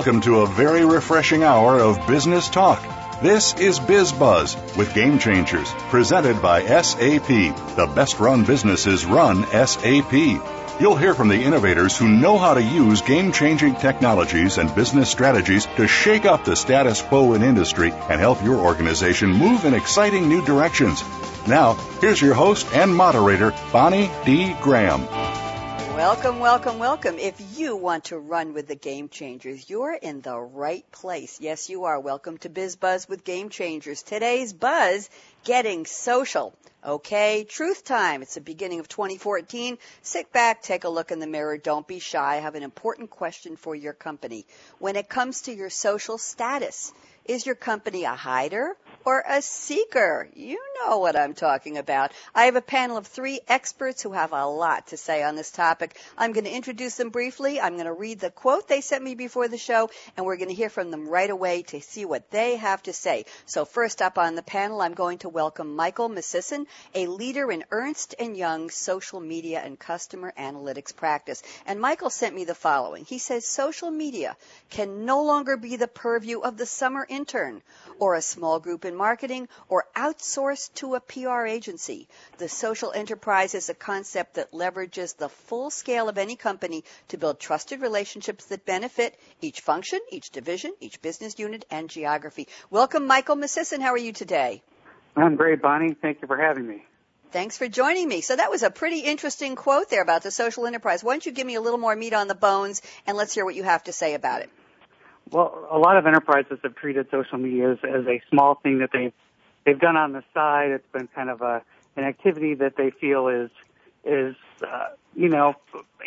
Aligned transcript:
Welcome 0.00 0.22
to 0.22 0.40
a 0.40 0.46
very 0.46 0.86
refreshing 0.86 1.42
hour 1.42 1.78
of 1.78 2.06
business 2.06 2.48
talk. 2.48 2.82
This 3.20 3.52
is 3.60 3.78
Biz 3.78 4.12
Buzz 4.12 4.56
with 4.74 4.94
Game 4.94 5.18
Changers, 5.18 5.70
presented 5.90 6.40
by 6.40 6.62
SAP. 6.62 7.28
The 7.28 7.92
best 7.94 8.18
run 8.18 8.46
businesses 8.46 9.04
run 9.04 9.44
SAP. 9.48 10.10
You'll 10.80 10.96
hear 10.96 11.12
from 11.12 11.28
the 11.28 11.42
innovators 11.42 11.98
who 11.98 12.08
know 12.08 12.38
how 12.38 12.54
to 12.54 12.62
use 12.62 13.02
game 13.02 13.30
changing 13.30 13.74
technologies 13.74 14.56
and 14.56 14.74
business 14.74 15.10
strategies 15.10 15.66
to 15.76 15.86
shake 15.86 16.24
up 16.24 16.46
the 16.46 16.56
status 16.56 17.02
quo 17.02 17.34
in 17.34 17.42
industry 17.42 17.92
and 17.92 18.18
help 18.18 18.42
your 18.42 18.56
organization 18.56 19.28
move 19.30 19.66
in 19.66 19.74
exciting 19.74 20.30
new 20.30 20.42
directions. 20.46 21.04
Now, 21.46 21.74
here's 22.00 22.22
your 22.22 22.32
host 22.32 22.66
and 22.72 22.96
moderator, 22.96 23.52
Bonnie 23.70 24.10
D. 24.24 24.56
Graham. 24.62 25.39
Welcome, 26.00 26.38
welcome, 26.38 26.78
welcome. 26.78 27.18
If 27.18 27.58
you 27.58 27.76
want 27.76 28.04
to 28.04 28.18
run 28.18 28.54
with 28.54 28.66
the 28.66 28.74
Game 28.74 29.10
Changers, 29.10 29.68
you're 29.68 29.92
in 29.92 30.22
the 30.22 30.38
right 30.38 30.90
place. 30.92 31.38
Yes, 31.42 31.68
you 31.68 31.84
are. 31.84 32.00
Welcome 32.00 32.38
to 32.38 32.48
Biz 32.48 32.76
Buzz 32.76 33.06
with 33.06 33.22
Game 33.22 33.50
Changers. 33.50 34.02
Today's 34.02 34.54
buzz, 34.54 35.10
getting 35.44 35.84
social. 35.84 36.54
Okay, 36.82 37.44
truth 37.44 37.84
time. 37.84 38.22
It's 38.22 38.36
the 38.36 38.40
beginning 38.40 38.80
of 38.80 38.88
2014. 38.88 39.76
Sit 40.00 40.32
back, 40.32 40.62
take 40.62 40.84
a 40.84 40.88
look 40.88 41.10
in 41.12 41.18
the 41.18 41.26
mirror. 41.26 41.58
Don't 41.58 41.86
be 41.86 41.98
shy. 41.98 42.36
I 42.36 42.36
have 42.36 42.54
an 42.54 42.62
important 42.62 43.10
question 43.10 43.56
for 43.56 43.74
your 43.74 43.92
company. 43.92 44.46
When 44.78 44.96
it 44.96 45.06
comes 45.06 45.42
to 45.42 45.52
your 45.52 45.68
social 45.68 46.16
status, 46.16 46.94
is 47.26 47.44
your 47.44 47.54
company 47.54 48.04
a 48.04 48.14
hider 48.14 48.74
or 49.04 49.22
a 49.26 49.42
seeker? 49.42 50.28
You 50.34 50.58
know 50.80 50.98
what 50.98 51.18
I'm 51.18 51.34
talking 51.34 51.78
about. 51.78 52.12
I 52.34 52.44
have 52.44 52.56
a 52.56 52.62
panel 52.62 52.96
of 52.96 53.06
three 53.06 53.40
experts 53.48 54.02
who 54.02 54.12
have 54.12 54.32
a 54.32 54.46
lot 54.46 54.88
to 54.88 54.96
say 54.96 55.22
on 55.22 55.36
this 55.36 55.50
topic. 55.50 55.98
I'm 56.18 56.32
going 56.32 56.44
to 56.44 56.54
introduce 56.54 56.96
them 56.96 57.10
briefly. 57.10 57.60
I'm 57.60 57.74
going 57.74 57.86
to 57.86 57.92
read 57.92 58.20
the 58.20 58.30
quote 58.30 58.68
they 58.68 58.80
sent 58.80 59.02
me 59.02 59.14
before 59.14 59.48
the 59.48 59.58
show, 59.58 59.90
and 60.16 60.26
we're 60.26 60.36
going 60.36 60.48
to 60.48 60.54
hear 60.54 60.70
from 60.70 60.90
them 60.90 61.08
right 61.08 61.30
away 61.30 61.62
to 61.62 61.80
see 61.80 62.04
what 62.04 62.30
they 62.30 62.56
have 62.56 62.82
to 62.84 62.92
say. 62.92 63.24
So 63.46 63.64
first 63.64 64.02
up 64.02 64.18
on 64.18 64.34
the 64.34 64.42
panel, 64.42 64.80
I'm 64.80 64.94
going 64.94 65.18
to 65.18 65.28
welcome 65.28 65.76
Michael 65.76 66.08
Miscisin, 66.08 66.66
a 66.94 67.06
leader 67.06 67.50
in 67.50 67.64
Ernst 67.70 68.14
& 68.16 68.20
Young's 68.20 68.74
social 68.74 69.20
media 69.20 69.60
and 69.64 69.78
customer 69.78 70.32
analytics 70.38 70.94
practice. 70.94 71.42
And 71.66 71.80
Michael 71.80 72.10
sent 72.10 72.34
me 72.34 72.44
the 72.44 72.54
following. 72.54 73.04
He 73.04 73.18
says 73.18 73.44
social 73.44 73.90
media 73.90 74.36
can 74.70 75.04
no 75.04 75.22
longer 75.22 75.56
be 75.56 75.76
the 75.76 75.88
purview 75.88 76.40
of 76.40 76.56
the 76.56 76.66
summer 76.66 77.06
intern 77.08 77.62
or 77.98 78.14
a 78.14 78.22
small 78.22 78.60
group 78.60 78.84
in 78.90 78.96
marketing 78.96 79.48
or 79.68 79.86
outsourced 79.96 80.74
to 80.74 80.96
a 80.96 81.00
PR 81.00 81.46
agency. 81.46 82.08
The 82.38 82.48
social 82.48 82.92
enterprise 82.92 83.54
is 83.54 83.70
a 83.70 83.74
concept 83.74 84.34
that 84.34 84.52
leverages 84.52 85.16
the 85.16 85.28
full 85.28 85.70
scale 85.70 86.08
of 86.08 86.18
any 86.18 86.36
company 86.36 86.84
to 87.08 87.16
build 87.16 87.40
trusted 87.40 87.80
relationships 87.80 88.46
that 88.46 88.66
benefit 88.66 89.18
each 89.40 89.60
function, 89.60 90.00
each 90.10 90.30
division, 90.30 90.74
each 90.80 91.00
business 91.00 91.38
unit, 91.38 91.64
and 91.70 91.88
geography. 91.88 92.48
Welcome, 92.68 93.06
Michael 93.06 93.36
Miscisin. 93.36 93.80
How 93.80 93.92
are 93.92 94.04
you 94.08 94.12
today? 94.12 94.62
I'm 95.16 95.36
great, 95.36 95.62
Bonnie. 95.62 95.94
Thank 95.94 96.20
you 96.20 96.28
for 96.28 96.36
having 96.36 96.66
me. 96.66 96.84
Thanks 97.32 97.56
for 97.56 97.68
joining 97.68 98.08
me. 98.08 98.22
So 98.22 98.34
that 98.34 98.50
was 98.50 98.64
a 98.64 98.70
pretty 98.70 99.00
interesting 99.00 99.54
quote 99.54 99.88
there 99.88 100.02
about 100.02 100.24
the 100.24 100.32
social 100.32 100.66
enterprise. 100.66 101.04
Why 101.04 101.12
don't 101.12 101.24
you 101.24 101.30
give 101.30 101.46
me 101.46 101.54
a 101.54 101.60
little 101.60 101.78
more 101.78 101.94
meat 101.94 102.12
on 102.12 102.26
the 102.26 102.34
bones 102.34 102.82
and 103.06 103.16
let's 103.16 103.32
hear 103.32 103.44
what 103.44 103.54
you 103.54 103.62
have 103.62 103.84
to 103.84 103.92
say 103.92 104.14
about 104.14 104.42
it. 104.42 104.50
Well, 105.30 105.68
a 105.70 105.78
lot 105.78 105.96
of 105.96 106.06
enterprises 106.06 106.58
have 106.62 106.74
treated 106.74 107.06
social 107.10 107.38
media 107.38 107.72
as, 107.72 107.78
as 107.84 108.06
a 108.06 108.20
small 108.30 108.56
thing 108.56 108.78
that 108.78 108.90
they've 108.92 109.12
they've 109.64 109.78
done 109.78 109.96
on 109.96 110.12
the 110.12 110.24
side. 110.34 110.70
It's 110.70 110.92
been 110.92 111.08
kind 111.08 111.30
of 111.30 111.40
a 111.40 111.62
an 111.96 112.04
activity 112.04 112.54
that 112.54 112.76
they 112.76 112.90
feel 112.90 113.28
is 113.28 113.50
is 114.04 114.34
uh, 114.66 114.88
you 115.14 115.28
know 115.28 115.54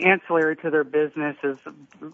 ancillary 0.04 0.58
to 0.58 0.70
their 0.70 0.84
business 0.84 1.38
is 1.44 1.58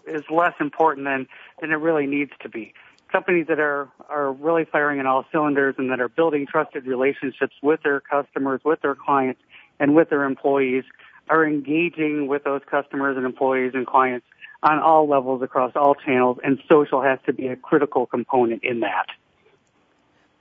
is 0.06 0.22
less 0.30 0.54
important 0.60 1.06
than 1.06 1.26
than 1.60 1.72
it 1.72 1.76
really 1.76 2.06
needs 2.06 2.32
to 2.42 2.48
be. 2.48 2.74
Companies 3.10 3.46
that 3.48 3.58
are 3.58 3.88
are 4.08 4.32
really 4.32 4.64
firing 4.64 5.00
in 5.00 5.06
all 5.06 5.24
cylinders 5.32 5.74
and 5.78 5.90
that 5.90 6.00
are 6.00 6.08
building 6.08 6.46
trusted 6.46 6.86
relationships 6.86 7.54
with 7.60 7.82
their 7.82 8.00
customers, 8.00 8.60
with 8.64 8.82
their 8.82 8.94
clients, 8.94 9.40
and 9.80 9.96
with 9.96 10.10
their 10.10 10.24
employees 10.24 10.84
are 11.28 11.44
engaging 11.44 12.28
with 12.28 12.44
those 12.44 12.60
customers 12.70 13.16
and 13.16 13.26
employees 13.26 13.72
and 13.74 13.86
clients 13.86 14.26
on 14.62 14.78
all 14.78 15.08
levels 15.08 15.42
across 15.42 15.72
all 15.74 15.94
channels, 15.94 16.38
and 16.42 16.58
social 16.68 17.02
has 17.02 17.18
to 17.26 17.32
be 17.32 17.48
a 17.48 17.56
critical 17.56 18.06
component 18.06 18.62
in 18.64 18.80
that. 18.80 19.06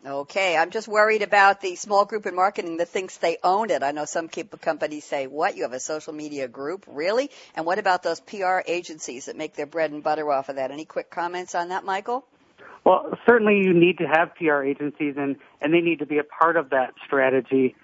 Okay, 0.06 0.56
I'm 0.56 0.69
just 0.69 0.88
worried 0.88 1.24
about 1.24 1.59
the 1.59 1.75
small 1.75 2.06
group 2.06 2.25
in 2.25 2.34
marketing 2.34 2.78
that 2.78 2.88
thinks 2.88 3.18
they 3.18 3.38
own 3.44 3.69
it. 3.69 3.84
I 3.84 3.91
know 3.91 4.06
some 4.06 4.30
companies 4.30 5.03
say, 5.03 5.28
"What? 5.28 5.57
You 5.57 5.63
have 5.63 5.74
a 5.74 5.80
social 5.80 6.13
media 6.13 6.47
group, 6.47 6.85
really?" 6.88 7.30
And 7.53 7.66
what 7.66 7.80
about 7.80 8.02
those 8.02 8.22
PR 8.22 8.59
agencies 8.66 9.25
that 9.25 9.35
make 9.35 9.56
their 9.56 9.66
bread 9.66 9.91
and 9.91 10.02
butter 10.02 10.31
off 10.31 10.47
of 10.47 10.56
that? 10.56 10.72
Any 10.72 10.86
quick 10.86 11.09
comments 11.09 11.53
on 11.53 11.69
that, 11.69 11.84
Michael? 11.84 12.25
Well, 12.86 13.18
certainly 13.25 13.57
you 13.57 13.74
need 13.74 13.97
to 13.97 14.06
have 14.06 14.36
PR 14.36 14.63
agencies, 14.63 15.16
and 15.18 15.36
and 15.59 15.74
they 15.74 15.81
need 15.81 16.00
to 16.00 16.06
be 16.06 16.18
a 16.18 16.24
part 16.24 16.56
of 16.56 16.69
that 16.69 16.94
strategy. 17.06 17.75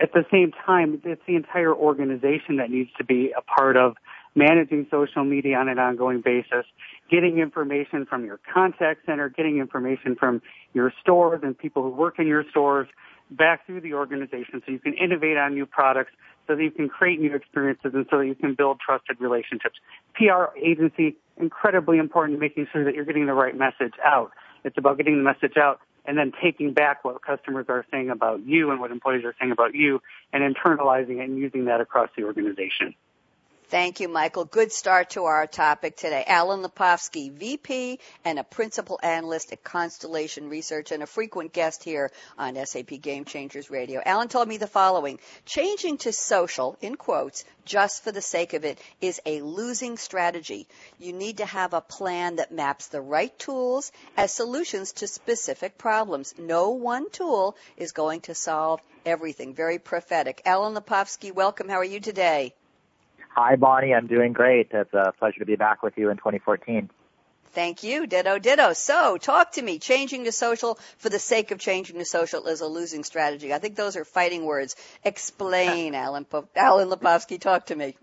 At 0.00 0.12
the 0.12 0.24
same 0.30 0.52
time, 0.64 1.02
it's 1.04 1.22
the 1.26 1.36
entire 1.36 1.74
organization 1.74 2.56
that 2.56 2.70
needs 2.70 2.90
to 2.96 3.04
be 3.04 3.32
a 3.36 3.42
part 3.42 3.76
of 3.76 3.96
managing 4.34 4.86
social 4.90 5.24
media 5.24 5.56
on 5.56 5.68
an 5.68 5.78
ongoing 5.78 6.20
basis, 6.20 6.64
getting 7.10 7.38
information 7.38 8.06
from 8.06 8.24
your 8.24 8.40
contact 8.52 9.06
center, 9.06 9.28
getting 9.28 9.58
information 9.58 10.16
from 10.16 10.42
your 10.74 10.92
stores 11.00 11.40
and 11.42 11.56
people 11.56 11.82
who 11.82 11.90
work 11.90 12.18
in 12.18 12.26
your 12.26 12.44
stores 12.50 12.88
back 13.30 13.66
through 13.66 13.80
the 13.80 13.94
organization 13.94 14.62
so 14.64 14.72
you 14.72 14.78
can 14.78 14.94
innovate 14.94 15.36
on 15.36 15.54
new 15.54 15.66
products, 15.66 16.12
so 16.46 16.56
that 16.56 16.62
you 16.62 16.70
can 16.70 16.88
create 16.88 17.20
new 17.20 17.34
experiences 17.34 17.92
and 17.94 18.06
so 18.10 18.18
that 18.18 18.26
you 18.26 18.34
can 18.34 18.54
build 18.54 18.80
trusted 18.80 19.20
relationships. 19.20 19.76
PR 20.14 20.56
agency, 20.56 21.16
incredibly 21.36 21.98
important 21.98 22.40
making 22.40 22.66
sure 22.72 22.84
that 22.84 22.94
you're 22.94 23.04
getting 23.04 23.26
the 23.26 23.34
right 23.34 23.56
message 23.56 23.92
out. 24.04 24.32
It's 24.64 24.78
about 24.78 24.96
getting 24.96 25.18
the 25.18 25.22
message 25.22 25.56
out 25.56 25.80
and 26.06 26.16
then 26.16 26.32
taking 26.42 26.72
back 26.72 27.04
what 27.04 27.20
customers 27.22 27.66
are 27.68 27.84
saying 27.90 28.08
about 28.08 28.44
you 28.46 28.70
and 28.70 28.80
what 28.80 28.90
employees 28.90 29.24
are 29.24 29.34
saying 29.38 29.52
about 29.52 29.74
you 29.74 30.00
and 30.32 30.42
internalizing 30.42 31.20
it 31.20 31.28
and 31.28 31.36
using 31.36 31.66
that 31.66 31.82
across 31.82 32.08
the 32.16 32.24
organization. 32.24 32.94
Thank 33.70 34.00
you, 34.00 34.08
Michael. 34.08 34.46
Good 34.46 34.72
start 34.72 35.10
to 35.10 35.24
our 35.24 35.46
topic 35.46 35.94
today. 35.94 36.24
Alan 36.26 36.62
Lepofsky, 36.62 37.30
VP 37.30 38.00
and 38.24 38.38
a 38.38 38.44
principal 38.44 38.98
analyst 39.02 39.52
at 39.52 39.62
Constellation 39.62 40.48
Research 40.48 40.90
and 40.90 41.02
a 41.02 41.06
frequent 41.06 41.52
guest 41.52 41.84
here 41.84 42.10
on 42.38 42.56
SAP 42.64 42.98
Game 43.02 43.26
Changers 43.26 43.68
Radio. 43.68 44.00
Alan 44.02 44.28
told 44.28 44.48
me 44.48 44.56
the 44.56 44.66
following. 44.66 45.18
Changing 45.44 45.98
to 45.98 46.14
social, 46.14 46.78
in 46.80 46.94
quotes, 46.94 47.44
just 47.66 48.02
for 48.02 48.10
the 48.10 48.22
sake 48.22 48.54
of 48.54 48.64
it, 48.64 48.80
is 49.02 49.20
a 49.26 49.42
losing 49.42 49.98
strategy. 49.98 50.66
You 50.98 51.12
need 51.12 51.36
to 51.36 51.44
have 51.44 51.74
a 51.74 51.82
plan 51.82 52.36
that 52.36 52.50
maps 52.50 52.86
the 52.86 53.02
right 53.02 53.38
tools 53.38 53.92
as 54.16 54.32
solutions 54.32 54.92
to 54.92 55.06
specific 55.06 55.76
problems. 55.76 56.34
No 56.38 56.70
one 56.70 57.10
tool 57.10 57.54
is 57.76 57.92
going 57.92 58.22
to 58.22 58.34
solve 58.34 58.80
everything. 59.04 59.52
Very 59.52 59.78
prophetic. 59.78 60.40
Alan 60.46 60.74
Lepofsky, 60.74 61.34
welcome. 61.34 61.68
How 61.68 61.76
are 61.76 61.84
you 61.84 62.00
today? 62.00 62.54
Hi, 63.34 63.56
Bonnie. 63.56 63.94
I'm 63.94 64.06
doing 64.06 64.32
great. 64.32 64.68
It's 64.72 64.92
a 64.92 65.12
pleasure 65.18 65.40
to 65.40 65.46
be 65.46 65.56
back 65.56 65.82
with 65.82 65.96
you 65.96 66.10
in 66.10 66.16
2014. 66.16 66.90
Thank 67.52 67.82
you. 67.82 68.06
Ditto, 68.06 68.38
ditto. 68.38 68.72
So, 68.72 69.16
talk 69.16 69.52
to 69.52 69.62
me. 69.62 69.78
Changing 69.78 70.24
to 70.24 70.32
social 70.32 70.78
for 70.98 71.08
the 71.08 71.18
sake 71.18 71.50
of 71.50 71.58
changing 71.58 71.98
to 71.98 72.04
social 72.04 72.46
is 72.46 72.60
a 72.60 72.66
losing 72.66 73.04
strategy. 73.04 73.54
I 73.54 73.58
think 73.58 73.74
those 73.74 73.96
are 73.96 74.04
fighting 74.04 74.44
words. 74.44 74.76
Explain, 75.04 75.94
Alan, 75.94 76.26
Alan 76.54 76.90
Lepofsky. 76.90 77.40
Talk 77.40 77.66
to 77.66 77.76
me. 77.76 77.96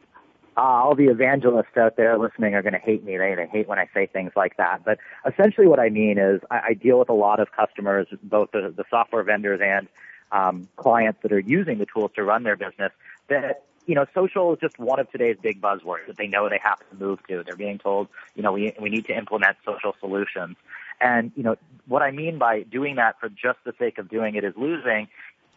Uh, 0.58 0.62
all 0.62 0.96
the 0.96 1.08
evangelists 1.08 1.76
out 1.76 1.98
there 1.98 2.18
listening 2.18 2.56
are 2.56 2.62
going 2.62 2.74
to 2.74 2.80
hate 2.80 3.04
me. 3.04 3.18
They, 3.18 3.36
they 3.36 3.48
hate 3.48 3.68
when 3.68 3.78
I 3.78 3.88
say 3.94 4.08
things 4.08 4.32
like 4.36 4.56
that. 4.58 4.86
But 4.86 5.00
essentially 5.28 5.68
what 5.68 5.80
I 5.80 5.90
mean 5.90 6.18
is 6.18 6.40
I, 6.50 6.60
I 6.70 6.74
deal 6.74 6.98
with 6.98 7.10
a 7.10 7.14
lot 7.14 7.42
of 7.42 7.52
customers, 7.52 8.08
both 8.24 8.52
the, 8.52 8.74
the 8.76 8.86
software 8.90 9.24
vendors 9.24 9.60
and 9.62 9.88
um, 10.32 10.68
clients 10.78 11.20
that 11.24 11.34
are 11.34 11.40
using 11.40 11.78
the 11.78 11.86
tools 11.86 12.12
to 12.16 12.24
run 12.24 12.44
their 12.44 12.56
business 12.56 12.94
that 13.28 13.66
you 13.86 13.96
know, 13.96 14.06
social 14.14 14.54
is 14.54 14.60
just 14.60 14.80
one 14.80 15.00
of 15.00 15.12
today's 15.12 15.38
big 15.42 15.62
buzzwords 15.62 16.08
that 16.08 16.18
they 16.18 16.28
know 16.28 16.50
they 16.50 16.60
have 16.64 16.80
to 16.80 16.96
move 16.98 17.20
to. 17.28 17.44
They're 17.44 17.56
being 17.56 17.78
told, 17.78 18.08
you 18.36 18.44
know, 18.44 18.52
we, 18.52 18.74
we 18.82 18.90
need 18.90 19.06
to 19.06 19.18
implement 19.18 19.58
social 19.66 19.96
solutions. 20.00 20.56
And, 21.00 21.32
you 21.36 21.44
know, 21.44 21.56
what 21.88 22.02
I 22.02 22.12
mean 22.12 22.38
by 22.38 22.64
doing 22.64 22.96
that 22.96 23.20
for 23.20 23.30
just 23.30 23.60
the 23.66 23.74
sake 23.78 23.98
of 23.98 24.10
doing 24.10 24.36
it 24.36 24.44
is 24.44 24.54
losing 24.56 25.08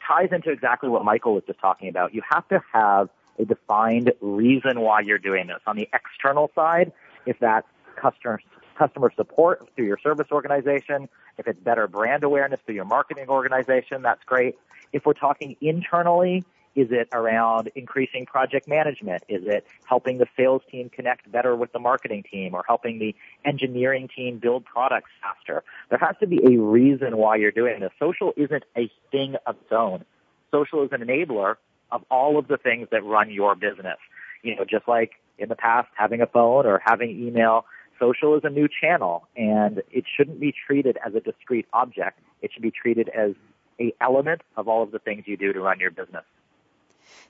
ties 0.06 0.28
into 0.32 0.50
exactly 0.50 0.88
what 0.88 1.04
Michael 1.04 1.34
was 1.34 1.44
just 1.46 1.60
talking 1.60 1.88
about. 1.88 2.14
You 2.14 2.22
have 2.30 2.46
to 2.48 2.62
have 2.72 3.08
a 3.38 3.44
defined 3.44 4.12
reason 4.20 4.80
why 4.80 5.00
you're 5.00 5.18
doing 5.18 5.46
this. 5.46 5.60
On 5.66 5.76
the 5.76 5.88
external 5.92 6.50
side, 6.54 6.92
if 7.26 7.38
that's 7.40 7.66
customer 7.96 8.40
customer 8.76 9.12
support 9.16 9.68
through 9.74 9.86
your 9.86 9.98
service 9.98 10.28
organization, 10.30 11.08
if 11.36 11.48
it's 11.48 11.58
better 11.58 11.88
brand 11.88 12.22
awareness 12.22 12.60
through 12.64 12.76
your 12.76 12.84
marketing 12.84 13.28
organization, 13.28 14.02
that's 14.02 14.22
great. 14.24 14.56
If 14.92 15.04
we're 15.04 15.14
talking 15.14 15.56
internally, 15.60 16.44
is 16.78 16.92
it 16.92 17.08
around 17.12 17.72
increasing 17.74 18.24
project 18.24 18.68
management? 18.68 19.24
Is 19.28 19.42
it 19.46 19.66
helping 19.84 20.18
the 20.18 20.26
sales 20.36 20.62
team 20.70 20.88
connect 20.88 21.30
better 21.30 21.56
with 21.56 21.72
the 21.72 21.80
marketing 21.80 22.22
team 22.30 22.54
or 22.54 22.62
helping 22.68 23.00
the 23.00 23.16
engineering 23.44 24.08
team 24.14 24.38
build 24.38 24.64
products 24.64 25.10
faster? 25.20 25.64
There 25.90 25.98
has 25.98 26.14
to 26.20 26.28
be 26.28 26.38
a 26.44 26.56
reason 26.56 27.16
why 27.16 27.34
you're 27.34 27.50
doing 27.50 27.80
this. 27.80 27.90
Social 27.98 28.32
isn't 28.36 28.62
a 28.76 28.88
thing 29.10 29.34
of 29.44 29.56
its 29.56 29.72
own. 29.72 30.04
Social 30.52 30.84
is 30.84 30.90
an 30.92 31.00
enabler 31.00 31.56
of 31.90 32.04
all 32.12 32.38
of 32.38 32.46
the 32.46 32.58
things 32.58 32.86
that 32.92 33.02
run 33.02 33.28
your 33.28 33.56
business. 33.56 33.98
You 34.44 34.54
know, 34.54 34.64
just 34.64 34.86
like 34.86 35.14
in 35.36 35.48
the 35.48 35.56
past, 35.56 35.88
having 35.96 36.20
a 36.20 36.28
phone 36.28 36.64
or 36.64 36.80
having 36.84 37.10
email, 37.10 37.64
social 37.98 38.36
is 38.36 38.42
a 38.44 38.50
new 38.50 38.68
channel 38.68 39.26
and 39.36 39.82
it 39.90 40.04
shouldn't 40.16 40.38
be 40.38 40.54
treated 40.66 40.96
as 41.04 41.16
a 41.16 41.20
discrete 41.20 41.66
object. 41.72 42.20
It 42.40 42.52
should 42.52 42.62
be 42.62 42.70
treated 42.70 43.08
as 43.08 43.32
a 43.80 43.92
element 44.00 44.42
of 44.56 44.68
all 44.68 44.84
of 44.84 44.92
the 44.92 45.00
things 45.00 45.24
you 45.26 45.36
do 45.36 45.52
to 45.52 45.60
run 45.60 45.80
your 45.80 45.90
business. 45.90 46.22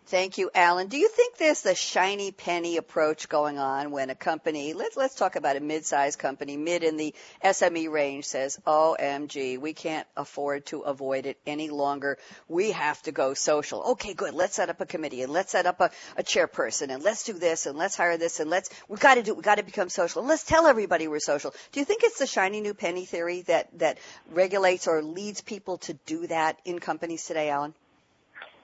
Thank 0.08 0.38
you, 0.38 0.50
Alan. 0.54 0.88
Do 0.88 0.96
you 0.96 1.08
think 1.08 1.36
there's 1.36 1.66
a 1.66 1.74
shiny 1.74 2.30
penny 2.32 2.78
approach 2.78 3.28
going 3.28 3.58
on 3.58 3.90
when 3.90 4.08
a 4.08 4.14
company, 4.14 4.72
let's 4.72 4.96
let's 4.96 5.14
talk 5.14 5.36
about 5.36 5.56
a 5.56 5.60
mid-sized 5.60 6.18
company, 6.18 6.56
mid 6.56 6.82
in 6.82 6.96
the 6.96 7.14
SME 7.44 7.90
range, 7.90 8.24
says, 8.24 8.58
"OMG, 8.66 9.58
we 9.58 9.74
can't 9.74 10.06
afford 10.16 10.64
to 10.66 10.80
avoid 10.80 11.26
it 11.26 11.38
any 11.46 11.68
longer. 11.68 12.16
We 12.48 12.70
have 12.70 13.02
to 13.02 13.12
go 13.12 13.34
social." 13.34 13.82
Okay, 13.82 14.14
good. 14.14 14.32
Let's 14.32 14.54
set 14.54 14.70
up 14.70 14.80
a 14.80 14.86
committee 14.86 15.20
and 15.20 15.30
let's 15.30 15.52
set 15.52 15.66
up 15.66 15.78
a, 15.82 15.90
a 16.16 16.22
chairperson 16.22 16.88
and 16.88 17.02
let's 17.02 17.24
do 17.24 17.34
this 17.34 17.66
and 17.66 17.76
let's 17.76 17.94
hire 17.94 18.16
this 18.16 18.40
and 18.40 18.48
let's 18.48 18.70
we've 18.88 19.00
got 19.00 19.16
to 19.16 19.22
do 19.22 19.34
we 19.34 19.42
got 19.42 19.56
to 19.56 19.62
become 19.62 19.90
social 19.90 20.22
and 20.22 20.28
let's 20.30 20.44
tell 20.44 20.66
everybody 20.66 21.06
we're 21.06 21.20
social. 21.20 21.52
Do 21.72 21.80
you 21.80 21.84
think 21.84 22.02
it's 22.02 22.18
the 22.18 22.26
shiny 22.26 22.62
new 22.62 22.72
penny 22.72 23.04
theory 23.04 23.42
that 23.42 23.78
that 23.78 23.98
regulates 24.30 24.88
or 24.88 25.02
leads 25.02 25.42
people 25.42 25.76
to 25.78 25.92
do 26.06 26.26
that 26.28 26.58
in 26.64 26.78
companies 26.78 27.26
today, 27.26 27.50
Alan? 27.50 27.74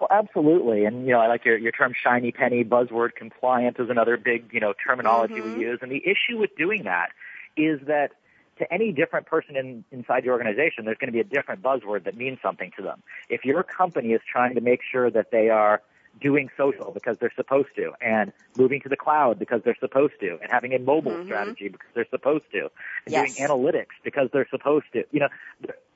Well, 0.01 0.09
absolutely. 0.11 0.85
And, 0.85 1.07
you 1.07 1.13
know, 1.13 1.21
I 1.21 1.29
like 1.29 1.45
your, 1.45 1.57
your 1.57 1.73
term 1.73 1.93
shiny 1.95 2.33
penny, 2.33 2.65
buzzword 2.65 3.15
compliant 3.15 3.79
is 3.79 3.91
another 3.91 4.17
big, 4.17 4.51
you 4.53 4.61
know, 4.61 4.75
terminology 4.87 5.35
mm-hmm. 5.35 5.59
we 5.59 5.65
use. 5.65 5.79
And 5.83 5.91
the 5.91 6.03
issue 6.05 6.39
with 6.39 6.57
doing 6.57 6.85
that 6.85 7.11
is 7.57 7.81
that 7.87 8.13
to 8.59 8.73
any 8.73 8.93
different 8.93 9.27
person 9.27 9.57
in, 9.57 9.85
inside 9.91 10.25
your 10.25 10.35
organization, 10.35 10.85
there's 10.85 10.99
going 10.99 11.09
to 11.09 11.13
be 11.13 11.21
a 11.21 11.25
different 11.25 11.63
buzzword 11.63 12.05
that 12.05 12.17
means 12.17 12.39
something 12.43 12.71
to 12.77 12.83
them. 12.83 13.03
If 13.29 13.45
your 13.45 13.63
company 13.63 14.13
is 14.13 14.21
trying 14.31 14.55
to 14.55 14.61
make 14.61 14.81
sure 14.91 15.11
that 15.11 15.31
they 15.31 15.49
are 15.49 15.83
doing 16.21 16.49
social 16.57 16.93
because 16.93 17.17
they're 17.19 17.33
supposed 17.35 17.69
to 17.77 17.93
and 18.01 18.33
moving 18.57 18.81
to 18.81 18.89
the 18.89 18.97
cloud 18.97 19.39
because 19.39 19.61
they're 19.65 19.77
supposed 19.81 20.15
to 20.21 20.39
and 20.41 20.51
having 20.51 20.73
a 20.73 20.79
mobile 20.79 21.11
mm-hmm. 21.11 21.25
strategy 21.25 21.69
because 21.69 21.89
they're 21.95 22.07
supposed 22.11 22.45
to 22.53 22.71
and 23.07 23.13
yes. 23.13 23.35
doing 23.35 23.49
analytics 23.49 23.95
because 24.05 24.29
they're 24.33 24.47
supposed 24.51 24.87
to. 24.93 25.05
You 25.11 25.21
know, 25.21 25.29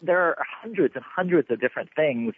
there 0.03 0.21
are 0.21 0.37
hundreds 0.61 0.97
and 0.97 1.05
hundreds 1.05 1.51
of 1.51 1.61
different 1.61 1.91
things 1.95 2.35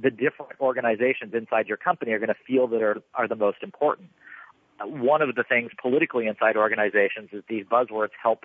the 0.00 0.10
different 0.10 0.52
organizations 0.60 1.34
inside 1.34 1.66
your 1.66 1.76
company 1.76 2.12
are 2.12 2.18
going 2.18 2.28
to 2.28 2.42
feel 2.46 2.66
that 2.68 2.82
are, 2.82 2.96
are 3.14 3.28
the 3.28 3.36
most 3.36 3.58
important. 3.62 4.08
One 4.84 5.22
of 5.22 5.34
the 5.34 5.44
things 5.44 5.70
politically 5.80 6.26
inside 6.26 6.56
organizations 6.56 7.30
is 7.32 7.44
these 7.48 7.64
buzzwords 7.64 8.10
help 8.20 8.44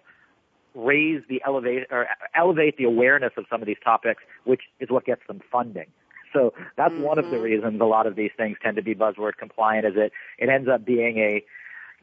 raise 0.75 1.23
the 1.27 1.41
elevate 1.45 1.87
or 1.89 2.07
elevate 2.35 2.77
the 2.77 2.83
awareness 2.83 3.33
of 3.37 3.45
some 3.49 3.61
of 3.61 3.67
these 3.67 3.79
topics, 3.83 4.21
which 4.43 4.61
is 4.79 4.89
what 4.89 5.05
gets 5.05 5.21
them 5.27 5.41
funding. 5.51 5.87
So 6.31 6.53
that's 6.77 6.93
mm-hmm. 6.93 7.03
one 7.03 7.17
of 7.17 7.25
the 7.25 7.37
mm-hmm. 7.37 7.43
reasons 7.43 7.81
a 7.81 7.85
lot 7.85 8.05
of 8.05 8.15
these 8.15 8.31
things 8.37 8.57
tend 8.61 8.75
to 8.75 8.83
be 8.83 8.93
buzzword 8.93 9.37
compliant 9.37 9.87
is 9.87 9.93
it, 9.95 10.11
it 10.37 10.49
ends 10.49 10.69
up 10.71 10.85
being 10.85 11.17
a, 11.17 11.43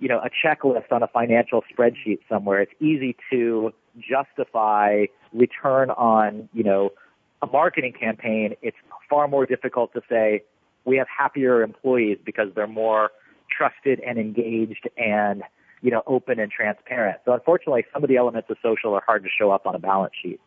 you 0.00 0.08
know, 0.08 0.18
a 0.18 0.28
checklist 0.28 0.90
on 0.90 1.04
a 1.04 1.06
financial 1.06 1.62
spreadsheet 1.72 2.18
somewhere. 2.28 2.60
It's 2.60 2.72
easy 2.80 3.16
to 3.30 3.72
justify 3.98 5.06
return 5.32 5.90
on, 5.90 6.48
you 6.52 6.64
know, 6.64 6.90
a 7.42 7.46
marketing 7.46 7.92
campaign, 7.92 8.54
it's 8.62 8.76
far 9.08 9.28
more 9.28 9.46
difficult 9.46 9.92
to 9.94 10.02
say 10.08 10.42
we 10.84 10.96
have 10.96 11.06
happier 11.08 11.62
employees 11.62 12.18
because 12.24 12.48
they're 12.54 12.66
more 12.66 13.10
trusted 13.56 14.00
and 14.00 14.18
engaged 14.18 14.88
and 14.96 15.42
you 15.82 15.90
know 15.90 16.02
open 16.06 16.38
and 16.38 16.50
transparent. 16.50 17.18
So 17.24 17.32
unfortunately, 17.32 17.84
some 17.92 18.02
of 18.02 18.08
the 18.08 18.16
elements 18.16 18.50
of 18.50 18.56
social 18.62 18.94
are 18.94 19.02
hard 19.06 19.24
to 19.24 19.30
show 19.30 19.50
up 19.50 19.66
on 19.66 19.74
a 19.74 19.78
balance 19.78 20.14
sheet. 20.20 20.40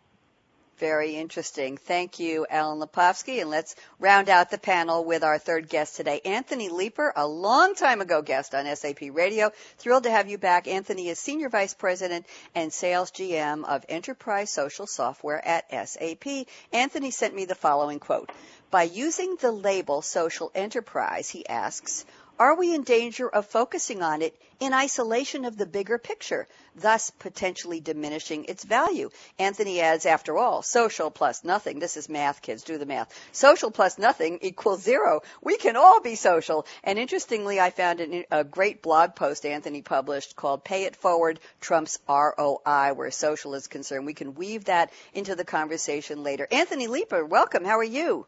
Very 0.80 1.18
interesting. 1.18 1.76
Thank 1.76 2.20
you, 2.20 2.48
Alan 2.50 2.80
Lepofsky. 2.80 3.42
And 3.42 3.50
let's 3.50 3.76
round 4.00 4.30
out 4.30 4.50
the 4.50 4.58
panel 4.58 5.04
with 5.04 5.26
our 5.26 5.38
third 5.38 5.68
guest 5.68 5.98
today, 5.98 6.22
Anthony 6.24 6.70
Leaper, 6.70 7.12
a 7.18 7.28
long 7.28 7.76
time 7.76 8.00
ago 8.00 8.22
guest 8.22 8.56
on 8.56 8.66
SAP 8.78 9.02
Radio. 9.12 9.52
Thrilled 9.78 10.04
to 10.04 10.12
have 10.12 10.30
you 10.30 10.38
back. 10.38 10.70
Anthony 10.70 11.10
is 11.10 11.20
Senior 11.20 11.50
Vice 11.50 11.74
President 11.74 12.26
and 12.56 12.72
Sales 12.72 13.12
GM 13.12 13.66
of 13.66 13.86
Enterprise 13.90 14.52
Social 14.52 14.88
Software 14.88 15.46
at 15.46 15.70
SAP. 15.70 16.48
Anthony 16.72 17.12
sent 17.12 17.36
me 17.36 17.44
the 17.44 17.56
following 17.56 18.00
quote. 18.00 18.31
By 18.72 18.84
using 18.84 19.36
the 19.36 19.52
label 19.52 20.02
social 20.02 20.50
enterprise, 20.56 21.28
he 21.28 21.46
asks, 21.46 22.06
are 22.39 22.56
we 22.56 22.74
in 22.74 22.83
danger 22.83 23.27
of 23.27 23.45
focusing 23.45 24.01
on 24.01 24.21
it 24.21 24.33
in 24.62 24.74
isolation 24.74 25.44
of 25.44 25.57
the 25.57 25.65
bigger 25.65 25.97
picture, 25.97 26.47
thus 26.74 27.12
potentially 27.12 27.81
diminishing 27.81 28.45
its 28.45 28.63
value? 28.63 29.09
Anthony 29.38 29.81
adds, 29.81 30.06
after 30.06 30.38
all, 30.38 30.62
social 30.62 31.12
plus 31.12 31.44
nothing. 31.44 31.80
This 31.80 31.97
is 31.97 32.07
math, 32.07 32.41
kids. 32.41 32.63
Do 32.63 32.77
the 32.77 32.86
math. 32.86 33.13
Social 33.33 33.71
plus 33.71 33.97
nothing 33.97 34.39
equals 34.41 34.81
zero. 34.81 35.19
We 35.41 35.57
can 35.57 35.75
all 35.75 36.00
be 36.00 36.15
social. 36.15 36.65
And 36.81 36.97
interestingly, 36.97 37.59
I 37.59 37.71
found 37.71 38.25
a 38.31 38.44
great 38.45 38.81
blog 38.81 39.15
post 39.15 39.45
Anthony 39.45 39.81
published 39.81 40.38
called 40.38 40.63
Pay 40.63 40.85
It 40.85 40.95
Forward 40.95 41.42
Trump's 41.59 42.00
ROI, 42.07 42.94
where 42.94 43.12
social 43.12 43.53
is 43.53 43.68
concerned. 43.68 44.06
We 44.06 44.13
can 44.13 44.35
weave 44.35 44.65
that 44.65 44.94
into 45.13 45.35
the 45.35 45.44
conversation 45.45 46.24
later. 46.24 46.47
Anthony 46.50 46.88
Leaper, 46.88 47.25
welcome. 47.25 47.65
How 47.65 47.80
are 47.80 47.83
you? 47.83 48.25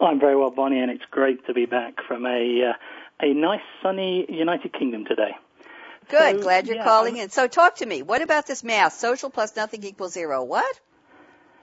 I'm 0.00 0.20
very 0.20 0.36
well, 0.36 0.50
Bonnie, 0.50 0.80
and 0.80 0.90
it's 0.90 1.04
great 1.10 1.46
to 1.46 1.54
be 1.54 1.64
back 1.64 1.94
from 2.06 2.26
a 2.26 2.70
uh, 2.70 2.72
a 3.20 3.32
nice 3.32 3.60
sunny 3.82 4.26
United 4.28 4.72
Kingdom 4.72 5.04
today. 5.04 5.32
Good, 6.08 6.36
so, 6.36 6.42
glad 6.42 6.66
you're 6.66 6.76
yeah, 6.76 6.84
calling 6.84 7.16
in. 7.16 7.30
So 7.30 7.48
talk 7.48 7.76
to 7.76 7.86
me. 7.86 8.02
What 8.02 8.22
about 8.22 8.46
this 8.46 8.62
math? 8.62 8.92
Social 8.92 9.30
plus 9.30 9.56
nothing 9.56 9.82
equals 9.82 10.12
zero. 10.12 10.44
What? 10.44 10.80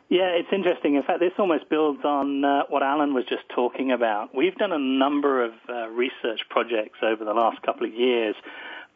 Yeah, 0.10 0.30
it's 0.36 0.50
interesting. 0.52 0.96
In 0.96 1.04
fact, 1.04 1.20
this 1.22 1.32
almost 1.40 1.70
builds 1.70 2.04
on 2.04 2.44
uh, 2.44 2.64
what 2.70 2.84
Alan 2.84 3.14
was 3.14 3.24
just 3.26 3.44
talking 3.56 3.92
about. 3.92 4.36
We've 4.36 4.56
done 4.56 4.72
a 4.72 4.78
number 4.78 5.44
of 5.44 5.54
uh, 5.68 5.88
research 5.89 6.42
projects 6.50 7.00
over 7.01 7.24
the 7.24 7.34
last 7.34 7.62
couple 7.63 7.88
of 7.88 7.94
years 7.94 8.36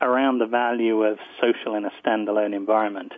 around 0.02 0.40
the 0.40 0.46
value 0.46 1.04
of 1.04 1.18
social 1.42 1.76
in 1.76 1.86
a 1.86 1.92
standalone 2.04 2.54
environment. 2.54 3.14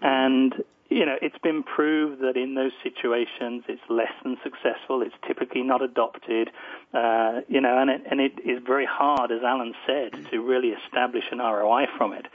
And 0.00 0.54
you 0.88 1.04
know, 1.04 1.16
it's 1.20 1.38
been 1.38 1.62
proved 1.62 2.20
that 2.22 2.36
in 2.36 2.54
those 2.54 2.72
situations 2.82 3.64
it's 3.68 3.82
less 3.88 4.12
than 4.22 4.36
successful. 4.42 5.02
It's 5.02 5.14
typically 5.26 5.62
not 5.62 5.82
adopted, 5.82 6.50
uh, 6.94 7.40
you 7.48 7.60
know, 7.60 7.78
and 7.78 7.90
it, 7.90 8.02
and 8.08 8.20
it 8.20 8.38
is 8.44 8.62
very 8.64 8.86
hard, 8.86 9.32
as 9.32 9.42
Alan 9.42 9.74
said, 9.86 10.30
to 10.30 10.40
really 10.40 10.68
establish 10.68 11.24
an 11.32 11.38
ROI 11.38 11.86
from 11.96 12.12
it. 12.12 12.26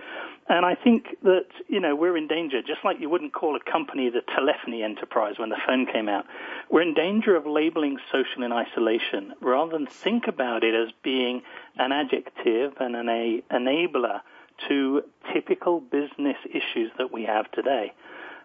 And 0.50 0.66
I 0.66 0.76
think 0.76 1.16
that, 1.24 1.46
you 1.70 1.80
know, 1.80 1.96
we're 1.96 2.18
in 2.18 2.28
danger, 2.28 2.62
just 2.62 2.84
like 2.84 3.00
you 3.00 3.10
wouldn't 3.10 3.32
call 3.32 3.56
a 3.56 3.72
company 3.72 4.10
the 4.10 4.22
telephony 4.36 4.84
enterprise 4.84 5.36
when 5.38 5.50
the 5.50 5.58
phone 5.66 5.86
came 5.86 6.10
out. 6.10 6.26
We're 6.70 6.82
in 6.82 6.94
danger 6.94 7.38
of 7.38 7.46
labeling 7.46 8.00
social 8.12 8.44
in 8.44 8.52
isolation 8.52 9.34
rather 9.40 9.72
than 9.72 9.88
think 9.88 10.28
about 10.28 10.66
it 10.66 10.76
as 10.76 10.92
being 11.04 11.44
an 11.78 11.94
adjective 11.94 12.74
and 12.82 12.98
an 12.98 13.08
a, 13.08 13.42
enabler 13.50 14.22
to 14.68 15.04
typical 15.34 15.80
business 15.80 16.38
issues 16.46 16.92
that 16.98 17.14
we 17.14 17.24
have 17.24 17.50
today. 17.52 17.94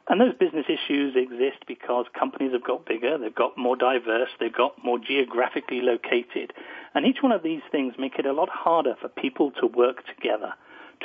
And 0.09 0.21
those 0.21 0.35
business 0.35 0.67
issues 0.69 1.17
exist 1.17 1.67
because 1.67 2.07
companies 2.17 2.53
have 2.53 2.63
got 2.63 2.87
bigger, 2.87 3.19
they've 3.19 3.35
got 3.35 3.59
more 3.59 3.77
diverse, 3.77 4.31
they've 4.39 4.53
got 4.53 4.83
more 4.85 4.99
geographically 4.99 5.81
located. 5.81 6.53
And 6.95 7.05
each 7.05 7.19
one 7.23 7.33
of 7.33 7.43
these 7.43 7.63
things 7.73 7.95
make 7.99 8.19
it 8.19 8.27
a 8.27 8.33
lot 8.33 8.49
harder 8.49 8.95
for 9.01 9.09
people 9.09 9.51
to 9.61 9.67
work 9.67 10.07
together 10.07 10.55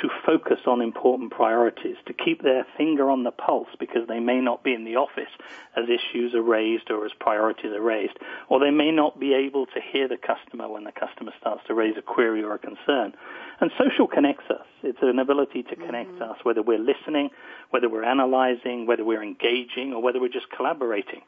to 0.00 0.08
focus 0.24 0.60
on 0.66 0.80
important 0.80 1.30
priorities, 1.30 1.96
to 2.06 2.12
keep 2.12 2.42
their 2.42 2.66
finger 2.76 3.10
on 3.10 3.24
the 3.24 3.30
pulse 3.30 3.68
because 3.78 4.08
they 4.08 4.20
may 4.20 4.40
not 4.40 4.64
be 4.64 4.72
in 4.72 4.84
the 4.84 4.96
office 4.96 5.30
as 5.76 5.84
issues 5.84 6.34
are 6.34 6.42
raised 6.42 6.90
or 6.90 7.04
as 7.04 7.12
priorities 7.20 7.72
are 7.72 7.80
raised, 7.80 8.16
or 8.48 8.58
they 8.58 8.70
may 8.70 8.90
not 8.90 9.20
be 9.20 9.34
able 9.34 9.66
to 9.66 9.80
hear 9.92 10.08
the 10.08 10.16
customer 10.16 10.68
when 10.68 10.84
the 10.84 10.92
customer 10.92 11.32
starts 11.38 11.62
to 11.66 11.74
raise 11.74 11.96
a 11.96 12.02
query 12.02 12.42
or 12.42 12.54
a 12.54 12.58
concern. 12.58 13.12
And 13.60 13.70
social 13.78 14.08
connects 14.08 14.50
us. 14.50 14.66
It's 14.82 14.98
an 15.02 15.18
ability 15.18 15.62
to 15.64 15.76
connect 15.76 16.12
mm-hmm. 16.12 16.32
us, 16.32 16.38
whether 16.42 16.62
we're 16.62 16.78
listening, 16.78 17.30
whether 17.70 17.88
we're 17.88 18.04
analyzing, 18.04 18.86
whether 18.86 19.04
we're 19.04 19.22
engaging, 19.22 19.92
or 19.92 20.02
whether 20.02 20.20
we're 20.20 20.28
just 20.28 20.50
collaborating. 20.50 21.20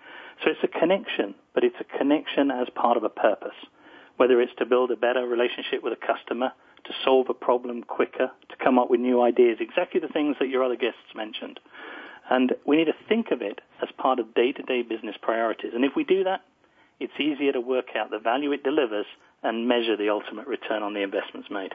So 0.42 0.50
it's 0.50 0.64
a 0.64 0.78
connection, 0.78 1.34
but 1.54 1.64
it's 1.64 1.76
a 1.78 1.98
connection 1.98 2.50
as 2.50 2.68
part 2.74 2.96
of 2.96 3.04
a 3.04 3.08
purpose. 3.08 3.54
Whether 4.16 4.40
it's 4.40 4.54
to 4.58 4.66
build 4.66 4.90
a 4.90 4.96
better 4.96 5.26
relationship 5.26 5.82
with 5.82 5.92
a 5.92 6.06
customer, 6.06 6.52
to 6.84 6.92
solve 7.04 7.26
a 7.28 7.34
problem 7.34 7.82
quicker, 7.82 8.30
to 8.48 8.56
come 8.62 8.78
up 8.78 8.90
with 8.90 9.00
new 9.00 9.22
ideas, 9.22 9.58
exactly 9.60 10.00
the 10.00 10.08
things 10.08 10.36
that 10.38 10.48
your 10.48 10.64
other 10.64 10.76
guests 10.76 11.14
mentioned. 11.14 11.58
And 12.30 12.52
we 12.66 12.76
need 12.76 12.86
to 12.86 12.94
think 13.08 13.30
of 13.30 13.42
it 13.42 13.60
as 13.82 13.88
part 13.96 14.18
of 14.18 14.34
day-to-day 14.34 14.82
business 14.82 15.16
priorities. 15.20 15.72
And 15.74 15.84
if 15.84 15.92
we 15.96 16.04
do 16.04 16.24
that, 16.24 16.42
it's 17.00 17.12
easier 17.18 17.52
to 17.52 17.60
work 17.60 17.88
out 17.96 18.10
the 18.10 18.18
value 18.18 18.52
it 18.52 18.62
delivers 18.62 19.06
and 19.42 19.68
measure 19.68 19.96
the 19.96 20.08
ultimate 20.08 20.46
return 20.46 20.82
on 20.82 20.94
the 20.94 21.02
investments 21.02 21.48
made. 21.50 21.72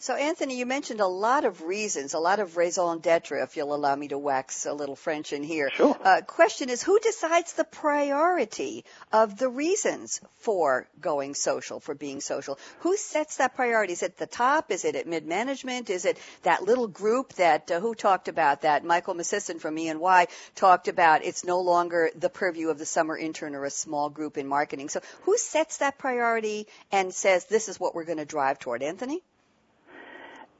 So, 0.00 0.14
Anthony, 0.14 0.56
you 0.56 0.64
mentioned 0.64 1.00
a 1.00 1.06
lot 1.06 1.44
of 1.44 1.62
reasons, 1.62 2.14
a 2.14 2.20
lot 2.20 2.38
of 2.38 2.56
raison 2.56 3.00
d'etre, 3.00 3.42
if 3.42 3.56
you'll 3.56 3.74
allow 3.74 3.96
me 3.96 4.08
to 4.08 4.18
wax 4.18 4.64
a 4.64 4.72
little 4.72 4.94
French 4.94 5.32
in 5.32 5.42
here. 5.42 5.70
Sure. 5.74 5.98
Uh, 6.02 6.20
question 6.24 6.70
is, 6.70 6.82
who 6.82 7.00
decides 7.00 7.54
the 7.54 7.64
priority 7.64 8.84
of 9.12 9.36
the 9.38 9.48
reasons 9.48 10.20
for 10.38 10.86
going 11.00 11.34
social, 11.34 11.80
for 11.80 11.96
being 11.96 12.20
social? 12.20 12.60
Who 12.80 12.96
sets 12.96 13.38
that 13.38 13.56
priority? 13.56 13.92
Is 13.92 14.04
it 14.04 14.16
the 14.16 14.26
top? 14.26 14.70
Is 14.70 14.84
it 14.84 14.94
at 14.94 15.08
mid-management? 15.08 15.90
Is 15.90 16.04
it 16.04 16.16
that 16.44 16.62
little 16.62 16.86
group 16.86 17.32
that, 17.34 17.68
uh, 17.70 17.80
who 17.80 17.96
talked 17.96 18.28
about 18.28 18.62
that? 18.62 18.84
Michael 18.84 19.14
Miscisin 19.14 19.60
from 19.60 19.76
E&Y 19.78 20.26
talked 20.54 20.86
about 20.86 21.24
it's 21.24 21.44
no 21.44 21.60
longer 21.60 22.10
the 22.14 22.30
purview 22.30 22.68
of 22.68 22.78
the 22.78 22.86
summer 22.86 23.18
intern 23.18 23.56
or 23.56 23.64
a 23.64 23.70
small 23.70 24.10
group 24.10 24.38
in 24.38 24.46
marketing. 24.46 24.88
So 24.88 25.00
who 25.22 25.36
sets 25.36 25.78
that 25.78 25.98
priority 25.98 26.68
and 26.92 27.12
says 27.12 27.46
this 27.46 27.68
is 27.68 27.80
what 27.80 27.96
we're 27.96 28.04
going 28.04 28.18
to 28.18 28.24
drive 28.24 28.60
toward? 28.60 28.82
Anthony? 28.82 29.22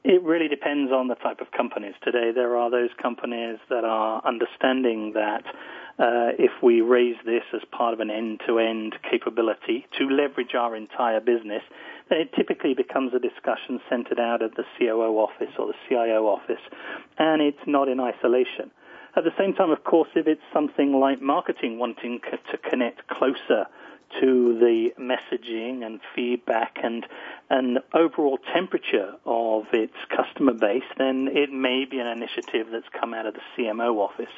It 0.03 0.23
really 0.23 0.47
depends 0.47 0.93
on 0.93 1.09
the 1.09 1.15
type 1.15 1.41
of 1.41 1.51
companies. 1.51 1.93
Today, 2.01 2.31
there 2.33 2.55
are 2.55 2.71
those 2.71 2.89
companies 3.01 3.59
that 3.69 3.83
are 3.83 4.21
understanding 4.25 5.11
that 5.13 5.43
uh, 5.99 6.31
if 6.39 6.51
we 6.63 6.79
raise 6.79 7.17
this 7.25 7.43
as 7.53 7.61
part 7.71 7.93
of 7.93 7.99
an 7.99 8.09
end-to-end 8.09 8.95
capability 9.09 9.85
to 9.97 10.05
leverage 10.09 10.55
our 10.55 10.73
entire 10.73 11.19
business, 11.19 11.63
then 12.09 12.21
it 12.21 12.33
typically 12.33 12.73
becomes 12.73 13.13
a 13.13 13.19
discussion 13.19 13.81
centered 13.89 14.21
out 14.21 14.41
of 14.41 14.55
the 14.55 14.63
COO 14.77 15.19
office 15.19 15.51
or 15.59 15.67
the 15.67 15.75
CIO 15.89 16.27
office, 16.27 16.61
and 17.17 17.41
it's 17.41 17.67
not 17.67 17.89
in 17.89 17.99
isolation. 17.99 18.71
At 19.17 19.25
the 19.25 19.33
same 19.37 19.53
time, 19.53 19.69
of 19.69 19.83
course, 19.83 20.09
if 20.15 20.27
it's 20.27 20.41
something 20.53 20.97
like 20.97 21.21
marketing 21.21 21.77
wanting 21.77 22.21
to 22.51 22.57
connect 22.57 23.05
closer 23.09 23.67
to 24.19 24.57
the 24.59 24.89
messaging 24.99 25.85
and 25.85 25.99
feedback 26.15 26.77
and 26.83 27.05
and 27.49 27.79
overall 27.93 28.37
temperature 28.53 29.13
of 29.25 29.63
its 29.73 29.95
customer 30.15 30.53
base, 30.53 30.83
then 30.97 31.29
it 31.31 31.51
may 31.51 31.85
be 31.85 31.99
an 31.99 32.05
initiative 32.05 32.67
that's 32.71 32.87
come 32.99 33.13
out 33.13 33.25
of 33.25 33.33
the 33.33 33.41
CMO 33.57 33.97
office. 33.97 34.31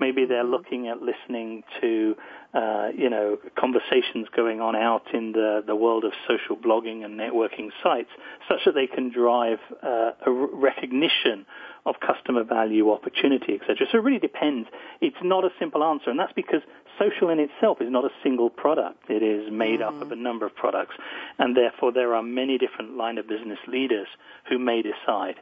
Maybe 0.00 0.24
they're 0.24 0.44
looking 0.44 0.88
at 0.88 1.02
listening 1.02 1.62
to, 1.82 2.16
uh, 2.54 2.88
you 2.96 3.10
know, 3.10 3.36
conversations 3.58 4.28
going 4.34 4.62
on 4.62 4.74
out 4.74 5.12
in 5.12 5.32
the, 5.32 5.62
the 5.66 5.76
world 5.76 6.04
of 6.04 6.12
social 6.26 6.56
blogging 6.56 7.04
and 7.04 7.20
networking 7.20 7.68
sites, 7.82 8.08
such 8.48 8.60
that 8.64 8.74
they 8.74 8.86
can 8.86 9.10
drive 9.12 9.58
uh, 9.82 10.12
a 10.26 10.30
recognition 10.30 11.44
of 11.86 11.96
customer 12.00 12.44
value, 12.44 12.90
opportunity, 12.90 13.54
etc. 13.60 13.86
So 13.92 13.98
it 13.98 14.04
really 14.04 14.18
depends. 14.18 14.68
It's 15.00 15.16
not 15.22 15.44
a 15.44 15.50
simple 15.58 15.84
answer, 15.84 16.10
and 16.10 16.18
that's 16.18 16.32
because 16.32 16.62
social 16.98 17.30
in 17.30 17.38
itself 17.38 17.80
is 17.80 17.90
not 17.90 18.04
a 18.04 18.10
single 18.22 18.50
product. 18.50 19.10
It 19.10 19.22
is 19.22 19.50
made 19.52 19.80
mm-hmm. 19.80 19.96
up 19.96 20.02
of 20.02 20.12
a 20.12 20.16
number 20.16 20.46
of 20.46 20.54
products, 20.54 20.94
and 21.38 21.56
therefore 21.56 21.92
there 21.92 22.14
are 22.14 22.22
many 22.22 22.58
different 22.58 22.96
line 22.96 23.18
of 23.18 23.28
business 23.28 23.58
leaders 23.66 24.08
who 24.48 24.58
may 24.58 24.82
decide. 24.82 25.36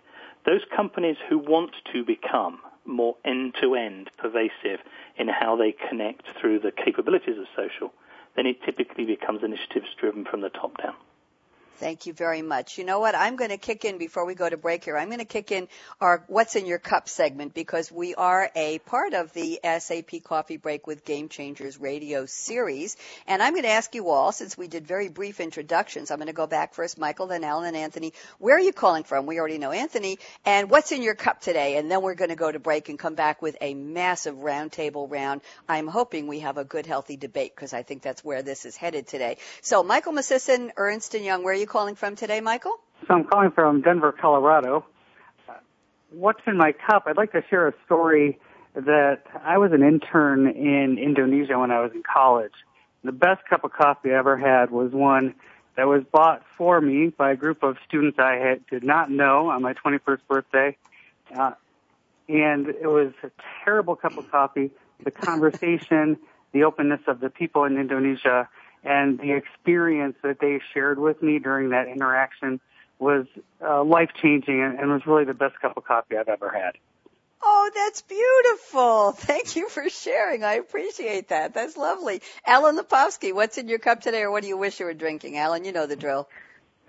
Those 0.44 0.62
companies 0.74 1.16
who 1.28 1.38
want 1.38 1.72
to 1.92 2.04
become 2.04 2.60
more 2.84 3.16
end-to-end 3.24 4.10
pervasive 4.18 4.80
in 5.16 5.28
how 5.28 5.56
they 5.56 5.74
connect 5.88 6.24
through 6.40 6.60
the 6.60 6.72
capabilities 6.72 7.38
of 7.38 7.46
social, 7.56 7.92
then 8.34 8.46
it 8.46 8.56
typically 8.64 9.04
becomes 9.04 9.44
initiatives 9.44 9.86
driven 10.00 10.24
from 10.24 10.40
the 10.40 10.48
top 10.48 10.76
down. 10.82 10.94
Thank 11.82 12.06
you 12.06 12.12
very 12.12 12.42
much. 12.42 12.78
You 12.78 12.84
know 12.84 13.00
what? 13.00 13.16
I'm 13.16 13.34
going 13.34 13.50
to 13.50 13.56
kick 13.56 13.84
in 13.84 13.98
before 13.98 14.24
we 14.24 14.36
go 14.36 14.48
to 14.48 14.56
break 14.56 14.84
here. 14.84 14.96
I'm 14.96 15.08
going 15.08 15.18
to 15.18 15.24
kick 15.24 15.50
in 15.50 15.66
our 16.00 16.22
What's 16.28 16.54
in 16.54 16.64
Your 16.64 16.78
Cup 16.78 17.08
segment 17.08 17.54
because 17.54 17.90
we 17.90 18.14
are 18.14 18.48
a 18.54 18.78
part 18.78 19.14
of 19.14 19.32
the 19.32 19.58
SAP 19.64 20.22
Coffee 20.22 20.58
Break 20.58 20.86
with 20.86 21.04
Game 21.04 21.28
Changers 21.28 21.80
radio 21.80 22.24
series. 22.24 22.96
And 23.26 23.42
I'm 23.42 23.54
going 23.54 23.64
to 23.64 23.70
ask 23.70 23.96
you 23.96 24.10
all, 24.10 24.30
since 24.30 24.56
we 24.56 24.68
did 24.68 24.86
very 24.86 25.08
brief 25.08 25.40
introductions, 25.40 26.12
I'm 26.12 26.18
going 26.18 26.28
to 26.28 26.32
go 26.32 26.46
back 26.46 26.72
first, 26.72 26.98
Michael, 26.98 27.26
then 27.26 27.42
Alan 27.42 27.66
and 27.66 27.76
Anthony. 27.76 28.12
Where 28.38 28.54
are 28.54 28.60
you 28.60 28.72
calling 28.72 29.02
from? 29.02 29.26
We 29.26 29.40
already 29.40 29.58
know 29.58 29.72
Anthony. 29.72 30.20
And 30.44 30.70
what's 30.70 30.92
in 30.92 31.02
your 31.02 31.16
cup 31.16 31.40
today? 31.40 31.78
And 31.78 31.90
then 31.90 32.00
we're 32.00 32.14
going 32.14 32.30
to 32.30 32.36
go 32.36 32.52
to 32.52 32.60
break 32.60 32.90
and 32.90 32.98
come 32.98 33.16
back 33.16 33.42
with 33.42 33.56
a 33.60 33.74
massive 33.74 34.36
roundtable 34.36 35.10
round. 35.10 35.40
I'm 35.68 35.88
hoping 35.88 36.28
we 36.28 36.38
have 36.40 36.58
a 36.58 36.64
good, 36.64 36.86
healthy 36.86 37.16
debate 37.16 37.56
because 37.56 37.72
I 37.72 37.82
think 37.82 38.02
that's 38.02 38.22
where 38.22 38.44
this 38.44 38.66
is 38.66 38.76
headed 38.76 39.08
today. 39.08 39.38
So 39.62 39.82
Michael 39.82 40.12
Miscisin, 40.12 40.70
Ernst 40.76 41.14
& 41.14 41.20
Young, 41.20 41.42
where 41.42 41.54
are 41.54 41.56
you 41.56 41.71
calling 41.72 41.94
from 41.94 42.14
today, 42.14 42.42
Michael? 42.42 42.76
So 43.08 43.14
I'm 43.14 43.24
calling 43.24 43.50
from 43.50 43.80
Denver, 43.80 44.12
Colorado. 44.12 44.84
Uh, 45.48 45.54
what's 46.10 46.42
in 46.46 46.58
my 46.58 46.72
cup? 46.72 47.04
I'd 47.06 47.16
like 47.16 47.32
to 47.32 47.42
share 47.48 47.66
a 47.66 47.72
story 47.86 48.38
that 48.74 49.22
I 49.42 49.56
was 49.56 49.72
an 49.72 49.82
intern 49.82 50.48
in 50.48 50.98
Indonesia 50.98 51.58
when 51.58 51.70
I 51.70 51.80
was 51.80 51.92
in 51.94 52.02
college. 52.02 52.52
The 53.04 53.12
best 53.12 53.40
cup 53.48 53.64
of 53.64 53.72
coffee 53.72 54.10
I 54.12 54.18
ever 54.18 54.36
had 54.36 54.70
was 54.70 54.92
one 54.92 55.34
that 55.76 55.88
was 55.88 56.04
bought 56.12 56.42
for 56.58 56.78
me 56.78 57.08
by 57.08 57.32
a 57.32 57.36
group 57.36 57.62
of 57.62 57.78
students 57.88 58.18
I 58.18 58.34
had 58.34 58.66
did 58.66 58.84
not 58.84 59.10
know 59.10 59.48
on 59.48 59.62
my 59.62 59.72
21st 59.72 60.20
birthday. 60.28 60.76
Uh, 61.34 61.52
and 62.28 62.68
it 62.68 62.86
was 62.86 63.12
a 63.22 63.30
terrible 63.64 63.96
cup 63.96 64.18
of 64.18 64.30
coffee. 64.30 64.70
The 65.02 65.10
conversation, 65.10 66.18
the 66.52 66.64
openness 66.64 67.00
of 67.06 67.20
the 67.20 67.30
people 67.30 67.64
in 67.64 67.78
Indonesia 67.78 68.50
and 68.84 69.18
the 69.18 69.32
experience 69.32 70.16
that 70.22 70.38
they 70.40 70.60
shared 70.74 70.98
with 70.98 71.22
me 71.22 71.38
during 71.38 71.70
that 71.70 71.88
interaction 71.88 72.60
was 72.98 73.26
uh, 73.60 73.82
life 73.82 74.10
changing 74.20 74.62
and, 74.62 74.78
and 74.78 74.90
was 74.90 75.02
really 75.06 75.24
the 75.24 75.34
best 75.34 75.60
cup 75.60 75.76
of 75.76 75.84
coffee 75.84 76.16
I've 76.16 76.28
ever 76.28 76.50
had. 76.50 76.72
Oh, 77.42 77.70
that's 77.74 78.02
beautiful. 78.02 79.12
Thank 79.16 79.56
you 79.56 79.68
for 79.68 79.88
sharing. 79.88 80.44
I 80.44 80.54
appreciate 80.54 81.28
that. 81.28 81.54
That's 81.54 81.76
lovely. 81.76 82.22
Alan 82.46 82.78
Lepofsky, 82.78 83.34
what's 83.34 83.58
in 83.58 83.68
your 83.68 83.80
cup 83.80 84.00
today 84.00 84.22
or 84.22 84.30
what 84.30 84.42
do 84.42 84.48
you 84.48 84.56
wish 84.56 84.78
you 84.78 84.86
were 84.86 84.94
drinking? 84.94 85.36
Alan, 85.36 85.64
you 85.64 85.72
know 85.72 85.86
the 85.86 85.96
drill. 85.96 86.28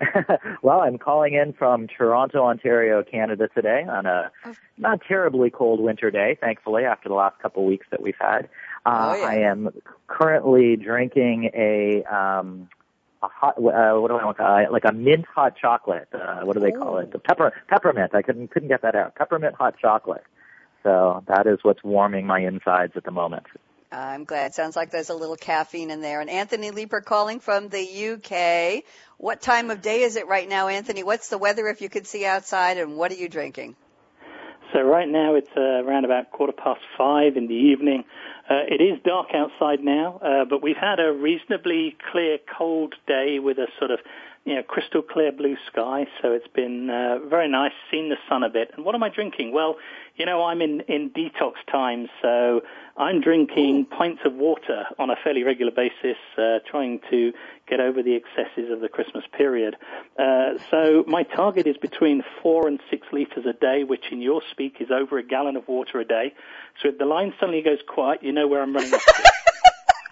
well, 0.62 0.80
I'm 0.80 0.98
calling 0.98 1.34
in 1.34 1.52
from 1.52 1.86
Toronto, 1.86 2.42
Ontario, 2.44 3.02
Canada 3.02 3.48
today 3.54 3.84
on 3.88 4.06
a 4.06 4.30
not 4.76 5.00
terribly 5.06 5.50
cold 5.50 5.80
winter 5.80 6.10
day, 6.10 6.36
thankfully, 6.40 6.84
after 6.84 7.08
the 7.08 7.14
last 7.14 7.38
couple 7.40 7.62
of 7.62 7.68
weeks 7.68 7.86
that 7.90 8.02
we've 8.02 8.14
had. 8.20 8.48
Uh, 8.84 9.14
oh, 9.14 9.20
yeah. 9.20 9.26
I 9.26 9.34
am 9.50 9.70
currently 10.06 10.76
drinking 10.76 11.50
a 11.54 12.04
um, 12.04 12.68
a 13.22 13.28
hot 13.28 13.56
uh, 13.56 14.00
what 14.00 14.08
do 14.08 14.16
I 14.16 14.24
want 14.24 14.36
to 14.36 14.42
call 14.42 14.56
uh, 14.56 14.70
like 14.70 14.84
a 14.84 14.92
mint 14.92 15.24
hot 15.26 15.56
chocolate. 15.56 16.08
Uh, 16.12 16.40
what 16.42 16.54
do 16.54 16.60
they 16.60 16.72
call 16.72 16.98
it? 16.98 17.10
The 17.10 17.18
pepper 17.18 17.52
peppermint. 17.68 18.14
I 18.14 18.22
couldn't 18.22 18.48
couldn't 18.48 18.68
get 18.68 18.82
that 18.82 18.94
out. 18.94 19.14
Peppermint 19.14 19.54
hot 19.54 19.76
chocolate. 19.80 20.24
So 20.82 21.24
that 21.28 21.46
is 21.46 21.58
what's 21.62 21.82
warming 21.82 22.26
my 22.26 22.40
insides 22.40 22.92
at 22.94 23.04
the 23.04 23.10
moment. 23.10 23.46
I'm 23.90 24.24
glad. 24.24 24.54
Sounds 24.54 24.76
like 24.76 24.90
there's 24.90 25.08
a 25.08 25.14
little 25.14 25.36
caffeine 25.36 25.90
in 25.90 26.00
there. 26.00 26.20
And 26.20 26.28
Anthony 26.28 26.72
Leaper 26.72 27.00
calling 27.00 27.40
from 27.40 27.68
the 27.68 28.12
UK. 28.12 28.84
What 29.18 29.40
time 29.40 29.70
of 29.70 29.82
day 29.82 30.02
is 30.02 30.16
it 30.16 30.26
right 30.26 30.48
now, 30.48 30.68
Anthony? 30.68 31.04
What's 31.04 31.28
the 31.28 31.38
weather 31.38 31.68
if 31.68 31.80
you 31.80 31.88
could 31.88 32.06
see 32.06 32.24
outside, 32.26 32.76
and 32.76 32.96
what 32.96 33.12
are 33.12 33.16
you 33.16 33.28
drinking? 33.28 33.76
So 34.74 34.82
right 34.82 35.08
now 35.08 35.36
it's 35.36 35.50
uh, 35.56 35.60
around 35.60 36.04
about 36.04 36.32
quarter 36.32 36.52
past 36.52 36.80
five 36.98 37.36
in 37.36 37.46
the 37.46 37.54
evening. 37.54 38.02
Uh, 38.50 38.66
it 38.68 38.82
is 38.82 38.98
dark 39.04 39.28
outside 39.32 39.84
now, 39.84 40.18
uh, 40.18 40.44
but 40.44 40.64
we've 40.64 40.76
had 40.76 40.98
a 40.98 41.12
reasonably 41.12 41.96
clear, 42.10 42.38
cold 42.58 42.92
day 43.06 43.38
with 43.38 43.58
a 43.58 43.68
sort 43.78 43.92
of 43.92 44.00
you 44.44 44.54
know, 44.54 44.62
crystal 44.62 45.00
clear 45.00 45.32
blue 45.32 45.56
sky, 45.70 46.06
so 46.20 46.32
it's 46.32 46.48
been 46.48 46.90
uh, 46.90 47.18
very 47.26 47.48
nice, 47.48 47.72
seen 47.90 48.10
the 48.10 48.16
sun 48.28 48.42
a 48.42 48.50
bit. 48.50 48.72
And 48.76 48.84
what 48.84 48.94
am 48.94 49.02
I 49.02 49.08
drinking? 49.08 49.52
Well, 49.52 49.76
you 50.16 50.26
know, 50.26 50.44
I'm 50.44 50.60
in, 50.60 50.82
in 50.82 51.10
detox 51.10 51.54
time, 51.72 52.08
so 52.20 52.60
I'm 52.96 53.22
drinking 53.22 53.86
pints 53.86 54.20
of 54.26 54.34
water 54.34 54.84
on 54.98 55.08
a 55.08 55.16
fairly 55.24 55.44
regular 55.44 55.72
basis, 55.72 56.18
uh, 56.36 56.58
trying 56.70 57.00
to 57.10 57.32
get 57.66 57.80
over 57.80 58.02
the 58.02 58.16
excesses 58.16 58.70
of 58.70 58.80
the 58.80 58.88
Christmas 58.88 59.24
period. 59.36 59.76
Uh, 60.18 60.58
so 60.70 61.04
my 61.06 61.22
target 61.22 61.66
is 61.66 61.78
between 61.78 62.22
four 62.42 62.68
and 62.68 62.80
six 62.90 63.06
liters 63.12 63.46
a 63.46 63.54
day, 63.54 63.82
which 63.82 64.12
in 64.12 64.20
your 64.20 64.42
speak 64.50 64.76
is 64.80 64.90
over 64.90 65.16
a 65.16 65.22
gallon 65.22 65.56
of 65.56 65.66
water 65.66 66.00
a 66.00 66.04
day. 66.04 66.34
So 66.82 66.90
if 66.90 66.98
the 66.98 67.06
line 67.06 67.32
suddenly 67.40 67.62
goes 67.62 67.78
quiet, 67.88 68.22
you 68.22 68.32
know 68.32 68.46
where 68.46 68.62
I'm 68.62 68.74
running. 68.74 68.92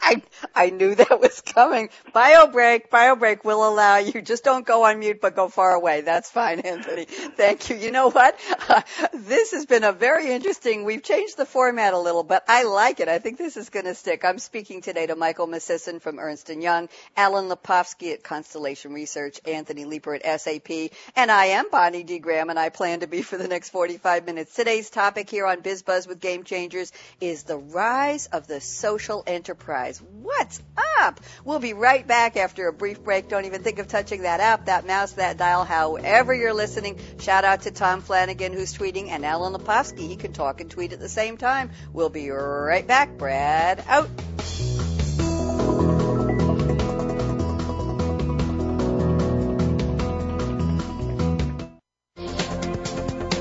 I, 0.04 0.22
I 0.54 0.70
knew 0.70 0.96
that 0.96 1.20
was 1.20 1.40
coming. 1.40 1.88
Bio 2.12 2.48
break, 2.48 2.90
bio 2.90 3.14
break 3.14 3.44
will 3.44 3.66
allow 3.68 3.98
you. 3.98 4.20
Just 4.20 4.42
don't 4.42 4.66
go 4.66 4.84
on 4.84 4.98
mute, 4.98 5.20
but 5.20 5.36
go 5.36 5.48
far 5.48 5.74
away. 5.74 6.00
That's 6.00 6.28
fine, 6.28 6.58
Anthony. 6.60 7.04
Thank 7.04 7.70
you. 7.70 7.76
You 7.76 7.92
know 7.92 8.10
what? 8.10 8.38
Uh, 8.68 8.82
this 9.14 9.52
has 9.52 9.64
been 9.66 9.84
a 9.84 9.92
very 9.92 10.32
interesting, 10.32 10.84
we've 10.84 11.04
changed 11.04 11.36
the 11.36 11.46
format 11.46 11.94
a 11.94 11.98
little, 11.98 12.24
but 12.24 12.42
I 12.48 12.64
like 12.64 12.98
it. 12.98 13.08
I 13.08 13.18
think 13.20 13.38
this 13.38 13.56
is 13.56 13.70
going 13.70 13.86
to 13.86 13.94
stick. 13.94 14.24
I'm 14.24 14.40
speaking 14.40 14.80
today 14.80 15.06
to 15.06 15.14
Michael 15.14 15.46
Miscisin 15.46 16.00
from 16.00 16.18
Ernst 16.18 16.48
& 16.48 16.50
Young, 16.50 16.88
Alan 17.16 17.48
Lepofsky 17.48 18.12
at 18.12 18.24
Constellation 18.24 18.92
Research, 18.92 19.40
Anthony 19.46 19.84
Leaper 19.84 20.14
at 20.16 20.40
SAP, 20.40 20.70
and 21.14 21.30
I 21.30 21.46
am 21.46 21.70
Bonnie 21.70 22.02
D. 22.02 22.18
Graham, 22.18 22.50
and 22.50 22.58
I 22.58 22.70
plan 22.70 23.00
to 23.00 23.06
be 23.06 23.22
for 23.22 23.36
the 23.36 23.48
next 23.48 23.70
45 23.70 24.26
minutes. 24.26 24.54
Today's 24.54 24.90
topic 24.90 25.30
here 25.30 25.46
on 25.46 25.58
BizBuzz 25.58 26.08
with 26.08 26.20
Game 26.20 26.42
Changers 26.42 26.92
is 27.20 27.44
the 27.44 27.58
rise 27.58 28.26
of 28.26 28.48
the 28.48 28.60
social 28.60 29.22
enterprise 29.26 29.91
guys. 29.92 30.02
What's 30.22 30.62
up? 31.00 31.20
We'll 31.44 31.58
be 31.58 31.72
right 31.72 32.06
back 32.06 32.36
after 32.36 32.68
a 32.68 32.72
brief 32.72 33.02
break. 33.02 33.28
Don't 33.28 33.44
even 33.44 33.62
think 33.62 33.78
of 33.78 33.88
touching 33.88 34.22
that 34.22 34.40
app, 34.40 34.66
that 34.66 34.86
mouse, 34.86 35.12
that 35.12 35.36
dial, 35.36 35.64
however 35.64 36.34
you're 36.34 36.54
listening. 36.54 36.98
Shout 37.18 37.44
out 37.44 37.62
to 37.62 37.70
Tom 37.70 38.00
Flanagan 38.00 38.52
who's 38.52 38.72
tweeting 38.72 39.08
and 39.08 39.24
Alan 39.24 39.52
Lepofsky. 39.52 40.08
He 40.08 40.16
can 40.16 40.32
talk 40.32 40.60
and 40.60 40.70
tweet 40.70 40.92
at 40.92 41.00
the 41.00 41.08
same 41.08 41.36
time. 41.36 41.70
We'll 41.92 42.10
be 42.10 42.30
right 42.30 42.86
back. 42.86 43.18
Brad 43.18 43.84
out. 43.88 44.08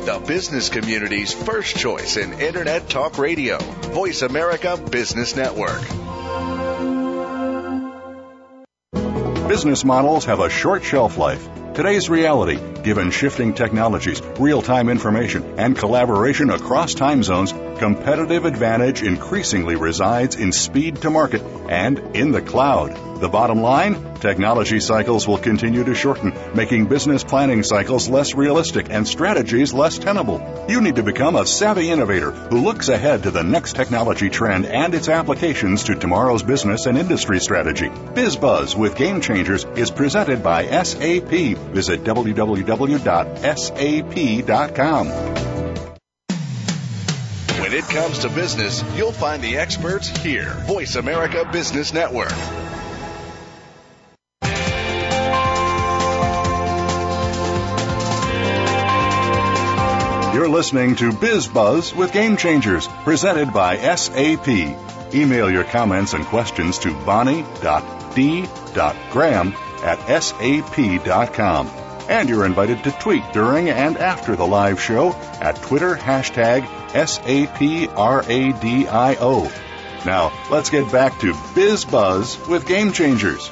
the 0.04 0.20
business 0.28 0.68
community's 0.68 1.32
first 1.32 1.78
choice 1.78 2.18
in 2.18 2.34
Internet 2.42 2.90
Talk 2.90 3.18
Radio, 3.18 3.60
Voice 3.60 4.24
America 4.24 4.76
Business 4.76 5.36
Network. 5.36 6.11
Business 9.52 9.84
models 9.84 10.24
have 10.28 10.40
a 10.40 10.50
short 10.50 10.82
shelf 10.82 11.18
life. 11.18 11.46
Today's 11.74 12.10
reality, 12.10 12.58
given 12.84 13.12
shifting 13.12 13.54
technologies, 13.54 14.22
real 14.40 14.62
time 14.62 14.88
information, 14.88 15.60
and 15.60 15.78
collaboration 15.78 16.50
across 16.50 16.94
time 16.94 17.22
zones, 17.22 17.52
competitive 17.78 18.46
advantage 18.46 19.04
increasingly 19.04 19.76
resides 19.76 20.38
in 20.38 20.54
speed 20.54 21.02
to 21.02 21.10
market 21.10 21.42
and 21.68 22.16
in 22.16 22.32
the 22.32 22.42
cloud. 22.42 23.11
The 23.22 23.30
bottom 23.30 23.62
line? 23.62 24.16
Technology 24.16 24.80
cycles 24.80 25.28
will 25.28 25.38
continue 25.38 25.84
to 25.84 25.94
shorten, 25.94 26.34
making 26.56 26.88
business 26.88 27.24
planning 27.24 27.62
cycles 27.62 28.10
less 28.10 28.34
realistic 28.34 28.88
and 28.90 29.08
strategies 29.08 29.76
less 29.76 30.00
tenable. 30.00 30.66
You 30.68 30.82
need 30.82 30.96
to 30.96 31.04
become 31.04 31.36
a 31.36 31.46
savvy 31.46 31.92
innovator 31.92 32.32
who 32.32 32.62
looks 32.62 32.90
ahead 32.90 33.22
to 33.24 33.30
the 33.30 33.44
next 33.44 33.76
technology 33.76 34.32
trend 34.32 34.66
and 34.66 34.96
its 34.96 35.08
applications 35.08 35.84
to 35.84 35.94
tomorrow's 35.94 36.42
business 36.42 36.88
and 36.88 36.98
industry 36.98 37.40
strategy. 37.40 37.90
BizBuzz 37.90 38.76
with 38.76 38.96
Game 38.96 39.22
Changers 39.22 39.66
is 39.76 39.92
presented 39.92 40.42
by 40.42 40.66
SAP. 40.66 41.30
Visit 41.30 42.04
www.sap.com. 42.04 42.58
When 47.62 47.74
it 47.74 47.84
comes 47.86 48.18
to 48.20 48.30
business, 48.30 48.84
you'll 48.96 49.12
find 49.12 49.44
the 49.44 49.58
experts 49.58 50.10
here. 50.10 50.56
Voice 50.66 50.96
America 50.96 51.48
Business 51.54 51.94
Network. 51.94 52.34
You're 60.42 60.50
listening 60.50 60.96
to 60.96 61.14
Biz 61.14 61.50
Buzz 61.50 61.94
with 61.94 62.12
Game 62.12 62.36
Changers, 62.36 62.88
presented 63.04 63.54
by 63.54 63.78
SAP. 63.78 64.48
Email 65.14 65.52
your 65.52 65.64
comments 65.66 66.14
and 66.16 66.26
questions 66.26 66.80
to 66.80 66.96
bonnie.d.graham 67.06 67.54
at 69.84 70.24
sap.com. 70.24 71.68
And 72.10 72.28
you're 72.28 72.48
invited 72.48 72.84
to 72.86 72.92
tweet 72.94 73.22
during 73.34 73.70
and 73.70 73.98
after 73.98 74.36
the 74.36 74.48
live 74.48 74.82
show 74.82 75.14
at 75.14 75.62
Twitter 75.62 75.94
hashtag 75.94 76.66
SAPRADIO. 76.88 77.92
Now, 80.08 80.34
let's 80.50 80.72
get 80.72 80.92
back 80.92 81.20
to 81.20 81.36
Biz 81.54 81.86
Buzz 81.86 82.48
with 82.48 82.66
Game 82.66 82.92
Changers. 82.92 83.52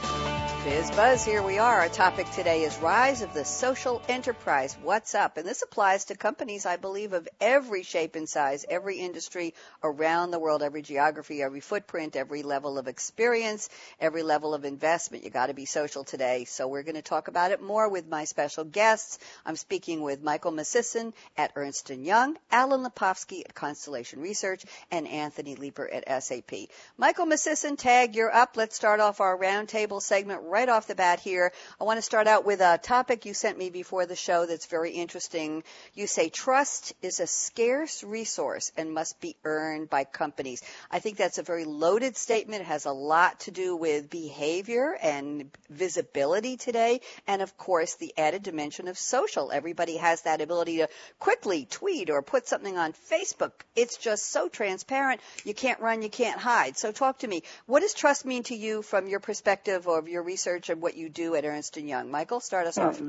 Biz 0.90 0.96
Buzz, 0.96 1.26
here 1.26 1.44
we 1.44 1.60
are. 1.60 1.82
Our 1.82 1.90
topic 1.90 2.30
today 2.32 2.64
is 2.64 2.78
Rise 2.78 3.22
of 3.22 3.34
the 3.34 3.44
Social 3.44 4.02
Enterprise. 4.08 4.78
What's 4.82 5.14
up? 5.14 5.38
And 5.38 5.48
this 5.48 5.62
applies 5.62 6.06
to 6.06 6.16
companies, 6.16 6.66
I 6.66 6.78
believe, 6.78 7.14
of 7.14 7.28
every 7.40 7.84
shape 7.84 8.16
and 8.16 8.28
size, 8.28 8.66
every 8.70 9.00
industry 9.00 9.54
around 9.84 10.32
the 10.32 10.40
world, 10.40 10.64
every 10.64 10.82
geography, 10.82 11.42
every 11.42 11.60
footprint, 11.60 12.16
every 12.16 12.44
level 12.44 12.78
of 12.78 12.88
experience, 12.88 13.70
every 14.00 14.24
level 14.24 14.54
of 14.54 14.64
investment. 14.66 15.24
You 15.24 15.30
got 15.30 15.48
to 15.48 15.54
be 15.54 15.66
social 15.66 16.04
today. 16.04 16.46
So 16.46 16.68
we're 16.68 16.84
going 16.84 16.96
to 16.96 17.02
talk 17.02 17.28
about 17.28 17.52
it 17.52 17.62
more 17.62 17.90
with 17.90 18.08
my 18.08 18.24
special 18.24 18.64
guests. 18.64 19.20
I'm 19.46 19.58
speaking 19.58 20.02
with 20.02 20.24
Michael 20.24 20.54
Miscisin 20.54 21.14
at 21.38 21.52
Ernst 21.56 21.90
& 21.90 21.92
Young, 21.92 22.38
Alan 22.52 22.84
Lepofsky 22.84 23.42
at 23.42 23.54
Constellation 23.54 24.22
Research, 24.22 24.66
and 24.92 25.08
Anthony 25.08 25.56
Leaper 25.56 25.88
at 25.88 26.24
SAP. 26.24 26.52
Michael 26.98 27.26
Miscisin, 27.26 27.78
tag, 27.78 28.16
you're 28.16 28.34
up. 28.34 28.56
Let's 28.56 28.76
start 28.76 29.00
off 29.00 29.20
our 29.20 29.38
roundtable 29.38 30.02
segment 30.02 30.42
right 30.46 30.70
right 30.70 30.78
off 30.80 30.88
the 30.88 30.96
bat 30.96 31.20
here. 31.20 31.52
I 31.82 31.84
want 31.84 31.98
to 31.98 32.02
start 32.02 32.26
out 32.26 32.46
with 32.46 32.62
a 32.62 32.80
topic 32.82 33.26
you 33.26 33.34
sent 33.34 33.58
me 33.58 33.70
before 33.70 34.06
the 34.06 34.16
show 34.16 34.46
that's 34.46 34.68
very 34.68 34.92
interesting. 34.92 35.62
You 35.94 36.08
say 36.08 36.30
trust 36.30 36.94
is 37.02 37.20
a 37.20 37.28
scarce 37.28 38.02
resource 38.02 38.72
and 38.78 38.94
must 38.94 39.20
be 39.20 39.36
earned 39.44 39.90
by 39.90 40.06
companies. 40.06 40.64
I 40.90 41.00
think 41.00 41.18
that's 41.18 41.38
a 41.38 41.44
very 41.44 41.66
loaded 41.66 42.16
statement. 42.16 42.62
It 42.62 42.68
has 42.68 42.86
a 42.86 42.94
lot 42.94 43.42
to 43.42 43.52
do 43.52 43.76
with 43.76 44.10
behavior 44.10 44.98
and 45.04 45.52
visibility 45.70 46.56
today. 46.56 47.02
And 47.28 47.42
of 47.42 47.58
course, 47.58 47.96
the 47.96 48.14
added 48.18 48.44
dimension 48.44 48.88
of 48.88 48.98
social. 48.98 49.52
Everybody 49.52 49.98
has 49.98 50.22
that 50.22 50.40
ability 50.40 50.78
to 50.78 50.88
quickly 51.20 51.68
tweet 51.70 52.10
or 52.10 52.22
put 52.22 52.48
something 52.48 52.78
on 52.78 52.94
Facebook. 53.12 53.52
It's 53.76 53.98
just 53.98 54.32
so 54.32 54.48
transparent. 54.48 55.20
You 55.44 55.54
can't 55.54 55.82
run, 55.82 56.04
you 56.04 56.10
can't 56.10 56.40
hide. 56.40 56.78
So 56.78 56.94
talk 56.94 57.20
to 57.20 57.28
me. 57.28 57.44
What 57.66 57.82
does 57.82 57.94
trust 57.94 58.24
mean 58.24 58.44
to 58.44 58.56
you 58.56 58.82
from 58.82 59.08
your 59.08 59.20
perspective 59.20 59.86
or 59.86 60.08
your 60.08 60.24
research? 60.24 60.59
Research 60.60 60.70
and 60.70 60.82
what 60.82 60.98
you 60.98 61.10
do 61.10 61.36
at 61.36 61.46
Ernst 61.46 61.78
& 61.78 61.78
Young. 61.78 62.12
Michael, 62.12 62.40
start 62.40 62.68
us 62.68 62.78
off. 62.78 63.02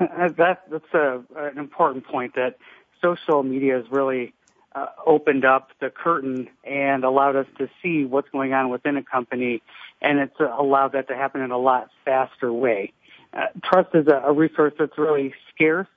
Uh, 0.00 0.28
that, 0.36 0.62
that's 0.70 0.94
a, 0.94 1.22
an 1.36 1.58
important 1.58 2.06
point 2.06 2.34
that 2.34 2.56
social 3.02 3.42
media 3.42 3.76
has 3.76 3.84
really 3.90 4.32
uh, 4.74 4.86
opened 5.06 5.44
up 5.44 5.70
the 5.80 5.90
curtain 5.90 6.48
and 6.64 7.04
allowed 7.04 7.36
us 7.36 7.46
to 7.58 7.68
see 7.82 8.04
what's 8.04 8.28
going 8.30 8.52
on 8.52 8.70
within 8.70 8.96
a 8.96 9.02
company, 9.02 9.62
and 10.00 10.18
it's 10.18 10.38
allowed 10.40 10.92
that 10.92 11.08
to 11.08 11.14
happen 11.14 11.42
in 11.42 11.50
a 11.50 11.58
lot 11.58 11.90
faster 12.04 12.52
way. 12.52 12.92
Uh, 13.32 13.46
trust 13.62 13.88
is 13.94 14.06
a, 14.08 14.28
a 14.28 14.32
resource 14.32 14.72
that's 14.78 14.96
really 14.98 15.34
scarce. 15.54 15.88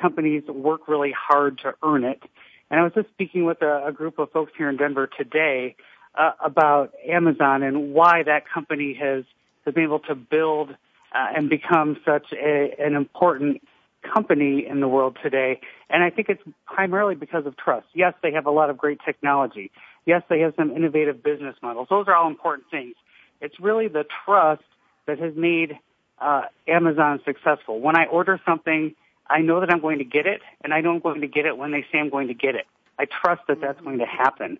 Companies 0.00 0.44
work 0.46 0.88
really 0.88 1.12
hard 1.16 1.58
to 1.58 1.74
earn 1.82 2.04
it. 2.04 2.22
And 2.70 2.80
I 2.80 2.82
was 2.82 2.92
just 2.94 3.08
speaking 3.10 3.44
with 3.44 3.60
a, 3.62 3.86
a 3.86 3.92
group 3.92 4.18
of 4.18 4.30
folks 4.32 4.52
here 4.56 4.70
in 4.70 4.76
Denver 4.76 5.06
today 5.06 5.76
uh, 6.14 6.32
about 6.42 6.94
Amazon 7.06 7.62
and 7.62 7.92
why 7.92 8.22
that 8.22 8.44
company 8.48 8.94
has 8.94 9.24
has 9.64 9.74
be 9.74 9.82
able 9.82 10.00
to 10.00 10.14
build 10.14 10.70
uh, 10.70 11.26
and 11.36 11.48
become 11.48 11.96
such 12.04 12.26
a, 12.32 12.74
an 12.78 12.94
important 12.94 13.62
company 14.02 14.66
in 14.66 14.80
the 14.80 14.88
world 14.88 15.16
today. 15.22 15.60
And 15.88 16.02
I 16.02 16.10
think 16.10 16.28
it's 16.28 16.42
primarily 16.66 17.14
because 17.14 17.46
of 17.46 17.56
trust. 17.56 17.86
Yes, 17.94 18.14
they 18.22 18.32
have 18.32 18.46
a 18.46 18.50
lot 18.50 18.70
of 18.70 18.76
great 18.76 19.00
technology. 19.04 19.70
Yes, 20.06 20.22
they 20.28 20.40
have 20.40 20.54
some 20.56 20.70
innovative 20.70 21.22
business 21.22 21.56
models. 21.62 21.88
Those 21.88 22.06
are 22.08 22.14
all 22.14 22.28
important 22.28 22.68
things. 22.70 22.94
It's 23.40 23.58
really 23.58 23.88
the 23.88 24.04
trust 24.24 24.62
that 25.06 25.18
has 25.18 25.34
made 25.34 25.78
uh, 26.18 26.42
Amazon 26.68 27.20
successful. 27.24 27.80
When 27.80 27.96
I 27.96 28.04
order 28.06 28.40
something, 28.46 28.94
I 29.28 29.40
know 29.40 29.60
that 29.60 29.70
I'm 29.70 29.80
going 29.80 29.98
to 29.98 30.04
get 30.04 30.26
it, 30.26 30.42
and 30.62 30.74
I 30.74 30.80
know 30.80 30.92
I'm 30.92 31.00
going 31.00 31.22
to 31.22 31.26
get 31.26 31.46
it 31.46 31.56
when 31.56 31.72
they 31.72 31.84
say 31.90 31.98
I'm 31.98 32.10
going 32.10 32.28
to 32.28 32.34
get 32.34 32.54
it. 32.54 32.66
I 32.98 33.06
trust 33.06 33.42
that 33.48 33.60
that's 33.60 33.80
going 33.80 33.98
to 33.98 34.06
happen. 34.06 34.58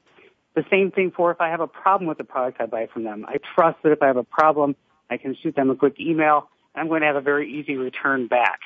The 0.54 0.64
same 0.70 0.90
thing 0.90 1.12
for 1.14 1.30
if 1.30 1.40
I 1.40 1.48
have 1.48 1.60
a 1.60 1.66
problem 1.66 2.08
with 2.08 2.18
the 2.18 2.24
product 2.24 2.60
I 2.60 2.66
buy 2.66 2.86
from 2.92 3.04
them. 3.04 3.24
I 3.28 3.38
trust 3.54 3.78
that 3.82 3.92
if 3.92 4.02
I 4.02 4.06
have 4.06 4.16
a 4.16 4.24
problem, 4.24 4.76
I 5.10 5.16
can 5.16 5.36
shoot 5.42 5.54
them 5.54 5.70
a 5.70 5.76
quick 5.76 6.00
email, 6.00 6.48
I'm 6.74 6.88
going 6.88 7.02
to 7.02 7.06
have 7.06 7.16
a 7.16 7.20
very 7.20 7.52
easy 7.52 7.76
return 7.76 8.26
back. 8.26 8.60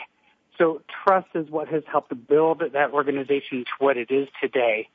So 0.56 0.82
trust 1.04 1.28
is 1.34 1.48
what 1.50 1.68
has 1.68 1.82
helped 1.90 2.12
build 2.26 2.62
that 2.72 2.92
organization 2.92 3.64
to 3.64 3.70
what 3.78 3.96
it 3.96 4.10
is 4.10 4.28
today. 4.40 4.88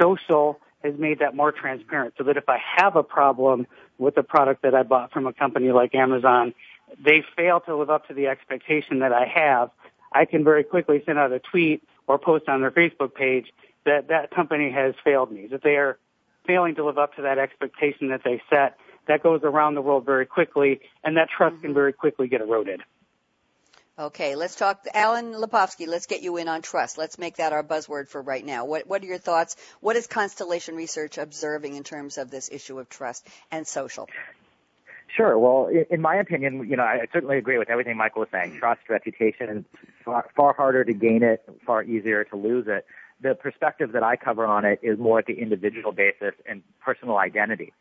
Social 0.00 0.58
has 0.82 0.94
made 0.98 1.20
that 1.20 1.34
more 1.34 1.52
transparent 1.52 2.14
so 2.18 2.24
that 2.24 2.36
if 2.36 2.48
I 2.48 2.58
have 2.76 2.96
a 2.96 3.02
problem 3.02 3.66
with 3.98 4.16
a 4.16 4.22
product 4.22 4.62
that 4.62 4.74
I 4.74 4.82
bought 4.82 5.12
from 5.12 5.26
a 5.26 5.32
company 5.32 5.70
like 5.70 5.94
Amazon, 5.94 6.52
they 7.02 7.24
fail 7.36 7.60
to 7.60 7.76
live 7.76 7.90
up 7.90 8.08
to 8.08 8.14
the 8.14 8.26
expectation 8.26 9.00
that 9.00 9.12
I 9.12 9.24
have, 9.26 9.70
I 10.12 10.24
can 10.24 10.44
very 10.44 10.64
quickly 10.64 11.02
send 11.06 11.18
out 11.18 11.32
a 11.32 11.38
tweet 11.38 11.82
or 12.06 12.18
post 12.18 12.48
on 12.48 12.60
their 12.60 12.70
Facebook 12.70 13.14
page 13.14 13.52
that 13.84 14.08
that 14.08 14.30
company 14.30 14.70
has 14.70 14.94
failed 15.04 15.30
me, 15.32 15.46
that 15.48 15.62
they 15.62 15.76
are 15.76 15.98
failing 16.46 16.74
to 16.74 16.84
live 16.84 16.98
up 16.98 17.14
to 17.16 17.22
that 17.22 17.38
expectation 17.38 18.08
that 18.08 18.22
they 18.24 18.42
set 18.50 18.76
that 19.08 19.22
goes 19.22 19.40
around 19.42 19.74
the 19.74 19.82
world 19.82 20.04
very 20.04 20.26
quickly, 20.26 20.80
and 21.02 21.16
that 21.16 21.28
trust 21.36 21.56
can 21.60 21.70
mm-hmm. 21.70 21.74
very 21.74 21.92
quickly 21.92 22.28
get 22.28 22.40
eroded. 22.40 22.80
Okay, 23.96 24.34
let's 24.34 24.56
talk. 24.56 24.84
Alan 24.92 25.34
Lepofsky, 25.34 25.86
let's 25.86 26.06
get 26.06 26.20
you 26.20 26.36
in 26.36 26.48
on 26.48 26.62
trust. 26.62 26.98
Let's 26.98 27.16
make 27.16 27.36
that 27.36 27.52
our 27.52 27.62
buzzword 27.62 28.08
for 28.08 28.20
right 28.20 28.44
now. 28.44 28.64
What, 28.64 28.88
what 28.88 29.02
are 29.02 29.06
your 29.06 29.18
thoughts? 29.18 29.54
What 29.80 29.94
is 29.94 30.08
Constellation 30.08 30.74
Research 30.74 31.16
observing 31.16 31.76
in 31.76 31.84
terms 31.84 32.18
of 32.18 32.28
this 32.28 32.50
issue 32.50 32.80
of 32.80 32.88
trust 32.88 33.24
and 33.52 33.64
social? 33.64 34.08
Sure. 35.16 35.38
Well, 35.38 35.70
in 35.90 36.00
my 36.00 36.16
opinion, 36.16 36.66
you 36.68 36.76
know, 36.76 36.82
I 36.82 37.06
certainly 37.12 37.38
agree 37.38 37.56
with 37.56 37.70
everything 37.70 37.96
Michael 37.96 38.20
was 38.20 38.30
saying. 38.32 38.56
Trust, 38.58 38.80
reputation, 38.88 39.64
far, 40.04 40.28
far 40.34 40.54
harder 40.54 40.84
to 40.84 40.92
gain 40.92 41.22
it, 41.22 41.48
far 41.64 41.84
easier 41.84 42.24
to 42.24 42.36
lose 42.36 42.66
it. 42.66 42.84
The 43.20 43.36
perspective 43.36 43.92
that 43.92 44.02
I 44.02 44.16
cover 44.16 44.44
on 44.44 44.64
it 44.64 44.80
is 44.82 44.98
more 44.98 45.20
at 45.20 45.26
the 45.26 45.34
individual 45.34 45.92
basis 45.92 46.34
and 46.46 46.62
personal 46.84 47.16
identity. 47.16 47.72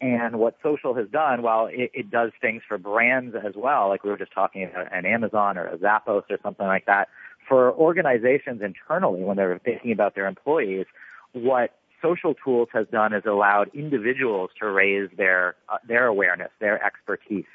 And 0.00 0.38
what 0.38 0.56
social 0.62 0.94
has 0.94 1.08
done, 1.08 1.42
while 1.42 1.66
it, 1.66 1.90
it 1.92 2.10
does 2.10 2.30
things 2.40 2.62
for 2.66 2.78
brands 2.78 3.34
as 3.34 3.54
well, 3.56 3.88
like 3.88 4.04
we 4.04 4.10
were 4.10 4.18
just 4.18 4.32
talking 4.32 4.62
about 4.62 4.92
an 4.92 5.04
Amazon 5.04 5.58
or 5.58 5.66
a 5.66 5.76
Zappos 5.76 6.22
or 6.30 6.38
something 6.42 6.66
like 6.66 6.86
that, 6.86 7.08
for 7.48 7.72
organizations 7.72 8.62
internally 8.62 9.22
when 9.22 9.36
they're 9.36 9.58
thinking 9.64 9.90
about 9.90 10.14
their 10.14 10.26
employees, 10.26 10.86
what 11.32 11.74
social 12.00 12.34
tools 12.34 12.68
has 12.72 12.86
done 12.92 13.12
is 13.12 13.24
allowed 13.26 13.70
individuals 13.74 14.50
to 14.60 14.70
raise 14.70 15.10
their 15.16 15.56
uh, 15.68 15.78
their 15.86 16.06
awareness, 16.06 16.50
their 16.60 16.82
expertise, 16.84 17.46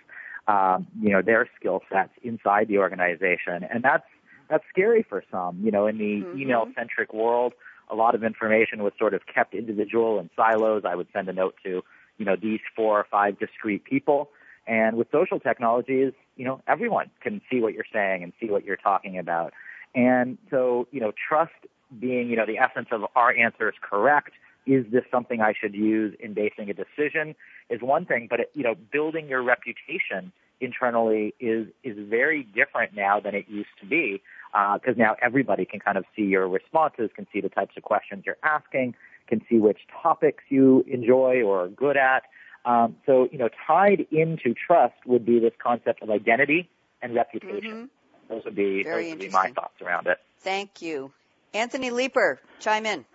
um, 0.47 0.87
you 0.99 1.11
know, 1.11 1.21
their 1.21 1.47
skill 1.57 1.81
sets 1.91 2.11
inside 2.23 2.67
the 2.67 2.77
organization, 2.77 3.63
and 3.71 3.83
that's 3.83 4.05
that's 4.49 4.63
scary 4.69 5.05
for 5.07 5.23
some. 5.31 5.59
You 5.63 5.71
know, 5.71 5.87
in 5.87 5.97
the 5.97 6.21
mm-hmm. 6.21 6.41
email 6.41 6.67
centric 6.75 7.13
world, 7.13 7.53
a 7.89 7.95
lot 7.95 8.15
of 8.15 8.23
information 8.23 8.83
was 8.83 8.93
sort 8.99 9.13
of 9.13 9.21
kept 9.33 9.53
individual 9.53 10.19
in 10.19 10.29
silos. 10.35 10.83
I 10.85 10.95
would 10.95 11.07
send 11.13 11.29
a 11.29 11.33
note 11.33 11.55
to 11.63 11.83
you 12.17 12.25
know, 12.25 12.35
these 12.35 12.59
four 12.75 12.99
or 12.99 13.05
five 13.09 13.39
discrete 13.39 13.83
people. 13.83 14.29
And 14.65 14.95
with 14.95 15.07
social 15.11 15.39
technologies, 15.39 16.13
you 16.37 16.45
know, 16.45 16.61
everyone 16.67 17.09
can 17.21 17.41
see 17.51 17.59
what 17.59 17.73
you're 17.73 17.85
saying 17.91 18.23
and 18.23 18.31
see 18.39 18.49
what 18.49 18.63
you're 18.63 18.77
talking 18.77 19.17
about. 19.17 19.53
And 19.93 20.37
so, 20.49 20.87
you 20.91 20.99
know, 20.99 21.11
trust 21.11 21.51
being, 21.99 22.29
you 22.29 22.35
know, 22.35 22.45
the 22.45 22.57
essence 22.57 22.87
of 22.91 23.05
our 23.15 23.35
answer 23.35 23.69
is 23.69 23.75
correct. 23.81 24.31
Is 24.65 24.85
this 24.91 25.03
something 25.11 25.41
I 25.41 25.53
should 25.59 25.75
use 25.75 26.15
in 26.19 26.33
basing 26.33 26.69
a 26.69 26.73
decision? 26.73 27.35
Is 27.69 27.81
one 27.81 28.05
thing, 28.05 28.27
but 28.29 28.39
it, 28.39 28.51
you 28.53 28.63
know, 28.63 28.75
building 28.91 29.27
your 29.27 29.43
reputation 29.43 30.31
internally 30.61 31.33
is 31.39 31.67
is 31.83 31.97
very 31.97 32.43
different 32.43 32.95
now 32.95 33.19
than 33.19 33.35
it 33.35 33.45
used 33.49 33.75
to 33.81 33.85
be 33.85 34.21
because 34.53 34.95
uh, 34.95 35.01
now 35.01 35.15
everybody 35.21 35.65
can 35.65 35.79
kind 35.79 35.97
of 35.97 36.05
see 36.15 36.23
your 36.23 36.47
responses, 36.47 37.09
can 37.15 37.27
see 37.33 37.41
the 37.41 37.49
types 37.49 37.75
of 37.75 37.83
questions 37.83 38.23
you're 38.25 38.37
asking, 38.43 38.95
can 39.27 39.41
see 39.49 39.57
which 39.57 39.79
topics 40.01 40.43
you 40.49 40.83
enjoy 40.87 41.43
or 41.43 41.65
are 41.65 41.67
good 41.67 41.97
at. 41.97 42.23
Um, 42.65 42.95
so, 43.05 43.27
you 43.31 43.37
know, 43.37 43.49
tied 43.67 44.05
into 44.11 44.53
trust 44.53 44.95
would 45.05 45.25
be 45.25 45.39
this 45.39 45.53
concept 45.61 46.01
of 46.01 46.09
identity 46.09 46.69
and 47.01 47.13
reputation. 47.13 47.71
Mm-hmm. 47.71 48.33
Those 48.33 48.45
would 48.45 48.55
be, 48.55 48.83
those 48.83 49.09
would 49.09 49.19
be 49.19 49.29
my 49.29 49.51
thoughts 49.51 49.81
around 49.81 50.07
it. 50.07 50.17
Thank 50.39 50.81
you. 50.81 51.11
Anthony 51.53 51.91
Leaper, 51.91 52.39
chime 52.59 52.85
in. 52.85 53.05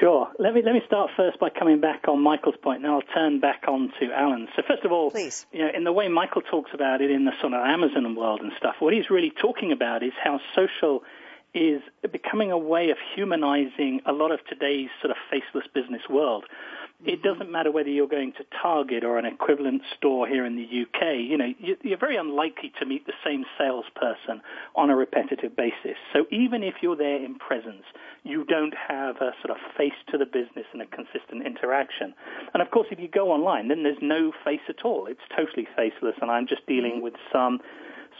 Sure. 0.00 0.28
Let 0.38 0.52
me 0.52 0.62
let 0.64 0.74
me 0.74 0.82
start 0.84 1.10
first 1.16 1.38
by 1.38 1.48
coming 1.48 1.80
back 1.80 2.08
on 2.08 2.20
Michael's 2.20 2.56
point, 2.60 2.84
and 2.84 2.92
I'll 2.92 3.02
turn 3.02 3.40
back 3.40 3.64
on 3.68 3.92
to 4.00 4.12
Alan. 4.12 4.48
So 4.56 4.62
first 4.66 4.84
of 4.84 4.90
all, 4.92 5.10
Please. 5.10 5.46
you 5.52 5.60
know, 5.60 5.70
in 5.74 5.84
the 5.84 5.92
way 5.92 6.08
Michael 6.08 6.42
talks 6.42 6.72
about 6.74 7.00
it 7.00 7.10
in 7.10 7.24
the 7.24 7.32
sort 7.40 7.52
of 7.54 7.64
Amazon 7.64 8.14
world 8.16 8.40
and 8.40 8.52
stuff, 8.58 8.76
what 8.80 8.92
he's 8.92 9.08
really 9.10 9.30
talking 9.40 9.72
about 9.72 10.02
is 10.02 10.12
how 10.22 10.40
social 10.54 11.02
is 11.54 11.80
becoming 12.12 12.52
a 12.52 12.58
way 12.58 12.90
of 12.90 12.98
humanizing 13.14 14.00
a 14.06 14.12
lot 14.12 14.30
of 14.30 14.40
today's 14.46 14.88
sort 15.00 15.10
of 15.10 15.16
faceless 15.30 15.66
business 15.74 16.02
world 16.10 16.44
it 17.04 17.20
mm-hmm. 17.20 17.28
doesn't 17.28 17.50
matter 17.52 17.70
whether 17.70 17.90
you're 17.90 18.08
going 18.08 18.32
to 18.32 18.44
Target 18.62 19.04
or 19.04 19.18
an 19.18 19.26
equivalent 19.26 19.82
store 19.96 20.26
here 20.26 20.46
in 20.46 20.56
the 20.56 20.64
UK. 20.64 21.18
You 21.18 21.36
know, 21.36 21.52
you're 21.82 21.98
very 21.98 22.16
unlikely 22.16 22.72
to 22.80 22.86
meet 22.86 23.06
the 23.06 23.12
same 23.24 23.44
salesperson 23.58 24.40
on 24.74 24.88
a 24.88 24.96
repetitive 24.96 25.54
basis. 25.54 25.96
So 26.12 26.26
even 26.30 26.62
if 26.62 26.74
you're 26.80 26.96
there 26.96 27.22
in 27.22 27.34
presence, 27.34 27.84
you 28.24 28.44
don't 28.44 28.74
have 28.88 29.16
a 29.16 29.32
sort 29.44 29.50
of 29.50 29.58
face 29.76 29.98
to 30.10 30.18
the 30.18 30.24
business 30.24 30.64
and 30.72 30.80
a 30.80 30.86
consistent 30.86 31.46
interaction. 31.46 32.14
And 32.54 32.62
of 32.62 32.70
course, 32.70 32.88
if 32.90 32.98
you 32.98 33.08
go 33.08 33.30
online, 33.30 33.68
then 33.68 33.82
there's 33.82 34.00
no 34.00 34.32
face 34.44 34.64
at 34.68 34.84
all. 34.84 35.06
It's 35.06 35.20
totally 35.36 35.68
faceless, 35.76 36.16
and 36.22 36.30
I'm 36.30 36.46
just 36.46 36.66
dealing 36.66 36.94
mm-hmm. 36.94 37.02
with 37.02 37.14
some 37.30 37.60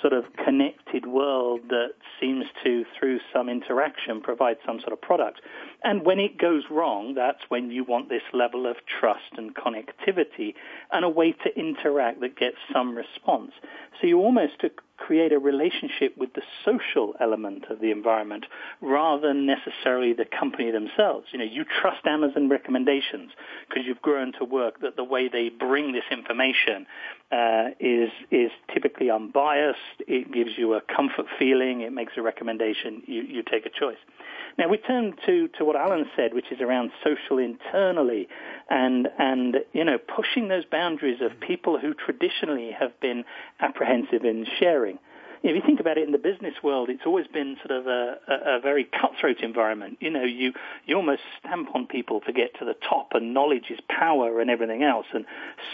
sort 0.01 0.13
of 0.13 0.25
connected 0.45 1.07
world 1.07 1.61
that 1.69 1.93
seems 2.21 2.45
to, 2.65 2.85
through 2.99 3.19
some 3.33 3.49
interaction, 3.49 4.21
provide 4.21 4.57
some 4.67 4.81
sort 4.81 4.93
of 4.93 5.01
product. 5.01 5.41
And 5.87 6.05
when 6.05 6.19
it 6.19 6.37
goes 6.37 6.65
wrong, 6.69 7.15
that's 7.15 7.43
when 7.49 7.71
you 7.71 7.85
want 7.85 8.09
this 8.09 8.25
level 8.33 8.67
of 8.67 8.75
trust 8.99 9.31
and 9.37 9.55
connectivity 9.55 10.55
and 10.91 11.05
a 11.05 11.09
way 11.09 11.31
to 11.31 11.57
interact 11.57 12.21
that 12.23 12.37
gets 12.37 12.57
some 12.73 12.97
response. 12.97 13.53
So 14.01 14.09
you 14.09 14.19
almost 14.19 14.65
create 14.97 15.33
a 15.33 15.39
relationship 15.39 16.17
with 16.19 16.33
the 16.35 16.43
social 16.65 17.15
element 17.21 17.67
of 17.71 17.79
the 17.79 17.93
environment 17.93 18.47
rather 18.81 19.29
than 19.29 19.47
necessarily 19.47 20.13
the 20.13 20.25
company 20.25 20.73
themselves. 20.73 21.27
You 21.31 21.39
know, 21.39 21.45
you 21.45 21.65
trust 21.65 22.05
Amazon 22.05 22.49
recommendations 22.49 23.31
because 23.69 23.85
you've 23.87 24.03
grown 24.03 24.33
to 24.41 24.45
work 24.45 24.81
that 24.81 24.97
the 24.97 25.05
way 25.05 25.29
they 25.29 25.51
bring 25.51 25.93
this 25.93 26.11
information 26.11 26.87
uh, 27.31 27.69
is 27.79 28.11
is 28.33 28.51
typically 28.75 29.09
unbiased. 29.09 29.79
It 30.09 30.33
gives 30.33 30.51
you 30.59 30.75
a 30.75 30.81
comfort 30.81 31.27
feeling. 31.39 31.83
It 31.83 31.93
makes 31.93 32.15
a 32.17 32.23
recommendation. 32.23 33.03
You 33.07 33.23
you 33.23 33.45
take 33.49 33.67
a 33.67 33.71
choice. 33.71 33.99
Now 34.59 34.69
we 34.69 34.79
turn 34.79 35.15
to, 35.27 35.49
to 35.59 35.65
what 35.65 35.76
Alan 35.77 36.07
said, 36.17 36.35
which 36.35 36.51
is 36.51 36.61
around 36.61 36.91
social 37.05 37.39
internally 37.39 38.29
and, 38.69 39.09
and, 39.19 39.59
you 39.73 39.85
know, 39.85 39.99
pushing 39.99 40.49
those 40.49 40.65
boundaries 40.65 41.21
of 41.21 41.39
people 41.41 41.79
who 41.79 41.95
traditionally 41.95 42.71
have 42.79 42.99
been 43.01 43.25
apprehensive 43.61 44.25
in 44.25 44.47
sharing. 44.59 44.99
If 45.43 45.55
you 45.55 45.63
think 45.65 45.79
about 45.79 45.97
it 45.99 46.05
in 46.07 46.13
the 46.13 46.19
business 46.19 46.55
world, 46.63 46.89
it's 46.91 47.07
always 47.07 47.27
been 47.29 47.57
sort 47.65 47.79
of 47.79 47.87
a, 47.87 48.17
a, 48.27 48.57
a 48.57 48.61
very 48.61 48.85
cutthroat 48.85 49.41
environment. 49.43 49.99
You 50.01 50.11
know, 50.11 50.25
you, 50.25 50.53
you 50.87 50.97
almost 50.97 51.23
stamp 51.39 51.69
on 51.75 51.87
people 51.87 52.21
to 52.23 52.33
get 52.33 52.59
to 52.59 52.65
the 52.65 52.75
top 52.89 53.11
and 53.13 53.33
knowledge 53.33 53.71
is 53.71 53.79
power 53.89 54.41
and 54.41 54.51
everything 54.51 54.83
else. 54.83 55.07
And 55.13 55.25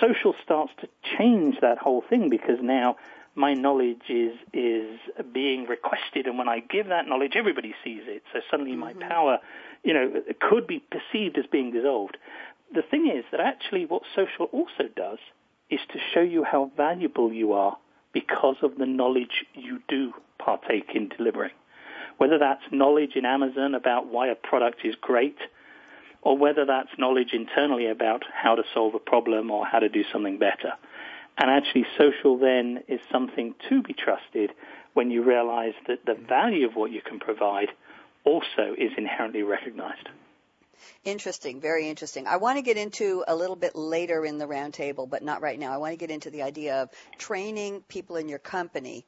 social 0.01 0.35
starts 0.45 0.73
to 0.81 0.89
change 1.17 1.57
that 1.63 1.79
whole 1.79 2.03
thing 2.09 2.29
because 2.29 2.59
now 2.61 2.97
my 3.35 3.55
knowledge 3.55 4.03
is 4.09 4.35
is 4.53 4.99
being 5.33 5.67
requested, 5.67 6.27
and 6.27 6.37
when 6.37 6.49
I 6.49 6.61
give 6.61 6.89
that 6.89 7.09
knowledge, 7.09 7.33
everybody 7.35 7.75
sees 7.83 8.03
it. 8.05 8.23
So 8.33 8.41
suddenly, 8.51 8.73
mm-hmm. 8.73 8.99
my 9.01 9.09
power, 9.09 9.39
you 9.85 9.93
know, 9.95 10.11
it 10.15 10.41
could 10.41 10.67
be 10.67 10.83
perceived 10.91 11.39
as 11.39 11.45
being 11.51 11.73
dissolved. 11.73 12.17
The 12.75 12.83
thing 12.83 13.13
is 13.15 13.25
that 13.31 13.41
actually, 13.41 13.87
what 13.87 14.03
social 14.15 14.47
also 14.47 14.89
does 14.95 15.19
is 15.71 15.81
to 15.93 15.99
show 16.15 16.21
you 16.21 16.45
how 16.45 16.71
valuable 16.77 17.33
you 17.33 17.53
are 17.53 17.77
because 18.13 18.57
of 18.63 18.77
the 18.79 18.87
knowledge 18.87 19.45
you 19.55 19.81
do 19.89 20.13
partake 20.39 20.91
in 20.95 21.09
delivering. 21.09 21.53
Whether 22.19 22.39
that's 22.39 22.63
knowledge 22.71 23.17
in 23.17 23.25
Amazon 23.25 23.75
about 23.75 24.07
why 24.07 24.29
a 24.29 24.35
product 24.35 24.81
is 24.85 24.95
great, 25.01 25.39
or 26.23 26.39
whether 26.39 26.65
that's 26.65 26.91
knowledge 26.99 27.33
internally 27.33 27.87
about 27.87 28.23
how 28.33 28.55
to 28.55 28.63
solve 28.73 28.95
a 28.95 28.99
problem 28.99 29.51
or 29.51 29.67
how 29.67 29.81
to 29.81 29.89
do 29.89 30.05
something 30.13 30.39
better. 30.39 30.73
And 31.39 31.51
actually, 31.51 31.87
social 31.99 32.39
then 32.39 32.85
is 32.87 33.01
something 33.11 33.55
to 33.69 33.83
be 33.83 33.95
trusted 33.95 34.53
when 34.95 35.11
you 35.11 35.23
realize 35.23 35.73
that 35.89 36.05
the 36.05 36.15
value 36.15 36.67
of 36.67 36.77
what 36.77 36.93
you 36.93 37.01
can 37.01 37.19
provide 37.19 37.71
also 38.25 38.75
is 38.77 38.93
inherently 38.97 39.43
recognized. 39.43 40.09
Interesting, 41.05 41.61
very 41.61 41.89
interesting. 41.89 42.27
I 42.27 42.37
want 42.37 42.59
to 42.59 42.63
get 42.63 42.77
into 42.77 43.25
a 43.27 43.37
little 43.37 43.57
bit 43.57 43.77
later 43.77 44.25
in 44.25 44.39
the 44.39 44.47
roundtable, 44.47 45.09
but 45.09 45.23
not 45.23 45.43
right 45.43 45.59
now. 45.59 45.73
I 45.73 45.77
want 45.77 45.93
to 45.93 45.97
get 45.97 46.11
into 46.11 46.31
the 46.31 46.43
idea 46.43 46.83
of 46.83 46.91
training 47.19 47.83
people 47.89 48.17
in 48.17 48.29
your 48.29 48.39
company 48.39 49.05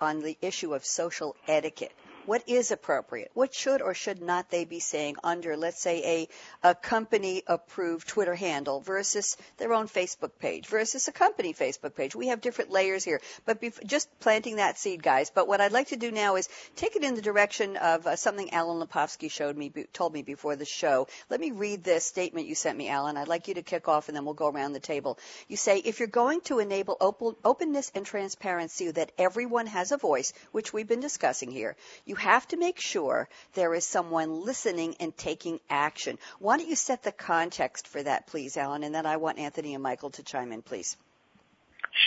on 0.00 0.20
the 0.20 0.36
issue 0.40 0.74
of 0.74 0.84
social 0.84 1.36
etiquette 1.46 1.92
what 2.26 2.48
is 2.48 2.70
appropriate? 2.70 3.30
What 3.34 3.54
should 3.54 3.82
or 3.82 3.94
should 3.94 4.20
not 4.20 4.50
they 4.50 4.64
be 4.64 4.80
saying 4.80 5.16
under, 5.24 5.56
let's 5.56 5.80
say, 5.80 6.28
a, 6.62 6.68
a 6.68 6.74
company 6.74 7.42
approved 7.46 8.06
Twitter 8.06 8.34
handle 8.34 8.80
versus 8.80 9.36
their 9.56 9.72
own 9.72 9.88
Facebook 9.88 10.32
page 10.38 10.66
versus 10.66 11.08
a 11.08 11.12
company 11.12 11.54
Facebook 11.54 11.94
page? 11.94 12.14
We 12.14 12.28
have 12.28 12.40
different 12.40 12.70
layers 12.70 13.04
here, 13.04 13.20
but 13.46 13.60
bef- 13.60 13.84
just 13.86 14.08
planting 14.20 14.56
that 14.56 14.78
seed, 14.78 15.02
guys. 15.02 15.30
But 15.30 15.48
what 15.48 15.60
I'd 15.60 15.72
like 15.72 15.88
to 15.88 15.96
do 15.96 16.10
now 16.10 16.36
is 16.36 16.48
take 16.76 16.96
it 16.96 17.04
in 17.04 17.14
the 17.14 17.22
direction 17.22 17.76
of 17.76 18.06
uh, 18.06 18.16
something 18.16 18.52
Alan 18.52 18.86
Lepofsky 18.86 19.30
showed 19.30 19.56
me, 19.56 19.72
told 19.92 20.12
me 20.12 20.22
before 20.22 20.56
the 20.56 20.64
show. 20.64 21.08
Let 21.30 21.40
me 21.40 21.50
read 21.50 21.82
this 21.82 22.04
statement 22.04 22.46
you 22.46 22.54
sent 22.54 22.76
me, 22.76 22.88
Alan. 22.88 23.16
I'd 23.16 23.28
like 23.28 23.48
you 23.48 23.54
to 23.54 23.62
kick 23.62 23.88
off 23.88 24.08
and 24.08 24.16
then 24.16 24.24
we'll 24.24 24.34
go 24.34 24.48
around 24.48 24.72
the 24.72 24.80
table. 24.80 25.18
You 25.48 25.56
say, 25.56 25.78
if 25.78 25.98
you're 25.98 26.08
going 26.08 26.42
to 26.42 26.58
enable 26.58 26.96
op- 27.00 27.38
openness 27.44 27.90
and 27.94 28.04
transparency 28.04 28.90
that 28.90 29.12
everyone 29.18 29.66
has 29.66 29.92
a 29.92 29.96
voice, 29.96 30.32
which 30.52 30.72
we've 30.72 30.88
been 30.88 31.00
discussing 31.00 31.50
here, 31.50 31.76
you 32.10 32.16
have 32.16 32.46
to 32.48 32.56
make 32.56 32.78
sure 32.78 33.28
there 33.54 33.72
is 33.72 33.84
someone 33.84 34.44
listening 34.44 34.96
and 34.98 35.16
taking 35.16 35.60
action. 35.70 36.18
Why 36.40 36.58
don't 36.58 36.68
you 36.68 36.74
set 36.74 37.04
the 37.04 37.12
context 37.12 37.86
for 37.86 38.02
that, 38.02 38.26
please, 38.26 38.56
Alan? 38.56 38.82
And 38.82 38.92
then 38.92 39.06
I 39.06 39.16
want 39.16 39.38
Anthony 39.38 39.74
and 39.74 39.82
Michael 39.82 40.10
to 40.10 40.24
chime 40.24 40.50
in, 40.50 40.60
please. 40.60 40.96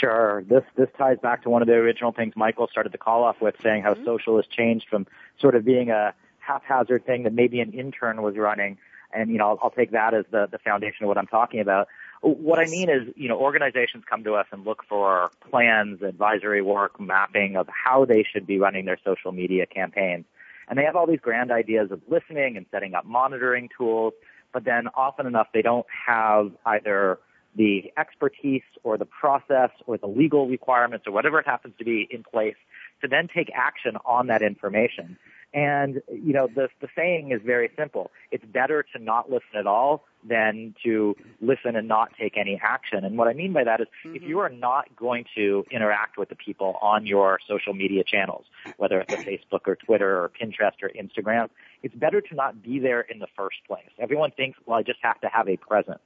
Sure. 0.01 0.43
This 0.47 0.63
this 0.75 0.89
ties 0.97 1.17
back 1.23 1.43
to 1.43 1.49
one 1.49 1.61
of 1.61 1.67
the 1.67 1.73
original 1.73 2.11
things 2.11 2.33
Michael 2.35 2.67
started 2.69 2.91
the 2.91 2.97
call 2.97 3.23
off 3.23 3.37
with, 3.41 3.55
saying 3.63 3.83
how 3.83 3.93
mm-hmm. 3.93 4.05
social 4.05 4.35
has 4.35 4.45
changed 4.45 4.85
from 4.89 5.07
sort 5.39 5.55
of 5.55 5.63
being 5.65 5.89
a 5.89 6.13
haphazard 6.39 7.05
thing 7.05 7.23
that 7.23 7.33
maybe 7.33 7.61
an 7.61 7.71
intern 7.71 8.21
was 8.21 8.35
running, 8.37 8.77
and 9.13 9.29
you 9.29 9.37
know 9.37 9.49
I'll, 9.49 9.59
I'll 9.63 9.71
take 9.71 9.91
that 9.91 10.13
as 10.13 10.25
the 10.31 10.47
the 10.51 10.59
foundation 10.59 11.03
of 11.03 11.07
what 11.07 11.17
I'm 11.17 11.27
talking 11.27 11.59
about. 11.59 11.87
What 12.23 12.57
I 12.57 12.65
mean 12.67 12.89
is, 12.89 13.13
you 13.17 13.27
know, 13.27 13.37
organizations 13.37 14.05
come 14.09 14.23
to 14.23 14.35
us 14.35 14.47
and 14.53 14.63
look 14.63 14.83
for 14.87 15.29
plans, 15.49 16.01
advisory 16.01 16.61
work, 16.61 16.97
mapping 16.97 17.57
of 17.57 17.67
how 17.67 18.05
they 18.05 18.23
should 18.23 18.47
be 18.47 18.59
running 18.59 18.85
their 18.85 18.97
social 19.03 19.33
media 19.33 19.65
campaigns. 19.65 20.23
And 20.69 20.79
they 20.79 20.83
have 20.85 20.95
all 20.95 21.05
these 21.05 21.19
grand 21.19 21.51
ideas 21.51 21.91
of 21.91 22.01
listening 22.07 22.55
and 22.55 22.65
setting 22.71 22.93
up 22.93 23.05
monitoring 23.05 23.67
tools, 23.77 24.13
but 24.53 24.63
then 24.63 24.87
often 24.95 25.27
enough 25.27 25.47
they 25.53 25.61
don't 25.61 25.85
have 26.07 26.51
either 26.65 27.19
the 27.57 27.91
expertise 27.97 28.63
or 28.83 28.97
the 28.97 29.05
process 29.05 29.71
or 29.85 29.97
the 29.97 30.07
legal 30.07 30.47
requirements 30.47 31.05
or 31.05 31.11
whatever 31.11 31.39
it 31.39 31.45
happens 31.45 31.73
to 31.77 31.83
be 31.83 32.07
in 32.09 32.23
place 32.23 32.55
to 33.01 33.09
then 33.09 33.27
take 33.27 33.51
action 33.53 33.97
on 34.05 34.27
that 34.27 34.41
information. 34.41 35.17
And, 35.53 36.01
you 36.11 36.33
know, 36.33 36.47
the, 36.47 36.69
the 36.81 36.87
saying 36.95 37.31
is 37.31 37.41
very 37.45 37.69
simple. 37.77 38.09
It's 38.31 38.43
better 38.43 38.83
to 38.95 39.01
not 39.01 39.29
listen 39.29 39.55
at 39.55 39.67
all 39.67 40.03
than 40.27 40.73
to 40.83 41.15
listen 41.41 41.75
and 41.75 41.87
not 41.87 42.11
take 42.19 42.37
any 42.37 42.59
action. 42.63 43.05
And 43.05 43.17
what 43.17 43.27
I 43.27 43.33
mean 43.33 43.53
by 43.53 43.63
that 43.63 43.79
is 43.79 43.87
mm-hmm. 44.03 44.15
if 44.15 44.23
you 44.23 44.39
are 44.39 44.49
not 44.49 44.95
going 44.95 45.25
to 45.35 45.63
interact 45.69 46.17
with 46.17 46.29
the 46.29 46.35
people 46.35 46.77
on 46.81 47.05
your 47.05 47.39
social 47.47 47.73
media 47.73 48.03
channels, 48.03 48.45
whether 48.77 48.99
it's 49.01 49.13
a 49.13 49.17
Facebook 49.51 49.67
or 49.67 49.75
Twitter 49.75 50.23
or 50.23 50.29
Pinterest 50.29 50.81
or 50.81 50.89
Instagram, 50.89 51.49
it's 51.83 51.93
better 51.93 52.19
to 52.19 52.35
not 52.35 52.63
be 52.63 52.79
there 52.79 53.01
in 53.01 53.19
the 53.19 53.27
first 53.37 53.57
place. 53.67 53.89
Everyone 53.99 54.31
thinks, 54.31 54.57
well, 54.65 54.79
I 54.79 54.83
just 54.83 54.99
have 55.03 55.21
to 55.21 55.27
have 55.27 55.47
a 55.47 55.57
presence. 55.57 55.99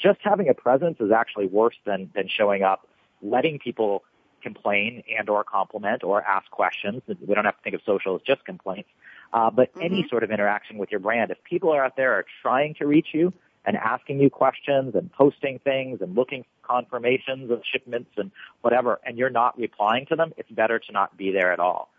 Just 0.00 0.20
having 0.22 0.48
a 0.48 0.54
presence 0.54 0.96
is 1.00 1.10
actually 1.10 1.46
worse 1.46 1.76
than, 1.84 2.10
than 2.14 2.28
showing 2.28 2.62
up, 2.62 2.86
letting 3.20 3.58
people 3.58 4.04
complain 4.42 5.02
and 5.18 5.28
or 5.28 5.44
compliment 5.44 6.04
or 6.04 6.22
ask 6.22 6.50
questions. 6.50 7.02
We 7.06 7.34
don't 7.34 7.44
have 7.44 7.56
to 7.56 7.62
think 7.62 7.74
of 7.74 7.82
social 7.84 8.16
as 8.16 8.22
just 8.22 8.44
complaints. 8.44 8.88
Uh, 9.32 9.50
but 9.50 9.72
mm-hmm. 9.72 9.82
any 9.82 10.06
sort 10.08 10.22
of 10.24 10.30
interaction 10.30 10.78
with 10.78 10.90
your 10.90 11.00
brand, 11.00 11.30
if 11.30 11.42
people 11.44 11.70
are 11.70 11.84
out 11.84 11.96
there 11.96 12.14
are 12.14 12.24
trying 12.42 12.74
to 12.74 12.86
reach 12.86 13.08
you 13.12 13.32
and 13.64 13.76
asking 13.76 14.20
you 14.20 14.30
questions 14.30 14.94
and 14.94 15.12
posting 15.12 15.58
things 15.58 16.00
and 16.00 16.14
looking 16.14 16.42
for 16.42 16.68
confirmations 16.68 17.50
of 17.50 17.62
shipments 17.70 18.10
and 18.16 18.30
whatever, 18.62 19.00
and 19.04 19.18
you're 19.18 19.30
not 19.30 19.58
replying 19.58 20.06
to 20.06 20.16
them, 20.16 20.32
it's 20.36 20.50
better 20.50 20.78
to 20.78 20.92
not 20.92 21.16
be 21.16 21.30
there 21.30 21.52
at 21.52 21.60
all. 21.60 21.90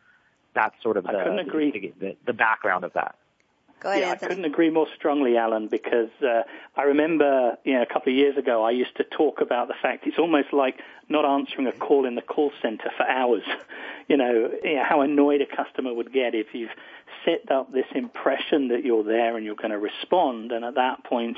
That's 0.55 0.75
sort 0.81 0.97
of 0.97 1.03
the, 1.03 1.11
the, 1.99 2.07
the, 2.07 2.17
the 2.25 2.33
background 2.33 2.83
of 2.83 2.93
that. 2.93 3.15
Go 3.79 3.89
ahead, 3.89 4.01
yeah, 4.01 4.09
Anthony. 4.11 4.25
I 4.25 4.29
couldn't 4.29 4.45
agree 4.45 4.69
more 4.69 4.87
strongly, 4.95 5.37
Alan, 5.37 5.67
because 5.67 6.09
uh, 6.21 6.43
I 6.75 6.83
remember, 6.83 7.57
you 7.63 7.73
know, 7.73 7.81
a 7.81 7.85
couple 7.85 8.11
of 8.11 8.17
years 8.17 8.37
ago, 8.37 8.63
I 8.63 8.71
used 8.71 8.95
to 8.97 9.03
talk 9.05 9.41
about 9.41 9.67
the 9.67 9.73
fact 9.81 10.05
it's 10.05 10.19
almost 10.19 10.51
like 10.51 10.79
not 11.07 11.25
answering 11.25 11.67
a 11.67 11.71
call 11.71 12.05
in 12.05 12.15
the 12.15 12.21
call 12.21 12.51
center 12.61 12.91
for 12.97 13.07
hours. 13.07 13.43
you, 14.07 14.17
know, 14.17 14.51
you 14.63 14.75
know, 14.75 14.83
how 14.83 15.01
annoyed 15.01 15.41
a 15.41 15.55
customer 15.55 15.93
would 15.93 16.11
get 16.11 16.35
if 16.35 16.47
you've 16.53 16.71
set 17.25 17.51
up 17.51 17.71
this 17.71 17.85
impression 17.95 18.67
that 18.69 18.83
you're 18.83 19.03
there 19.03 19.37
and 19.37 19.45
you're 19.45 19.55
going 19.55 19.71
to 19.71 19.79
respond, 19.79 20.51
and 20.51 20.65
at 20.65 20.75
that 20.75 21.03
point, 21.05 21.37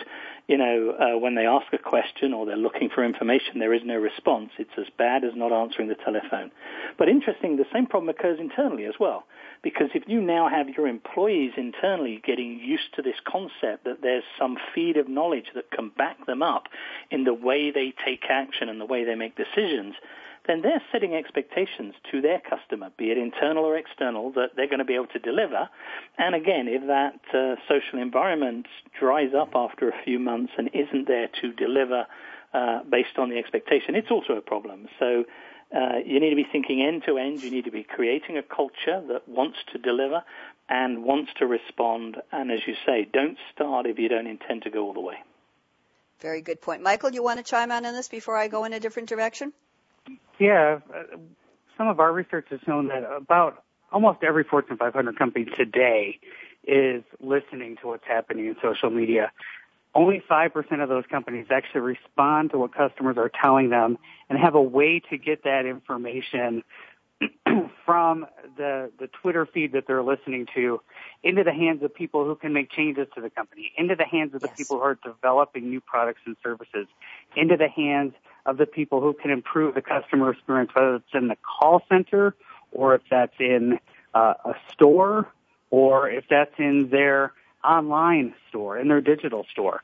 you 0.52 0.58
know, 0.58 0.92
uh, 1.00 1.18
when 1.18 1.36
they 1.36 1.46
ask 1.46 1.72
a 1.72 1.78
question 1.78 2.34
or 2.34 2.46
they're 2.46 2.58
looking 2.58 2.90
for 2.94 3.06
information, 3.06 3.60
there 3.60 3.74
is 3.74 3.84
no 3.86 3.96
response. 3.96 4.50
It's 4.60 4.78
as 4.78 4.88
bad 4.98 5.24
as 5.24 5.32
not 5.34 5.54
answering 5.54 5.88
the 5.88 5.96
telephone. 5.96 6.52
But 6.98 7.08
interesting, 7.08 7.56
the 7.56 7.64
same 7.72 7.86
problem 7.86 8.10
occurs 8.10 8.38
internally 8.38 8.84
as 8.84 8.96
well. 9.00 9.24
Because 9.64 9.92
if 9.94 10.04
you 10.08 10.20
now 10.20 10.50
have 10.50 10.68
your 10.68 10.90
employees 10.90 11.54
internally 11.56 12.22
getting 12.26 12.60
used 12.60 12.94
to 12.98 13.02
this 13.02 13.16
concept 13.26 13.86
that 13.86 14.02
there's 14.02 14.26
some 14.38 14.58
feed 14.76 14.98
of 14.98 15.08
knowledge 15.08 15.46
that 15.56 15.72
can 15.72 15.88
back 15.98 16.26
them 16.26 16.44
up 16.44 16.68
in 17.12 17.24
the 17.24 17.34
way 17.34 17.72
they 17.72 17.94
take 18.04 18.26
action 18.30 18.68
and 18.68 18.82
the 18.82 18.86
way 18.86 19.06
they 19.06 19.16
make 19.16 19.38
decisions, 19.38 19.96
then 20.48 20.62
they're 20.62 20.82
setting 20.92 21.14
expectations 21.14 21.94
to 22.12 22.22
their 22.22 22.40
customer, 22.40 22.90
be 22.98 23.12
it 23.12 23.18
internal 23.18 23.64
or 23.64 23.78
external, 23.78 24.32
that 24.32 24.52
they're 24.56 24.68
going 24.68 24.80
to 24.80 24.86
be 24.86 24.96
able 24.96 25.08
to 25.08 25.20
deliver. 25.20 25.70
And 26.18 26.36
again, 26.36 26.68
if 26.68 26.88
that 26.88 27.20
uh, 27.34 27.56
social 27.68 28.00
environment 28.00 28.68
dries 29.00 29.34
up 29.34 29.52
after 29.56 29.90
a 29.90 30.04
few 30.04 30.20
months 30.20 30.54
and 30.58 30.70
isn't 30.74 31.08
there 31.08 31.30
to 31.42 31.54
deliver 31.54 32.08
uh, 32.54 32.84
based 32.90 33.18
on 33.18 33.30
the 33.30 33.38
expectation, 33.38 33.96
it's 33.96 34.12
also 34.12 34.34
a 34.34 34.42
problem. 34.42 34.88
So 35.00 35.26
uh, 35.76 36.00
you 36.06 36.20
need 36.20 36.32
to 36.32 36.36
be 36.36 36.48
thinking 36.52 36.82
end 36.82 37.04
to 37.06 37.18
end. 37.18 37.42
You 37.44 37.52
need 37.52 37.66
to 37.66 37.72
be 37.72 37.84
creating 37.84 38.38
a 38.38 38.44
culture 38.44 39.02
that 39.10 39.28
wants 39.28 39.58
to 39.72 39.78
deliver 39.78 40.24
and 40.68 41.04
wants 41.04 41.32
to 41.38 41.46
respond. 41.46 42.18
And 42.32 42.52
as 42.52 42.60
you 42.66 42.76
say, 42.86 43.08
don't 43.12 43.38
start 43.54 43.86
if 43.86 44.00
you 44.00 44.10
don't 44.10 44.28
intend 44.28 44.64
to 44.64 44.70
go 44.70 44.86
all 44.86 44.94
the 44.94 45.02
way. 45.02 45.16
Very 46.20 46.42
good 46.42 46.62
point. 46.62 46.82
Michael, 46.82 47.12
you 47.12 47.24
want 47.24 47.40
to 47.40 47.44
chime 47.44 47.72
in 47.72 47.86
on 47.86 47.94
this 47.94 48.08
before 48.08 48.38
I 48.38 48.48
go 48.48 48.64
in 48.66 48.74
a 48.74 48.80
different 48.80 49.10
direction? 49.10 49.54
Yeah, 50.40 50.80
uh, 50.94 51.18
some 51.78 51.88
of 51.88 52.00
our 52.00 52.12
research 52.12 52.48
has 52.50 52.60
shown 52.66 52.88
that 52.88 53.04
about 53.04 53.64
almost 53.92 54.24
every 54.24 54.44
Fortune 54.44 54.78
500 54.78 55.18
company 55.18 55.46
today 55.46 56.20
is 56.66 57.04
listening 57.20 57.78
to 57.82 57.88
what's 57.88 58.06
happening 58.08 58.48
in 58.48 58.56
social 58.62 58.90
media. 58.90 59.32
Only 59.94 60.24
5% 60.30 60.84
of 60.84 60.90
those 60.90 61.04
companies 61.10 61.48
actually 61.52 61.82
respond 61.82 62.52
to 62.52 62.58
what 62.58 62.74
customers 62.74 63.18
are 63.18 63.30
telling 63.30 63.70
them 63.70 63.98
and 64.30 64.40
have 64.40 64.56
a 64.56 64.62
way 64.62 65.02
to 65.10 65.18
get 65.18 65.44
that 65.44 65.66
information 65.66 66.64
from 67.86 68.26
the, 68.58 68.90
the 69.00 69.08
Twitter 69.22 69.46
feed 69.46 69.74
that 69.74 69.86
they're 69.88 70.04
listening 70.04 70.48
to 70.56 70.82
into 71.24 71.44
the 71.44 71.52
hands 71.52 71.84
of 71.84 71.94
people 71.94 72.26
who 72.26 72.36
can 72.36 72.54
make 72.54 72.72
changes 72.72 73.08
to 73.16 73.22
the 73.22 73.30
company, 73.30 73.74
into 73.78 73.96
the 73.96 74.06
hands 74.06 74.34
of 74.34 74.42
the 74.42 74.48
yes. 74.48 74.58
people 74.58 74.78
who 74.78 74.84
are 74.84 74.98
developing 75.04 75.70
new 75.70 75.82
products 75.82 76.22
and 76.26 76.38
services, 76.42 76.88
into 77.36 77.58
the 77.58 77.68
hands 77.68 78.14
of 78.46 78.58
the 78.58 78.66
people 78.66 79.02
who 79.02 79.14
can 79.14 79.32
improve 79.32 79.76
the 79.76 79.82
customer 79.82 80.32
experience, 80.32 80.72
whether 80.74 80.96
it's 80.96 81.06
in 81.14 81.28
the 81.28 81.38
call 81.38 81.82
center 81.90 82.36
or 82.72 82.96
if 82.96 83.02
that's 83.10 83.36
in 83.40 83.80
uh, 84.14 84.34
a 84.46 84.54
store 84.72 85.28
or 85.70 86.10
if 86.10 86.26
that's 86.30 86.54
in 86.58 86.90
their 86.90 87.34
online 87.64 88.34
store, 88.50 88.78
in 88.78 88.88
their 88.88 89.02
digital 89.02 89.46
store. 89.52 89.84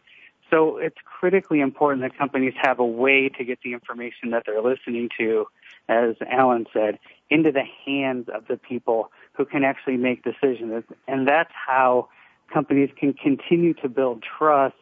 So 0.50 0.78
it's 0.78 0.98
critically 1.04 1.60
important 1.60 2.02
that 2.04 2.17
companies 2.17 2.54
have 2.62 2.80
a 2.80 2.86
way 2.86 3.30
to 3.38 3.43
get 3.43 3.60
the 3.63 3.74
information 3.74 4.32
that 4.32 4.43
they're 4.46 4.62
listening 4.62 5.10
to, 5.17 5.48
as 5.89 6.15
Alan 6.30 6.65
said, 6.72 7.00
into 7.30 7.52
the 7.52 7.63
hands 7.86 8.28
of 8.34 8.48
the 8.48 8.58
people 8.58 9.12
who 9.34 9.46
can 9.46 9.63
actually 9.63 9.98
make 9.98 10.24
decisions. 10.24 10.84
And 11.08 11.28
that's 11.28 11.52
how 11.54 12.08
companies 12.54 12.89
can 12.98 13.13
continue 13.13 13.74
to 13.76 13.89
build 13.89 14.24
trust 14.24 14.76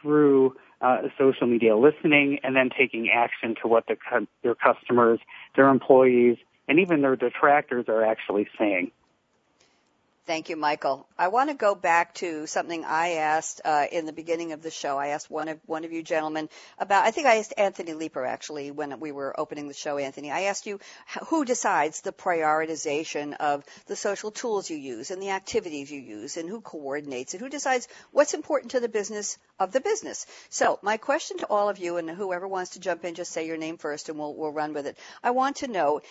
through 0.00 0.56
uh, 0.80 1.02
social 1.18 1.46
media 1.46 1.76
listening 1.76 2.38
and 2.42 2.56
then 2.56 2.70
taking 2.76 3.10
action 3.14 3.54
to 3.62 3.68
what 3.68 3.84
the, 3.86 3.96
their 4.42 4.54
customers, 4.54 5.20
their 5.56 5.68
employees, 5.68 6.38
and 6.68 6.78
even 6.78 7.02
their 7.02 7.16
detractors 7.16 7.86
are 7.88 8.04
actually 8.04 8.48
saying. 8.58 8.90
Thank 10.26 10.48
you, 10.48 10.56
Michael. 10.56 11.08
I 11.18 11.28
want 11.28 11.50
to 11.50 11.54
go 11.54 11.74
back 11.74 12.14
to 12.16 12.46
something 12.46 12.84
I 12.84 13.14
asked 13.14 13.62
uh, 13.64 13.86
in 13.90 14.06
the 14.06 14.12
beginning 14.12 14.52
of 14.52 14.62
the 14.62 14.70
show. 14.70 14.96
I 14.96 15.08
asked 15.08 15.30
one 15.30 15.48
of 15.48 15.58
one 15.66 15.84
of 15.84 15.92
you 15.92 16.02
gentlemen 16.02 16.48
about. 16.78 17.04
I 17.04 17.10
think 17.10 17.26
I 17.26 17.38
asked 17.38 17.54
Anthony 17.56 17.94
Leaper 17.94 18.24
actually 18.24 18.70
when 18.70 19.00
we 19.00 19.12
were 19.12 19.38
opening 19.40 19.66
the 19.66 19.74
show. 19.74 19.98
Anthony, 19.98 20.30
I 20.30 20.42
asked 20.42 20.66
you 20.66 20.78
who 21.28 21.44
decides 21.44 22.02
the 22.02 22.12
prioritization 22.12 23.34
of 23.38 23.64
the 23.86 23.96
social 23.96 24.30
tools 24.30 24.70
you 24.70 24.76
use 24.76 25.10
and 25.10 25.20
the 25.20 25.30
activities 25.30 25.90
you 25.90 26.00
use, 26.00 26.36
and 26.36 26.48
who 26.48 26.60
coordinates 26.60 27.34
it. 27.34 27.40
Who 27.40 27.48
decides 27.48 27.88
what's 28.12 28.34
important 28.34 28.72
to 28.72 28.80
the 28.80 28.88
business 28.88 29.36
of 29.58 29.72
the 29.72 29.80
business? 29.80 30.26
So 30.48 30.78
my 30.82 30.98
question 30.98 31.38
to 31.38 31.46
all 31.46 31.68
of 31.68 31.78
you, 31.78 31.96
and 31.96 32.08
whoever 32.08 32.46
wants 32.46 32.72
to 32.72 32.80
jump 32.80 33.04
in, 33.04 33.14
just 33.14 33.32
say 33.32 33.46
your 33.46 33.56
name 33.56 33.78
first, 33.78 34.08
and 34.08 34.18
we'll 34.18 34.34
we'll 34.34 34.52
run 34.52 34.74
with 34.74 34.86
it. 34.86 34.98
I 35.24 35.30
want 35.30 35.56
to 35.56 35.66
know 35.66 36.02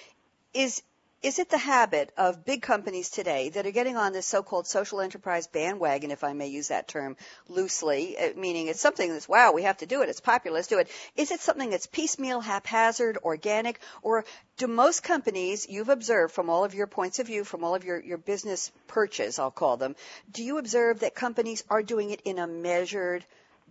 is 0.54 0.82
is 1.22 1.38
it 1.38 1.50
the 1.50 1.58
habit 1.58 2.12
of 2.18 2.46
big 2.46 2.62
companies 2.62 3.10
today 3.10 3.50
that 3.50 3.66
are 3.66 3.72
getting 3.72 3.98
on 3.98 4.14
this 4.14 4.26
so-called 4.26 4.68
social 4.68 5.02
enterprise 5.02 5.48
bandwagon, 5.48 6.12
if 6.12 6.24
I 6.24 6.34
may 6.34 6.48
use 6.48 6.70
that 6.70 6.88
term 6.88 7.18
loosely, 7.50 8.18
uh, 8.18 8.30
meaning 8.38 8.68
it's 8.68 8.80
something 8.80 9.12
that's, 9.12 9.28
wow, 9.28 9.52
we 9.52 9.64
have 9.64 9.78
to 9.78 9.86
do 9.86 10.02
it, 10.02 10.10
it's 10.10 10.22
popular, 10.22 10.56
let's 10.56 10.68
do 10.68 10.80
it. 10.80 10.90
Is 11.18 11.32
it 11.32 11.42
something 11.42 11.70
that's 11.70 11.88
piecemeal, 11.88 12.40
haphazard, 12.40 13.18
organic, 13.24 13.80
or 14.02 14.24
do 14.58 14.68
most 14.68 15.04
companies, 15.04 15.68
you've 15.70 15.90
observed 15.90 16.34
from 16.34 16.50
all 16.50 16.64
of 16.64 16.74
your 16.74 16.88
points 16.88 17.20
of 17.20 17.28
view, 17.28 17.44
from 17.44 17.64
all 17.64 17.76
of 17.76 17.84
your, 17.84 18.00
your 18.00 18.18
business 18.18 18.72
perches, 18.88 19.40
I'll 19.40 19.52
call 19.52 19.76
them, 19.76 19.96
do 20.32 20.44
you 20.44 20.58
observe 20.58 21.02
that 21.02 21.16
companies 21.16 21.64
are 21.70 21.84
doing 21.84 22.12
it 22.12 22.22
in 22.24 22.40
a 22.40 22.48
measured, 22.48 23.26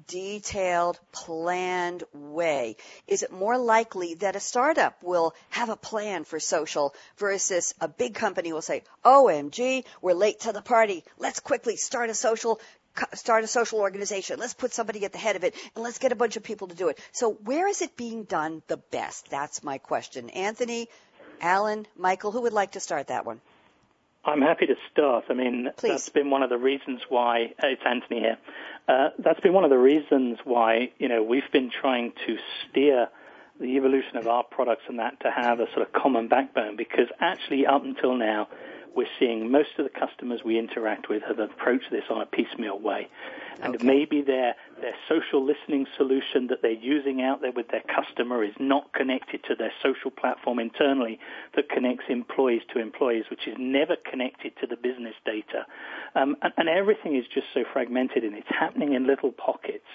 detailed, 0.06 0.98
planned 1.12 2.04
way? 2.12 2.76
Is 3.06 3.22
it 3.22 3.32
more 3.32 3.58
likely 3.58 4.14
that 4.14 4.36
a 4.36 4.40
startup 4.40 5.02
will 5.02 5.34
have 5.50 5.68
a 5.68 5.76
plan 5.76 6.24
for 6.24 6.40
social 6.40 6.94
versus 7.16 7.74
a 7.80 7.88
big 7.88 8.14
company 8.14 8.52
will 8.52 8.62
say, 8.62 8.82
OMG, 9.04 9.84
we're 10.00 10.14
late 10.14 10.40
to 10.40 10.52
the 10.52 10.62
party. 10.62 11.04
Let's 11.18 11.40
quickly 11.40 11.76
start 11.76 12.10
a 12.10 12.14
social 12.14 12.60
start 13.14 13.44
a 13.44 13.46
social 13.46 13.78
organization. 13.80 14.40
Let's 14.40 14.54
put 14.54 14.72
somebody 14.72 15.04
at 15.04 15.12
the 15.12 15.18
head 15.18 15.36
of 15.36 15.44
it 15.44 15.54
and 15.74 15.84
let's 15.84 15.98
get 15.98 16.12
a 16.12 16.16
bunch 16.16 16.36
of 16.36 16.42
people 16.42 16.68
to 16.68 16.74
do 16.74 16.88
it. 16.88 16.98
So 17.12 17.32
where 17.32 17.68
is 17.68 17.82
it 17.82 17.96
being 17.96 18.24
done 18.24 18.62
the 18.66 18.76
best? 18.76 19.30
That's 19.30 19.62
my 19.62 19.78
question. 19.78 20.30
Anthony, 20.30 20.88
Alan, 21.40 21.86
Michael, 21.96 22.32
who 22.32 22.42
would 22.42 22.52
like 22.52 22.72
to 22.72 22.80
start 22.80 23.08
that 23.08 23.24
one? 23.24 23.40
I'm 24.24 24.42
happy 24.42 24.66
to 24.66 24.74
start. 24.92 25.24
I 25.30 25.34
mean, 25.34 25.70
Please. 25.76 25.90
that's 25.90 26.08
been 26.08 26.30
one 26.30 26.42
of 26.42 26.50
the 26.50 26.58
reasons 26.58 27.00
why 27.08 27.54
uh, 27.62 27.68
it's 27.68 27.82
Anthony 27.86 28.20
here. 28.20 28.36
Uh, 28.88 29.10
that's 29.18 29.40
been 29.40 29.52
one 29.52 29.64
of 29.64 29.70
the 29.70 29.78
reasons 29.78 30.38
why 30.44 30.90
you 30.98 31.08
know 31.08 31.22
we've 31.22 31.50
been 31.52 31.70
trying 31.70 32.12
to 32.26 32.38
steer 32.64 33.08
the 33.60 33.76
evolution 33.76 34.16
of 34.16 34.26
our 34.26 34.42
products 34.42 34.82
and 34.88 34.98
that 34.98 35.20
to 35.20 35.30
have 35.30 35.60
a 35.60 35.66
sort 35.74 35.82
of 35.86 35.92
common 35.92 36.28
backbone 36.28 36.76
because 36.76 37.08
actually 37.20 37.66
up 37.66 37.84
until 37.84 38.16
now 38.16 38.48
we're 38.98 39.06
seeing 39.20 39.48
most 39.48 39.78
of 39.78 39.84
the 39.84 39.90
customers 39.96 40.40
we 40.44 40.58
interact 40.58 41.08
with 41.08 41.22
have 41.22 41.38
approached 41.38 41.88
this 41.92 42.02
on 42.10 42.20
a 42.20 42.26
piecemeal 42.26 42.80
way. 42.80 43.06
And 43.62 43.76
Okay. 43.76 43.86
maybe 43.86 44.22
their, 44.22 44.56
their 44.80 44.94
social 45.08 45.40
listening 45.44 45.86
solution 45.96 46.48
that 46.48 46.62
they're 46.62 46.72
using 46.96 47.22
out 47.22 47.40
there 47.40 47.52
with 47.52 47.68
their 47.68 47.82
customer 47.82 48.42
is 48.42 48.54
not 48.58 48.92
connected 48.92 49.44
to 49.44 49.54
their 49.54 49.72
social 49.80 50.10
platform 50.10 50.58
internally 50.58 51.20
that 51.54 51.68
connects 51.68 52.06
employees 52.08 52.62
to 52.72 52.80
employees, 52.80 53.26
which 53.30 53.46
is 53.46 53.54
never 53.56 53.94
connected 54.10 54.56
to 54.60 54.66
the 54.66 54.76
business 54.76 55.14
data. 55.24 55.64
Um, 56.16 56.36
and, 56.42 56.52
and 56.56 56.68
everything 56.68 57.14
is 57.14 57.24
just 57.32 57.46
so 57.54 57.62
fragmented 57.72 58.24
and 58.24 58.34
it's 58.34 58.48
happening 58.50 58.94
in 58.94 59.06
little 59.06 59.30
pockets. 59.30 59.86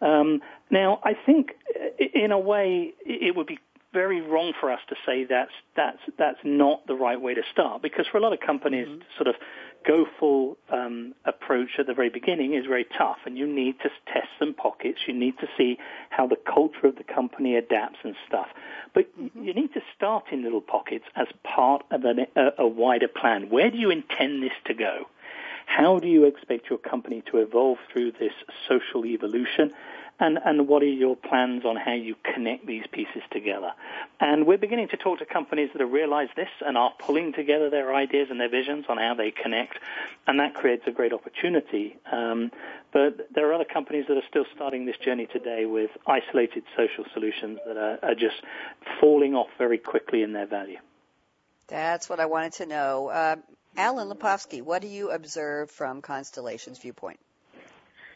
Um, 0.00 0.42
now, 0.70 1.00
I 1.02 1.14
think 1.14 1.56
uh, 1.74 2.04
in 2.14 2.30
a 2.30 2.38
way 2.38 2.94
it 3.04 3.34
would 3.34 3.48
be 3.48 3.58
very 3.92 4.20
wrong 4.20 4.52
for 4.60 4.70
us 4.70 4.80
to 4.88 4.96
say 5.06 5.24
that's 5.24 5.52
that's 5.74 5.98
that's 6.18 6.38
not 6.44 6.86
the 6.86 6.94
right 6.94 7.20
way 7.20 7.34
to 7.34 7.42
start 7.50 7.80
because 7.80 8.06
for 8.10 8.18
a 8.18 8.20
lot 8.20 8.32
of 8.32 8.40
companies 8.40 8.86
to 8.86 9.04
sort 9.16 9.28
of 9.28 9.34
go 9.86 10.04
full 10.18 10.58
um, 10.70 11.14
approach 11.24 11.70
at 11.78 11.86
the 11.86 11.94
very 11.94 12.10
beginning 12.10 12.54
is 12.54 12.66
very 12.66 12.86
tough 12.96 13.18
and 13.24 13.38
you 13.38 13.46
need 13.46 13.78
to 13.80 13.88
test 14.12 14.28
some 14.38 14.52
pockets. 14.52 14.98
You 15.06 15.14
need 15.14 15.38
to 15.38 15.46
see 15.56 15.78
how 16.10 16.26
the 16.26 16.36
culture 16.36 16.86
of 16.86 16.96
the 16.96 17.04
company 17.04 17.56
adapts 17.56 17.98
and 18.02 18.14
stuff. 18.26 18.48
But 18.94 19.08
you 19.16 19.54
need 19.54 19.72
to 19.74 19.80
start 19.96 20.24
in 20.32 20.42
little 20.42 20.60
pockets 20.60 21.04
as 21.16 21.26
part 21.44 21.84
of 21.90 22.04
an, 22.04 22.26
a, 22.36 22.62
a 22.62 22.66
wider 22.66 23.08
plan. 23.08 23.50
Where 23.50 23.70
do 23.70 23.78
you 23.78 23.90
intend 23.90 24.42
this 24.42 24.52
to 24.66 24.74
go? 24.74 25.06
How 25.66 25.98
do 25.98 26.08
you 26.08 26.24
expect 26.24 26.70
your 26.70 26.78
company 26.78 27.22
to 27.30 27.38
evolve 27.38 27.78
through 27.92 28.12
this 28.12 28.32
social 28.68 29.04
evolution? 29.04 29.72
And, 30.20 30.38
and 30.44 30.66
what 30.66 30.82
are 30.82 30.86
your 30.86 31.14
plans 31.14 31.64
on 31.64 31.76
how 31.76 31.92
you 31.94 32.16
connect 32.34 32.66
these 32.66 32.84
pieces 32.90 33.22
together? 33.30 33.72
And 34.18 34.46
we're 34.46 34.58
beginning 34.58 34.88
to 34.88 34.96
talk 34.96 35.20
to 35.20 35.26
companies 35.26 35.70
that 35.72 35.80
have 35.80 35.92
realized 35.92 36.32
this 36.34 36.48
and 36.66 36.76
are 36.76 36.92
pulling 36.98 37.32
together 37.32 37.70
their 37.70 37.94
ideas 37.94 38.26
and 38.30 38.40
their 38.40 38.48
visions 38.48 38.86
on 38.88 38.98
how 38.98 39.14
they 39.14 39.30
connect. 39.30 39.78
And 40.26 40.40
that 40.40 40.54
creates 40.54 40.82
a 40.88 40.90
great 40.90 41.12
opportunity. 41.12 41.96
Um, 42.10 42.50
but 42.92 43.28
there 43.32 43.48
are 43.48 43.54
other 43.54 43.64
companies 43.64 44.06
that 44.08 44.16
are 44.16 44.26
still 44.28 44.46
starting 44.56 44.86
this 44.86 44.96
journey 44.96 45.26
today 45.26 45.66
with 45.66 45.90
isolated 46.06 46.64
social 46.76 47.04
solutions 47.14 47.60
that 47.64 47.76
are, 47.76 47.98
are 48.02 48.14
just 48.16 48.42
falling 49.00 49.34
off 49.34 49.48
very 49.56 49.78
quickly 49.78 50.22
in 50.22 50.32
their 50.32 50.46
value. 50.46 50.78
That's 51.68 52.08
what 52.08 52.18
I 52.18 52.26
wanted 52.26 52.54
to 52.54 52.66
know. 52.66 53.08
Uh, 53.08 53.36
Alan 53.76 54.08
Lepofsky, 54.08 54.62
what 54.62 54.82
do 54.82 54.88
you 54.88 55.10
observe 55.10 55.70
from 55.70 56.02
Constellation's 56.02 56.78
viewpoint? 56.78 57.20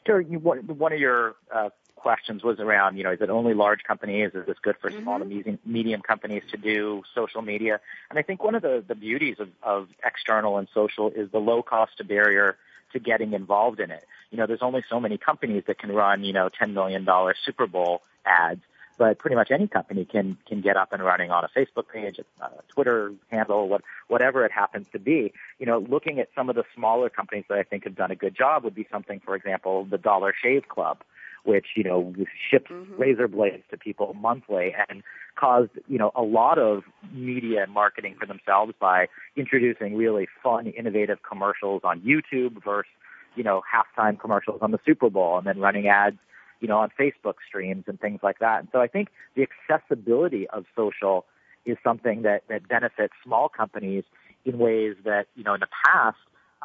Sure. 0.05 0.21
You, 0.21 0.41
one 0.41 0.93
of 0.93 0.99
your 0.99 1.37
uh, 1.55 1.69
questions 2.03 2.43
was 2.43 2.59
around, 2.59 2.97
you 2.97 3.05
know, 3.05 3.12
is 3.12 3.21
it 3.21 3.31
only 3.31 3.55
large 3.55 3.85
companies? 3.85 4.33
Is 4.35 4.45
this 4.47 4.59
good 4.61 4.77
for 4.81 4.91
mm-hmm. 4.91 5.03
small 5.03 5.19
to 5.21 5.25
medium, 5.25 5.59
medium 5.65 6.01
companies 6.03 6.43
to 6.51 6.57
do 6.57 7.03
social 7.15 7.43
media? 7.43 7.81
And 8.11 8.19
I 8.19 8.23
think 8.23 8.43
one 8.43 8.57
of 8.57 8.62
the, 8.62 8.85
the 8.87 8.97
beauties 8.97 9.37
of, 9.38 9.49
of 9.62 9.88
external 10.05 10.59
and 10.59 10.67
social 10.75 11.11
is 11.11 11.31
the 11.31 11.38
low 11.38 11.62
cost 11.62 12.07
barrier 12.07 12.57
to 12.93 12.99
getting 12.99 13.33
involved 13.33 13.81
in 13.81 13.91
it. 13.91 14.05
You 14.31 14.38
know, 14.38 14.47
there's 14.47 14.62
only 14.62 14.83
so 14.91 14.99
many 14.99 15.17
companies 15.17 15.62
that 15.69 15.79
can 15.79 15.93
run, 15.93 16.25
you 16.25 16.33
know, 16.33 16.49
$10 16.49 16.73
million 16.73 17.07
Super 17.45 17.67
Bowl 17.67 18.03
ads 18.27 18.62
but 18.99 19.19
pretty 19.19 19.35
much 19.35 19.51
any 19.51 19.67
company 19.67 20.05
can 20.05 20.37
can 20.47 20.61
get 20.61 20.77
up 20.77 20.93
and 20.93 21.03
running 21.03 21.31
on 21.31 21.45
a 21.45 21.49
Facebook 21.49 21.88
page, 21.93 22.21
a 22.41 22.49
Twitter 22.69 23.12
handle, 23.31 23.69
what, 23.69 23.83
whatever 24.09 24.45
it 24.45 24.53
happens 24.53 24.87
to 24.93 24.99
be. 24.99 25.33
You 25.59 25.67
know, 25.67 25.79
looking 25.79 26.21
at 26.21 26.29
some 26.35 26.49
of 26.49 26.55
the 26.55 26.65
smaller 26.75 27.09
companies 27.09 27.45
that 27.49 27.59
I 27.59 27.62
think 27.62 27.85
have 27.85 27.97
done 27.97 28.11
a 28.11 28.15
good 28.15 28.37
job 28.37 28.65
would 28.65 28.75
be 28.75 28.87
something, 28.93 29.21
for 29.25 29.35
example, 29.35 29.85
the 29.85 29.99
Dollar 29.99 30.35
Shave 30.41 30.69
Club, 30.69 30.99
which 31.44 31.66
you 31.76 31.85
know 31.85 32.12
ships 32.50 32.70
mm-hmm. 32.70 33.00
razor 33.00 33.28
blades 33.28 33.64
to 33.70 33.76
people 33.76 34.14
monthly 34.14 34.74
and 34.88 35.02
caused 35.37 35.70
you 35.88 35.98
know 35.98 36.12
a 36.14 36.22
lot 36.22 36.59
of 36.59 36.83
media 37.12 37.62
and 37.62 37.72
marketing 37.72 38.14
for 38.18 38.26
themselves 38.26 38.72
by 38.81 39.07
introducing 39.37 39.96
really 39.96 40.28
fun, 40.42 40.66
innovative 40.66 41.18
commercials 41.28 41.83
on 41.85 42.00
YouTube 42.00 42.62
versus 42.64 42.90
you 43.37 43.42
know 43.42 43.62
halftime 43.72 44.18
commercials 44.18 44.59
on 44.62 44.70
the 44.70 44.81
Super 44.85 45.11
Bowl 45.11 45.38
and 45.38 45.46
then 45.46 45.59
running 45.59 45.88
ads 45.88 46.18
you 46.62 46.68
know, 46.68 46.78
on 46.78 46.90
Facebook 46.98 47.35
streams 47.46 47.85
and 47.88 48.00
things 48.00 48.20
like 48.22 48.38
that. 48.38 48.61
And 48.61 48.68
so 48.70 48.81
I 48.81 48.87
think 48.87 49.09
the 49.35 49.44
accessibility 49.68 50.48
of 50.50 50.64
social 50.76 51.26
is 51.66 51.76
something 51.83 52.22
that, 52.22 52.44
that 52.48 52.68
benefits 52.68 53.12
small 53.24 53.48
companies 53.48 54.05
in 54.44 54.59
ways 54.59 54.94
that, 55.05 55.26
you 55.35 55.42
know, 55.42 55.55
in 55.55 55.61
the 55.61 55.68
past, 55.85 56.16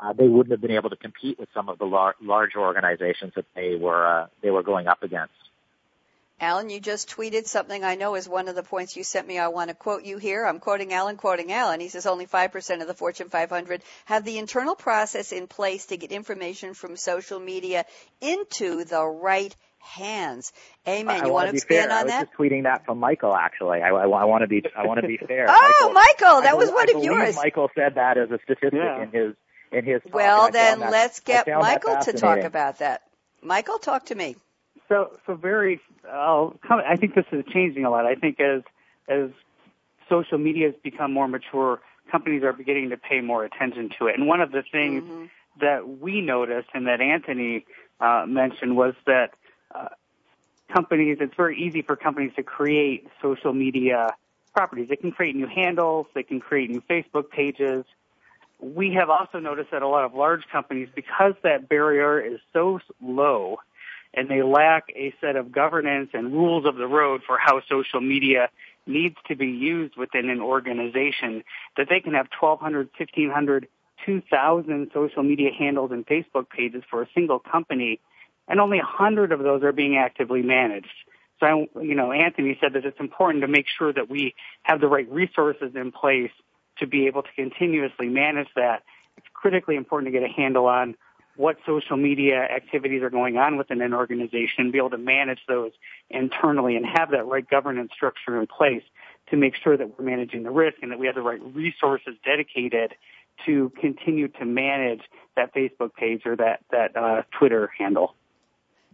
uh, 0.02 0.14
they 0.14 0.28
wouldn't 0.28 0.52
have 0.52 0.62
been 0.62 0.72
able 0.72 0.90
to 0.90 0.96
compete 0.96 1.40
with 1.40 1.50
some 1.54 1.70
of 1.70 1.78
the 1.80 1.86
lar- 1.86 2.16
larger 2.22 2.60
organizations 2.60 3.34
that 3.36 3.46
they 3.56 3.76
were, 3.76 4.06
uh, 4.06 4.28
they 4.42 4.52
were 4.52 4.64
going 4.64 4.88
up 4.88 5.04
against. 5.04 5.34
Alan, 6.40 6.70
you 6.70 6.80
just 6.80 7.10
tweeted 7.10 7.48
something 7.48 7.84
I 7.84 7.96
know 7.96 8.14
is 8.14 8.30
one 8.30 8.48
of 8.48 8.54
the 8.54 8.62
points 8.62 8.96
you 8.96 9.04
sent 9.04 9.28
me. 9.28 9.40
I 9.40 9.48
want 9.48 9.70
to 9.70 9.76
quote 9.76 10.04
you 10.04 10.20
here. 10.20 10.46
I'm 10.46 10.60
quoting 10.60 10.94
Alan, 10.94 11.18
quoting 11.18 11.52
Alan. 11.52 11.80
He 11.80 11.90
says 11.90 12.06
only 12.06 12.28
5% 12.28 12.82
of 12.82 12.88
the 12.88 12.94
Fortune 12.94 13.30
500 13.30 13.82
have 14.06 14.24
the 14.24 14.38
internal 14.38 14.76
process 14.76 15.32
in 15.32 15.48
place 15.48 15.88
to 15.88 15.98
get 15.98 16.12
information 16.12 16.76
from 16.76 16.96
social 16.96 17.40
media 17.40 17.86
into 18.22 18.84
the 18.84 19.04
right 19.04 19.56
hands. 19.80 20.54
Amen. 20.88 21.18
You 21.18 21.30
I 21.30 21.32
want 21.32 21.50
to 21.50 21.56
expand 21.56 21.90
fair. 21.90 22.00
on 22.00 22.08
that? 22.08 22.14
I 22.14 22.20
was 22.20 22.28
just 22.28 22.38
tweeting 22.38 22.64
that 22.64 22.86
from 22.86 23.00
Michael. 23.00 23.36
Actually, 23.36 23.82
I, 23.82 23.90
I, 23.90 24.04
I 24.04 24.26
want 24.26 24.42
to 24.44 24.48
be 24.48 24.64
I 24.76 24.86
want 24.86 25.02
to 25.02 25.08
be 25.08 25.18
fair. 25.28 25.48
oh, 25.50 25.92
Michael, 25.92 25.94
Michael 25.94 26.42
that 26.42 26.52
I 26.52 26.56
was 26.56 26.70
one 26.70 26.88
I 26.88 26.98
of 26.98 27.04
yours. 27.04 27.36
Michael 27.36 27.70
said 27.74 27.96
that 27.96 28.18
as 28.18 28.30
a 28.30 28.38
statistic 28.44 28.74
yeah. 28.74 29.02
in 29.02 29.12
his 29.12 29.34
in 29.72 29.86
his. 29.86 30.02
Talk, 30.04 30.14
well, 30.14 30.52
then 30.52 30.80
that, 30.80 30.92
let's 30.92 31.20
get 31.22 31.48
Michael 31.48 31.98
to 32.04 32.14
talk 32.14 32.40
about 32.40 32.80
that. 32.80 33.04
Michael, 33.42 33.78
talk 33.78 34.08
to 34.08 34.16
me. 34.16 34.36
So, 34.90 35.18
so 35.26 35.36
very. 35.36 35.80
Uh, 36.10 36.50
I 36.70 36.96
think 36.96 37.16
this 37.16 37.26
is 37.32 37.44
changing 37.52 37.86
a 37.86 37.90
lot. 37.90 38.06
I 38.06 38.16
think 38.16 38.40
as 38.40 38.64
as 39.08 39.30
social 40.10 40.38
media 40.38 40.68
has 40.68 40.76
become 40.84 41.14
more 41.14 41.28
mature, 41.28 41.82
companies 42.12 42.44
are 42.44 42.54
beginning 42.54 42.90
to 42.90 42.98
pay 42.98 43.22
more 43.22 43.44
attention 43.44 43.90
to 44.00 44.08
it. 44.08 44.18
And 44.18 44.28
one 44.28 44.42
of 44.42 44.52
the 44.52 44.64
things 44.72 45.04
mm-hmm. 45.04 45.26
that 45.62 46.00
we 46.02 46.22
noticed 46.22 46.70
and 46.74 46.88
that 46.88 47.02
Anthony 47.02 47.66
uh, 48.00 48.26
mentioned 48.28 48.76
was 48.76 48.94
that 49.06 49.32
uh, 49.74 49.90
companies, 50.74 51.18
it's 51.20 51.36
very 51.36 51.60
easy 51.62 51.82
for 51.82 51.96
companies 51.96 52.32
to 52.36 52.44
create 52.44 53.08
social 53.22 53.54
media 53.54 54.14
properties. 54.56 54.90
They 54.90 54.96
can 54.96 55.12
create 55.12 55.36
new 55.36 55.48
handles, 55.48 56.08
they 56.14 56.24
can 56.24 56.40
create 56.40 56.70
new 56.70 56.82
Facebook 56.82 57.30
pages. 57.30 57.86
We 58.60 58.94
have 58.94 59.10
also 59.10 59.40
noticed 59.40 59.72
that 59.72 59.82
a 59.82 59.88
lot 59.88 60.06
of 60.06 60.14
large 60.14 60.44
companies, 60.52 60.90
because 60.96 61.34
that 61.44 61.70
barrier 61.70 62.20
is 62.20 62.40
so 62.54 62.80
low 63.02 63.58
and 64.14 64.30
they 64.30 64.42
lack 64.42 64.86
a 64.96 65.14
set 65.22 65.36
of 65.36 65.52
governance 65.52 66.10
and 66.14 66.34
rules 66.34 66.66
of 66.66 66.76
the 66.76 66.88
road 66.88 67.22
for 67.28 67.38
how 67.38 67.62
social 67.70 68.02
media 68.02 68.50
needs 68.88 69.16
to 69.28 69.36
be 69.36 69.48
used 69.48 69.96
within 69.98 70.30
an 70.30 70.40
organization, 70.40 71.44
that 71.76 71.88
they 71.90 72.00
can 72.00 72.14
have 72.14 72.28
1,200, 72.40 72.90
1,500, 72.98 73.68
2,000 74.06 74.92
social 74.94 75.24
media 75.24 75.50
handles 75.58 75.92
and 75.92 76.06
Facebook 76.08 76.50
pages 76.50 76.84
for 76.90 77.02
a 77.02 77.08
single 77.14 77.40
company 77.40 78.00
and 78.48 78.60
only 78.60 78.80
a 78.80 78.86
hundred 78.86 79.32
of 79.32 79.40
those 79.40 79.62
are 79.64 79.74
being 79.74 79.98
actively 79.98 80.42
managed. 80.42 80.88
So, 81.40 81.68
you 81.82 81.96
know, 81.96 82.12
Anthony 82.12 82.58
said 82.62 82.74
that 82.74 82.86
it's 82.86 83.00
important 83.00 83.42
to 83.42 83.48
make 83.48 83.66
sure 83.78 83.94
that 83.94 84.10
we 84.10 84.34
have 84.64 84.80
the 84.80 84.88
right 84.88 85.10
resources 85.12 85.76
in 85.76 85.92
place 85.92 86.32
to 86.80 86.88
be 86.88 87.08
able 87.08 87.24
to 87.24 87.30
continuously 87.36 88.08
manage 88.08 88.48
that. 88.56 88.84
It's 89.18 89.28
critically 89.34 89.76
important 89.76 90.14
to 90.14 90.20
get 90.20 90.28
a 90.28 90.32
handle 90.32 90.68
on 90.68 90.96
what 91.36 91.58
social 91.66 91.98
media 91.98 92.42
activities 92.42 93.04
are 93.04 93.12
going 93.12 93.38
on 93.38 93.58
within 93.58 93.82
an 93.82 93.94
organization, 93.94 94.72
be 94.72 94.80
able 94.80 94.90
to 94.90 94.98
manage 94.98 95.40
those 95.48 95.72
internally 96.10 96.76
and 96.76 96.86
have 96.86 97.12
that 97.12 97.26
right 97.26 97.48
governance 97.48 97.92
structure 97.94 98.40
in 98.40 98.48
place 98.48 98.84
to 99.30 99.38
make 99.38 99.54
sure 99.56 99.78
that 99.78 99.98
we're 99.98 100.06
managing 100.06 100.44
the 100.44 100.52
risk 100.52 100.78
and 100.82 100.92
that 100.92 101.00
we 101.00 101.06
have 101.06 101.16
the 101.16 101.22
right 101.22 101.42
resources 101.54 102.16
dedicated 102.26 102.94
to 103.46 103.72
continue 103.80 104.28
to 104.28 104.46
manage 104.46 105.02
that 105.36 105.54
Facebook 105.54 105.94
page 105.94 106.24
or 106.26 106.36
that, 106.36 106.62
that 106.72 106.98
uh, 106.98 107.22
Twitter 107.38 107.70
handle. 107.78 108.16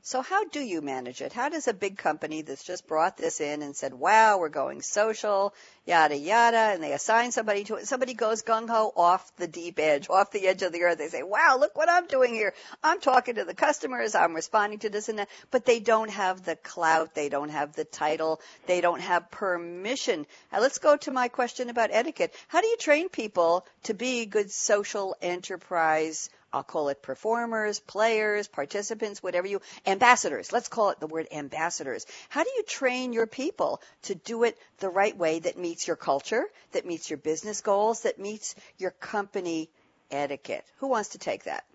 So 0.06 0.22
how 0.22 0.44
do 0.44 0.60
you 0.60 0.82
manage 0.82 1.22
it? 1.22 1.32
How 1.32 1.48
does 1.48 1.70
a 1.70 1.74
big 1.74 1.98
company 1.98 2.42
that's 2.42 2.66
just 2.66 2.88
brought 2.88 3.16
this 3.16 3.40
in 3.40 3.62
and 3.62 3.74
said, 3.74 3.94
wow, 3.94 4.38
we're 4.38 4.50
going 4.50 4.82
social, 4.82 5.54
yada, 5.86 6.18
yada, 6.18 6.74
and 6.74 6.84
they 6.84 6.92
assign 6.92 7.32
somebody 7.32 7.64
to 7.64 7.76
it, 7.76 7.88
somebody 7.88 8.14
goes 8.14 8.44
gung 8.44 8.68
ho 8.68 8.92
off 8.98 9.34
the 9.38 9.48
deep 9.48 9.80
edge, 9.80 10.10
off 10.10 10.30
the 10.32 10.46
edge 10.46 10.62
of 10.62 10.74
the 10.74 10.84
earth. 10.84 10.98
They 10.98 11.08
say, 11.08 11.24
wow, 11.24 11.56
look 11.58 11.78
what 11.78 11.90
I'm 11.90 12.06
doing 12.08 12.34
here. 12.34 12.54
I'm 12.84 13.00
talking 13.00 13.36
to 13.36 13.46
the 13.46 13.54
customers. 13.54 14.14
I'm 14.14 14.34
responding 14.34 14.80
to 14.80 14.90
this 14.90 15.08
and 15.08 15.20
that, 15.20 15.30
but 15.52 15.64
they 15.64 15.80
don't 15.80 16.12
have 16.12 16.44
the 16.44 16.58
clout. 16.58 17.16
They 17.16 17.30
don't 17.30 17.52
have 17.52 17.72
the 17.72 17.86
title. 17.86 18.42
They 18.68 18.82
don't 18.82 19.02
have 19.02 19.32
permission. 19.32 20.26
Now 20.52 20.60
let's 20.60 20.80
go 20.80 20.98
to 20.98 21.12
my 21.12 21.30
question 21.30 21.70
about 21.70 21.92
etiquette. 21.94 22.36
How 22.50 22.60
do 22.60 22.68
you 22.68 22.76
train 22.76 23.08
people 23.08 23.66
to 23.84 23.94
be 23.94 24.26
good 24.26 24.52
social 24.52 25.16
enterprise 25.22 26.30
I'll 26.54 26.64
call 26.64 26.90
it 26.90 27.02
performers, 27.02 27.80
players, 27.80 28.48
participants, 28.48 29.24
whatever 29.24 29.48
you, 29.48 29.62
ambassadors. 29.88 30.54
Let's 30.54 30.70
call 30.70 30.92
it 30.92 31.00
the 31.00 31.08
word 31.08 31.28
ambassadors. 31.32 32.06
How 32.30 32.44
do 32.44 32.50
you 32.56 32.64
train 32.64 33.12
your 33.12 33.26
people 33.26 33.82
to 34.04 34.16
do 34.16 34.44
it 34.44 34.58
the 34.78 34.90
right 34.90 35.18
way 35.18 35.40
that 35.40 35.58
meets 35.58 35.88
your 35.88 35.96
culture, 35.96 36.46
that 36.74 36.86
meets 36.86 37.10
your 37.10 37.18
business 37.18 37.62
goals, 37.62 38.02
that 38.02 38.20
meets 38.20 38.54
your 38.78 38.92
company 38.92 39.70
etiquette? 40.12 40.64
Who 40.78 40.88
wants 40.88 41.10
to 41.10 41.18
take 41.18 41.46
that? 41.46 41.66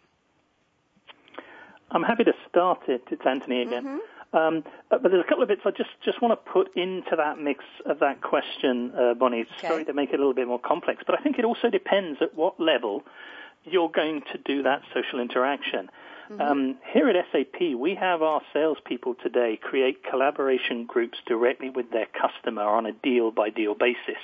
I'm 1.90 2.04
happy 2.04 2.24
to 2.24 2.34
start 2.48 2.82
it. 2.88 3.02
It's 3.10 3.22
Anthony 3.26 3.62
again. 3.62 3.84
Mm-hmm. 3.84 3.98
Um, 4.30 4.62
but 4.90 5.02
there's 5.02 5.24
a 5.24 5.28
couple 5.28 5.42
of 5.42 5.48
bits 5.48 5.62
I 5.64 5.70
just, 5.70 5.88
just 6.04 6.20
want 6.20 6.32
to 6.32 6.52
put 6.52 6.76
into 6.76 7.16
that 7.16 7.40
mix 7.40 7.64
of 7.86 8.00
that 8.00 8.20
question, 8.20 8.92
uh, 8.94 9.14
Bonnie. 9.14 9.46
Okay. 9.56 9.68
Sorry 9.68 9.84
to 9.86 9.94
make 9.94 10.10
it 10.10 10.16
a 10.16 10.18
little 10.18 10.34
bit 10.34 10.46
more 10.46 10.60
complex, 10.60 11.02
but 11.06 11.18
I 11.18 11.22
think 11.22 11.38
it 11.38 11.46
also 11.46 11.70
depends 11.70 12.20
at 12.20 12.34
what 12.34 12.60
level 12.60 13.04
you're 13.70 13.90
going 13.90 14.22
to 14.32 14.38
do 14.44 14.62
that 14.62 14.82
social 14.94 15.20
interaction. 15.20 15.90
Mm-hmm. 16.30 16.40
Um, 16.40 16.78
here 16.92 17.08
at 17.08 17.16
SAP, 17.32 17.60
we 17.78 17.94
have 17.94 18.22
our 18.22 18.42
salespeople 18.52 19.14
today 19.22 19.58
create 19.60 20.04
collaboration 20.08 20.84
groups 20.84 21.18
directly 21.26 21.70
with 21.70 21.90
their 21.90 22.06
customer 22.06 22.62
on 22.62 22.86
a 22.86 22.92
deal 22.92 23.30
by 23.30 23.50
deal 23.50 23.74
basis. 23.74 24.22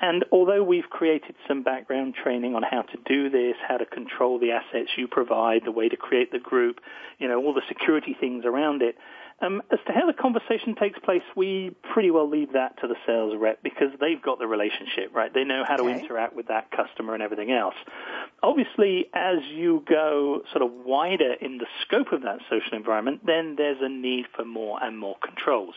And 0.00 0.24
although 0.30 0.62
we've 0.62 0.88
created 0.88 1.34
some 1.46 1.62
background 1.62 2.14
training 2.14 2.54
on 2.54 2.62
how 2.62 2.82
to 2.82 2.98
do 3.04 3.28
this, 3.28 3.56
how 3.66 3.78
to 3.78 3.84
control 3.84 4.38
the 4.38 4.52
assets 4.52 4.90
you 4.96 5.08
provide, 5.08 5.62
the 5.64 5.72
way 5.72 5.88
to 5.88 5.96
create 5.96 6.30
the 6.30 6.38
group, 6.38 6.80
you 7.18 7.26
know, 7.26 7.42
all 7.42 7.52
the 7.52 7.62
security 7.68 8.16
things 8.18 8.44
around 8.44 8.80
it, 8.80 8.96
um, 9.40 9.62
as 9.70 9.78
to 9.86 9.92
how 9.92 10.06
the 10.06 10.12
conversation 10.12 10.74
takes 10.74 10.98
place, 10.98 11.22
we 11.36 11.70
pretty 11.92 12.10
well 12.10 12.28
leave 12.28 12.54
that 12.54 12.80
to 12.80 12.88
the 12.88 12.96
sales 13.06 13.34
rep 13.38 13.62
because 13.62 13.88
they've 14.00 14.20
got 14.20 14.40
the 14.40 14.48
relationship, 14.48 15.14
right? 15.14 15.32
They 15.32 15.44
know 15.44 15.62
how 15.66 15.76
to 15.76 15.86
interact 15.86 16.34
with 16.34 16.48
that 16.48 16.72
customer 16.72 17.14
and 17.14 17.22
everything 17.22 17.52
else. 17.52 17.76
Obviously, 18.42 19.06
as 19.14 19.38
you 19.52 19.84
go 19.88 20.42
sort 20.50 20.62
of 20.62 20.72
wider 20.84 21.34
in 21.40 21.58
the 21.58 21.66
scope 21.82 22.12
of 22.12 22.22
that 22.22 22.40
social 22.50 22.76
environment, 22.76 23.24
then 23.24 23.54
there's 23.56 23.78
a 23.80 23.88
need 23.88 24.26
for 24.34 24.44
more 24.44 24.82
and 24.82 24.98
more 24.98 25.16
controls. 25.22 25.74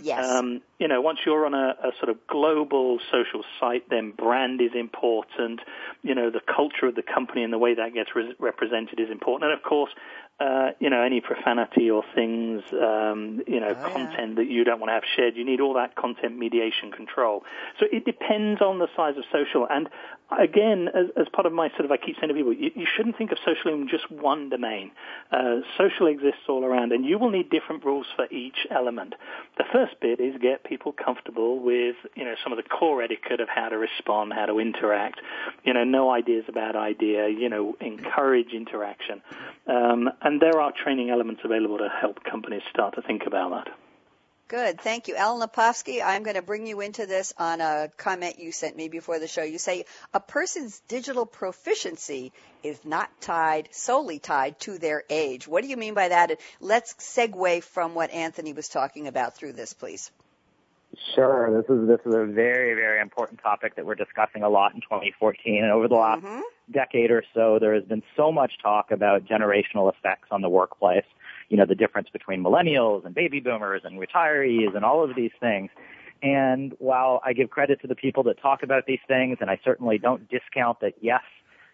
Yes. 0.00 0.28
Um, 0.28 0.60
you 0.78 0.86
know, 0.86 1.00
once 1.00 1.20
you're 1.24 1.46
on 1.46 1.54
a, 1.54 1.76
a 1.82 1.92
sort 1.98 2.10
of 2.10 2.26
global 2.26 2.98
social 3.10 3.42
site, 3.58 3.88
then 3.88 4.12
brand 4.12 4.60
is 4.60 4.72
important. 4.74 5.60
You 6.02 6.14
know, 6.14 6.30
the 6.30 6.40
culture 6.40 6.86
of 6.86 6.94
the 6.94 7.02
company 7.02 7.42
and 7.42 7.52
the 7.52 7.58
way 7.58 7.74
that 7.74 7.94
gets 7.94 8.10
re- 8.14 8.34
represented 8.38 9.00
is 9.00 9.10
important. 9.10 9.50
And 9.50 9.58
of 9.58 9.64
course, 9.64 9.90
uh, 10.40 10.70
you 10.78 10.88
know, 10.88 11.02
any 11.02 11.20
profanity 11.20 11.90
or 11.90 12.04
things, 12.14 12.62
um, 12.72 13.42
you 13.46 13.58
know, 13.58 13.76
oh, 13.76 13.92
content 13.92 14.30
yeah. 14.30 14.34
that 14.36 14.46
you 14.48 14.62
don't 14.62 14.78
want 14.78 14.88
to 14.88 14.94
have 14.94 15.02
shared. 15.16 15.36
You 15.36 15.44
need 15.44 15.60
all 15.60 15.74
that 15.74 15.96
content 15.96 16.38
mediation 16.38 16.92
control. 16.92 17.42
So 17.80 17.86
it 17.90 18.04
depends 18.04 18.60
on 18.60 18.78
the 18.78 18.86
size 18.96 19.16
of 19.16 19.24
social. 19.32 19.66
And 19.68 19.88
again, 20.30 20.88
as, 20.94 21.06
as 21.16 21.26
part 21.32 21.46
of 21.46 21.52
my 21.52 21.70
sort 21.70 21.86
of, 21.86 21.90
I 21.90 21.96
keep 21.96 22.16
saying 22.20 22.28
to 22.28 22.34
people, 22.34 22.52
you, 22.52 22.70
you 22.76 22.86
shouldn't 22.96 23.18
think 23.18 23.32
of 23.32 23.38
social 23.44 23.72
in 23.74 23.88
just 23.88 24.10
one 24.12 24.48
domain. 24.48 24.92
Uh, 25.32 25.60
social 25.76 26.06
exists 26.06 26.42
all 26.48 26.64
around, 26.64 26.92
and 26.92 27.04
you 27.04 27.18
will 27.18 27.30
need 27.30 27.50
different 27.50 27.84
rules 27.84 28.06
for 28.14 28.26
each 28.30 28.66
element. 28.70 29.14
The 29.56 29.64
first 29.72 29.94
bit 30.00 30.20
is 30.20 30.36
get 30.40 30.62
people 30.62 30.92
comfortable 30.92 31.58
with, 31.58 31.96
you 32.14 32.24
know, 32.24 32.34
some 32.44 32.52
of 32.52 32.58
the 32.58 32.68
core 32.68 33.02
etiquette 33.02 33.40
of 33.40 33.48
how 33.48 33.70
to 33.70 33.76
respond, 33.76 34.32
how 34.34 34.46
to 34.46 34.60
interact. 34.60 35.20
You 35.64 35.74
know, 35.74 35.82
no 35.82 36.10
ideas 36.10 36.44
about 36.48 36.76
idea. 36.76 37.28
You 37.28 37.48
know, 37.48 37.76
encourage 37.80 38.52
interaction. 38.52 39.20
Um, 39.66 40.10
and 40.28 40.42
there 40.42 40.60
are 40.60 40.72
training 40.72 41.08
elements 41.08 41.40
available 41.42 41.78
to 41.78 41.88
help 41.88 42.22
companies 42.22 42.60
start 42.68 42.94
to 42.94 43.00
think 43.00 43.22
about 43.26 43.50
that. 43.50 43.74
Good. 44.46 44.78
Thank 44.78 45.08
you. 45.08 45.16
Alan 45.16 45.46
Lepofsky, 45.46 46.02
I'm 46.04 46.22
going 46.22 46.36
to 46.36 46.42
bring 46.42 46.66
you 46.66 46.82
into 46.82 47.06
this 47.06 47.32
on 47.38 47.62
a 47.62 47.90
comment 47.96 48.38
you 48.38 48.52
sent 48.52 48.76
me 48.76 48.88
before 48.88 49.18
the 49.18 49.26
show. 49.26 49.42
You 49.42 49.56
say 49.56 49.86
a 50.12 50.20
person's 50.20 50.80
digital 50.80 51.24
proficiency 51.24 52.32
is 52.62 52.78
not 52.84 53.08
tied, 53.22 53.70
solely 53.70 54.18
tied 54.18 54.60
to 54.60 54.76
their 54.76 55.02
age. 55.08 55.48
What 55.48 55.62
do 55.62 55.68
you 55.70 55.78
mean 55.78 55.94
by 55.94 56.08
that? 56.08 56.38
Let's 56.60 56.92
segue 56.94 57.62
from 57.62 57.94
what 57.94 58.10
Anthony 58.10 58.52
was 58.52 58.68
talking 58.68 59.06
about 59.06 59.34
through 59.34 59.54
this, 59.54 59.72
please. 59.72 60.10
Sure. 61.14 61.62
This 61.62 61.68
is 61.68 61.86
this 61.86 62.00
is 62.06 62.14
a 62.14 62.24
very 62.24 62.74
very 62.74 63.00
important 63.00 63.40
topic 63.42 63.76
that 63.76 63.84
we're 63.84 63.94
discussing 63.94 64.42
a 64.42 64.48
lot 64.48 64.74
in 64.74 64.80
2014 64.80 65.62
and 65.62 65.70
over 65.70 65.86
the 65.86 65.94
last 65.94 66.24
mm-hmm. 66.24 66.40
decade 66.72 67.10
or 67.10 67.22
so 67.34 67.58
there 67.60 67.74
has 67.74 67.84
been 67.84 68.02
so 68.16 68.32
much 68.32 68.52
talk 68.62 68.90
about 68.90 69.24
generational 69.24 69.92
effects 69.92 70.28
on 70.30 70.40
the 70.40 70.48
workplace. 70.48 71.04
You 71.50 71.58
know, 71.58 71.66
the 71.66 71.74
difference 71.74 72.08
between 72.10 72.42
millennials 72.42 73.04
and 73.04 73.14
baby 73.14 73.40
boomers 73.40 73.82
and 73.84 74.00
retirees 74.00 74.74
and 74.74 74.84
all 74.84 75.04
of 75.04 75.14
these 75.14 75.30
things. 75.40 75.70
And 76.22 76.74
while 76.78 77.20
I 77.24 77.32
give 77.32 77.50
credit 77.50 77.80
to 77.82 77.86
the 77.86 77.94
people 77.94 78.22
that 78.24 78.40
talk 78.40 78.62
about 78.62 78.86
these 78.86 78.98
things 79.06 79.38
and 79.40 79.50
I 79.50 79.60
certainly 79.64 79.98
don't 79.98 80.28
discount 80.28 80.80
that 80.80 80.94
yes, 81.00 81.22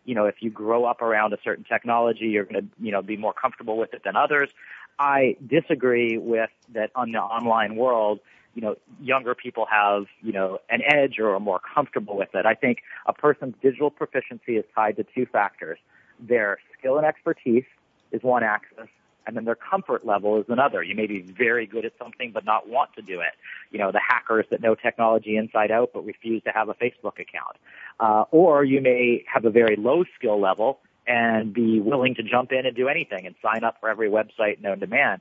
you 0.04 0.14
know, 0.14 0.26
if 0.26 0.36
you 0.40 0.50
grow 0.50 0.84
up 0.84 1.02
around 1.02 1.32
a 1.32 1.38
certain 1.42 1.64
technology, 1.64 2.26
you're 2.26 2.44
going 2.44 2.62
to, 2.62 2.68
you 2.84 2.92
know, 2.92 3.00
be 3.00 3.16
more 3.16 3.32
comfortable 3.32 3.78
with 3.78 3.94
it 3.94 4.02
than 4.04 4.16
others. 4.16 4.50
I 4.98 5.36
disagree 5.44 6.18
with 6.18 6.50
that 6.72 6.90
on 6.94 7.12
the 7.12 7.18
online 7.18 7.76
world 7.76 8.20
you 8.54 8.62
know, 8.62 8.76
younger 9.00 9.34
people 9.34 9.66
have, 9.70 10.04
you 10.22 10.32
know, 10.32 10.58
an 10.70 10.80
edge 10.92 11.18
or 11.18 11.34
are 11.34 11.40
more 11.40 11.60
comfortable 11.74 12.16
with 12.16 12.34
it. 12.34 12.46
I 12.46 12.54
think 12.54 12.78
a 13.06 13.12
person's 13.12 13.54
digital 13.62 13.90
proficiency 13.90 14.56
is 14.56 14.64
tied 14.74 14.96
to 14.96 15.04
two 15.14 15.26
factors. 15.26 15.78
Their 16.20 16.58
skill 16.78 16.96
and 16.96 17.06
expertise 17.06 17.64
is 18.12 18.22
one 18.22 18.44
axis, 18.44 18.88
and 19.26 19.36
then 19.36 19.44
their 19.44 19.56
comfort 19.56 20.06
level 20.06 20.38
is 20.38 20.46
another. 20.48 20.82
You 20.82 20.94
may 20.94 21.06
be 21.06 21.20
very 21.20 21.66
good 21.66 21.84
at 21.84 21.92
something 21.98 22.30
but 22.32 22.44
not 22.44 22.68
want 22.68 22.94
to 22.94 23.02
do 23.02 23.20
it. 23.20 23.32
You 23.70 23.78
know, 23.78 23.90
the 23.90 24.00
hackers 24.06 24.46
that 24.50 24.60
know 24.60 24.74
technology 24.74 25.36
inside 25.36 25.70
out 25.70 25.90
but 25.92 26.04
refuse 26.04 26.42
to 26.44 26.50
have 26.50 26.68
a 26.68 26.74
Facebook 26.74 27.18
account. 27.18 27.56
Uh, 27.98 28.24
or 28.30 28.64
you 28.64 28.80
may 28.80 29.24
have 29.32 29.44
a 29.44 29.50
very 29.50 29.76
low 29.76 30.04
skill 30.16 30.40
level 30.40 30.78
and 31.06 31.52
be 31.52 31.80
willing 31.80 32.14
to 32.14 32.22
jump 32.22 32.52
in 32.52 32.64
and 32.66 32.74
do 32.74 32.88
anything 32.88 33.26
and 33.26 33.34
sign 33.42 33.64
up 33.64 33.76
for 33.80 33.88
every 33.88 34.08
website 34.08 34.60
known 34.62 34.80
to 34.80 34.86
man. 34.86 35.20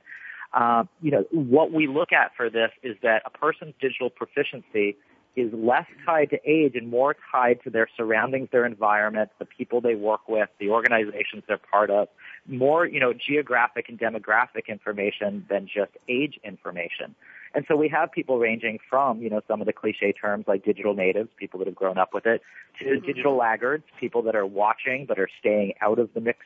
Uh, 0.54 0.84
you 1.02 1.10
know, 1.10 1.24
what 1.32 1.72
we 1.72 1.88
look 1.88 2.12
at 2.12 2.30
for 2.36 2.48
this 2.48 2.70
is 2.82 2.96
that 3.02 3.22
a 3.26 3.30
person's 3.30 3.74
digital 3.80 4.08
proficiency 4.08 4.96
is 5.36 5.52
less 5.52 5.86
tied 6.06 6.30
to 6.30 6.38
age 6.48 6.76
and 6.76 6.88
more 6.88 7.16
tied 7.32 7.60
to 7.64 7.70
their 7.70 7.88
surroundings, 7.96 8.48
their 8.52 8.64
environment, 8.64 9.30
the 9.40 9.44
people 9.44 9.80
they 9.80 9.96
work 9.96 10.28
with, 10.28 10.48
the 10.60 10.70
organizations 10.70 11.42
they're 11.48 11.58
part 11.58 11.90
of, 11.90 12.06
more, 12.46 12.86
you 12.86 13.00
know, 13.00 13.12
geographic 13.12 13.88
and 13.88 13.98
demographic 13.98 14.68
information 14.68 15.44
than 15.50 15.66
just 15.66 15.90
age 16.08 16.38
information. 16.44 17.16
And 17.52 17.64
so 17.66 17.76
we 17.76 17.88
have 17.88 18.12
people 18.12 18.38
ranging 18.38 18.78
from, 18.88 19.20
you 19.20 19.30
know, 19.30 19.40
some 19.48 19.60
of 19.60 19.66
the 19.66 19.72
cliche 19.72 20.12
terms 20.12 20.44
like 20.46 20.64
digital 20.64 20.94
natives, 20.94 21.30
people 21.36 21.58
that 21.58 21.66
have 21.66 21.74
grown 21.74 21.98
up 21.98 22.14
with 22.14 22.26
it, 22.26 22.42
to 22.78 22.84
Mm-hmm. 22.84 23.06
digital 23.06 23.36
laggards, 23.36 23.84
people 23.98 24.22
that 24.22 24.36
are 24.36 24.46
watching 24.46 25.04
but 25.06 25.18
are 25.18 25.28
staying 25.40 25.74
out 25.80 25.98
of 25.98 26.14
the 26.14 26.20
mix 26.20 26.38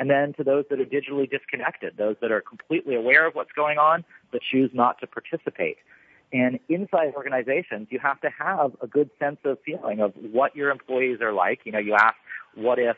and 0.00 0.08
then 0.08 0.32
to 0.32 0.42
those 0.42 0.64
that 0.70 0.80
are 0.80 0.84
digitally 0.86 1.30
disconnected, 1.30 1.98
those 1.98 2.16
that 2.22 2.32
are 2.32 2.40
completely 2.40 2.94
aware 2.94 3.26
of 3.26 3.34
what's 3.34 3.52
going 3.52 3.76
on 3.76 4.02
but 4.32 4.40
choose 4.50 4.70
not 4.72 4.98
to 5.00 5.06
participate. 5.06 5.76
And 6.32 6.58
inside 6.70 7.12
organizations, 7.14 7.88
you 7.90 7.98
have 7.98 8.18
to 8.22 8.30
have 8.30 8.72
a 8.80 8.86
good 8.86 9.10
sense 9.18 9.36
of 9.44 9.58
feeling 9.64 10.00
of 10.00 10.14
what 10.32 10.56
your 10.56 10.70
employees 10.70 11.20
are 11.20 11.34
like. 11.34 11.60
You 11.64 11.72
know, 11.72 11.78
you 11.78 11.94
ask, 11.94 12.14
what 12.54 12.78
if 12.78 12.96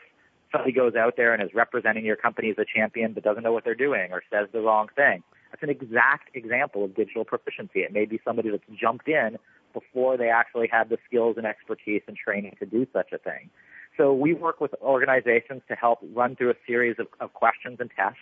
somebody 0.49 0.71
goes 0.71 0.95
out 0.95 1.15
there 1.17 1.33
and 1.33 1.43
is 1.43 1.49
representing 1.53 2.05
your 2.05 2.15
company 2.15 2.51
as 2.51 2.57
a 2.57 2.65
champion 2.65 3.11
but 3.11 3.23
doesn't 3.23 3.43
know 3.43 3.51
what 3.51 3.65
they're 3.65 3.75
doing 3.75 4.13
or 4.13 4.23
says 4.31 4.47
the 4.53 4.61
wrong 4.61 4.87
thing? 4.95 5.23
That's 5.51 5.63
an 5.63 5.69
exact 5.69 6.33
example 6.35 6.85
of 6.85 6.95
digital 6.95 7.25
proficiency. 7.25 7.79
It 7.79 7.91
may 7.91 8.05
be 8.05 8.21
somebody 8.23 8.49
that's 8.49 8.63
jumped 8.79 9.09
in 9.09 9.37
before 9.73 10.15
they 10.15 10.29
actually 10.29 10.69
had 10.71 10.87
the 10.87 10.99
skills 11.05 11.35
and 11.35 11.45
expertise 11.45 12.03
and 12.07 12.15
training 12.15 12.55
to 12.59 12.65
do 12.65 12.87
such 12.93 13.11
a 13.11 13.17
thing. 13.17 13.49
So 13.97 14.13
we 14.13 14.33
work 14.33 14.59
with 14.59 14.73
organizations 14.81 15.61
to 15.67 15.75
help 15.75 15.99
run 16.13 16.35
through 16.35 16.51
a 16.51 16.55
series 16.65 16.95
of, 16.99 17.07
of 17.19 17.33
questions 17.33 17.77
and 17.79 17.89
tests. 17.95 18.19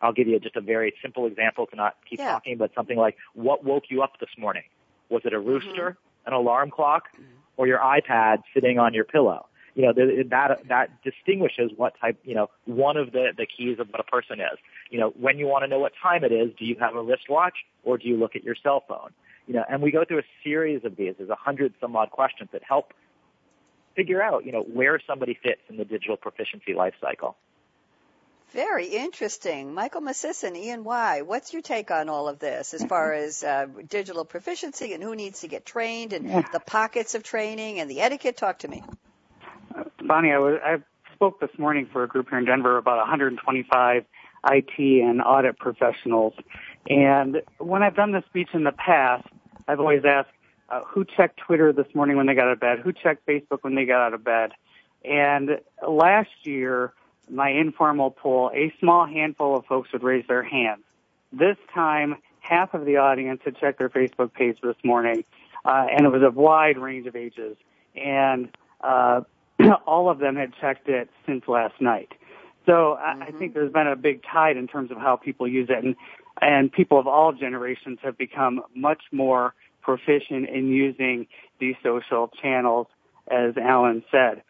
I'll 0.00 0.12
give 0.12 0.28
you 0.28 0.38
just 0.40 0.56
a 0.56 0.60
very 0.60 0.94
simple 1.02 1.26
example 1.26 1.66
to 1.66 1.76
not 1.76 1.96
keep 2.08 2.18
Yeah. 2.18 2.32
talking, 2.32 2.56
but 2.56 2.74
something 2.74 2.98
like, 2.98 3.16
what 3.34 3.64
woke 3.64 3.84
you 3.90 4.02
up 4.02 4.18
this 4.20 4.30
morning? 4.38 4.64
Was 5.08 5.22
it 5.24 5.32
a 5.32 5.38
rooster, 5.38 5.90
mm-hmm. 5.90 6.28
an 6.28 6.32
alarm 6.32 6.70
clock, 6.70 7.04
mm-hmm. 7.14 7.24
or 7.56 7.66
your 7.66 7.78
iPad 7.78 8.42
sitting 8.52 8.78
on 8.78 8.94
your 8.94 9.04
pillow? 9.04 9.46
You 9.74 9.86
know, 9.86 9.92
th- 9.92 10.28
that, 10.30 10.62
that 10.68 11.02
distinguishes 11.02 11.72
what 11.76 11.94
type, 12.00 12.18
you 12.22 12.34
know, 12.34 12.48
one 12.64 12.96
of 12.96 13.12
the, 13.12 13.32
the 13.36 13.46
keys 13.46 13.78
of 13.80 13.88
what 13.88 14.00
a 14.00 14.04
person 14.04 14.40
is. 14.40 14.58
You 14.90 15.00
know, 15.00 15.12
when 15.18 15.38
you 15.38 15.46
want 15.46 15.64
to 15.64 15.68
know 15.68 15.80
what 15.80 15.92
time 16.00 16.22
it 16.22 16.32
is, 16.32 16.52
do 16.58 16.64
you 16.64 16.76
have 16.78 16.94
a 16.94 17.02
wristwatch 17.02 17.54
or 17.82 17.98
do 17.98 18.06
you 18.06 18.16
look 18.16 18.36
at 18.36 18.44
your 18.44 18.54
cell 18.62 18.84
phone? 18.86 19.10
You 19.46 19.54
know, 19.54 19.64
and 19.68 19.82
we 19.82 19.90
go 19.90 20.04
through 20.04 20.20
a 20.20 20.28
series 20.42 20.84
of 20.84 20.96
these. 20.96 21.14
There's 21.18 21.28
a 21.28 21.34
hundred 21.34 21.74
some 21.80 21.96
odd 21.96 22.10
questions 22.10 22.50
that 22.52 22.62
help 22.62 22.94
figure 23.96 24.22
out, 24.22 24.44
you 24.44 24.52
know, 24.52 24.62
where 24.62 25.00
somebody 25.06 25.38
fits 25.42 25.60
in 25.68 25.76
the 25.76 25.84
digital 25.84 26.16
proficiency 26.16 26.74
life 26.74 26.94
cycle. 27.00 27.36
Very 28.52 28.86
interesting. 28.86 29.74
Michael 29.74 30.00
Miscisin, 30.00 30.56
E&Y, 30.56 31.22
what's 31.22 31.52
your 31.52 31.62
take 31.62 31.90
on 31.90 32.08
all 32.08 32.28
of 32.28 32.38
this 32.38 32.72
as 32.72 32.84
far 32.84 33.12
as 33.24 33.42
uh, 33.42 33.66
digital 33.88 34.24
proficiency 34.24 34.92
and 34.92 35.02
who 35.02 35.16
needs 35.16 35.40
to 35.40 35.48
get 35.48 35.66
trained 35.66 36.12
and 36.12 36.28
the 36.52 36.60
pockets 36.60 37.16
of 37.16 37.24
training 37.24 37.80
and 37.80 37.90
the 37.90 38.00
etiquette? 38.00 38.36
Talk 38.36 38.60
to 38.60 38.68
me. 38.68 38.82
Bonnie, 40.06 40.30
I, 40.30 40.38
was, 40.38 40.60
I 40.64 40.76
spoke 41.14 41.40
this 41.40 41.50
morning 41.58 41.88
for 41.92 42.04
a 42.04 42.08
group 42.08 42.28
here 42.30 42.38
in 42.38 42.44
Denver 42.44 42.76
about 42.76 42.98
125 42.98 44.04
IT 44.50 44.78
and 44.78 45.20
audit 45.20 45.58
professionals. 45.58 46.34
And 46.88 47.42
when 47.58 47.82
I've 47.82 47.96
done 47.96 48.12
this 48.12 48.24
speech 48.26 48.50
in 48.52 48.62
the 48.62 48.72
past, 48.72 49.26
I've 49.66 49.80
always 49.80 50.02
asked, 50.04 50.28
uh, 50.68 50.80
who 50.86 51.04
checked 51.04 51.38
Twitter 51.38 51.72
this 51.72 51.86
morning 51.94 52.16
when 52.16 52.26
they 52.26 52.34
got 52.34 52.46
out 52.46 52.52
of 52.52 52.60
bed? 52.60 52.80
Who 52.80 52.92
checked 52.92 53.26
Facebook 53.26 53.58
when 53.62 53.74
they 53.74 53.84
got 53.84 54.00
out 54.00 54.14
of 54.14 54.24
bed? 54.24 54.52
And 55.04 55.60
last 55.86 56.30
year, 56.44 56.92
my 57.28 57.50
informal 57.50 58.10
poll, 58.10 58.50
a 58.54 58.72
small 58.80 59.06
handful 59.06 59.56
of 59.56 59.66
folks 59.66 59.92
would 59.92 60.02
raise 60.02 60.26
their 60.26 60.42
hands. 60.42 60.82
This 61.32 61.56
time, 61.72 62.16
half 62.40 62.74
of 62.74 62.84
the 62.84 62.96
audience 62.98 63.40
had 63.44 63.56
checked 63.56 63.78
their 63.78 63.88
Facebook 63.88 64.32
page 64.32 64.58
this 64.62 64.76
morning, 64.84 65.24
uh, 65.64 65.86
and 65.90 66.06
it 66.06 66.10
was 66.10 66.22
a 66.22 66.30
wide 66.30 66.78
range 66.78 67.06
of 67.06 67.16
ages. 67.16 67.56
And 67.94 68.48
uh, 68.80 69.22
all 69.86 70.08
of 70.08 70.18
them 70.18 70.36
had 70.36 70.52
checked 70.60 70.88
it 70.88 71.08
since 71.26 71.46
last 71.48 71.80
night. 71.80 72.12
So 72.66 72.92
I, 72.92 73.26
I 73.26 73.30
think 73.32 73.54
there's 73.54 73.72
been 73.72 73.86
a 73.86 73.96
big 73.96 74.22
tide 74.22 74.56
in 74.56 74.66
terms 74.66 74.90
of 74.90 74.96
how 74.96 75.16
people 75.16 75.46
use 75.46 75.68
it, 75.70 75.84
and 75.84 75.96
and 76.40 76.72
people 76.72 76.98
of 76.98 77.06
all 77.06 77.32
generations 77.32 77.98
have 78.02 78.18
become 78.18 78.62
much 78.74 79.02
more 79.12 79.54
proficient 79.84 80.48
in 80.48 80.68
using 80.68 81.26
these 81.60 81.76
social 81.82 82.28
channels, 82.28 82.86
as 83.30 83.56
Alan 83.56 84.02
said. 84.10 84.42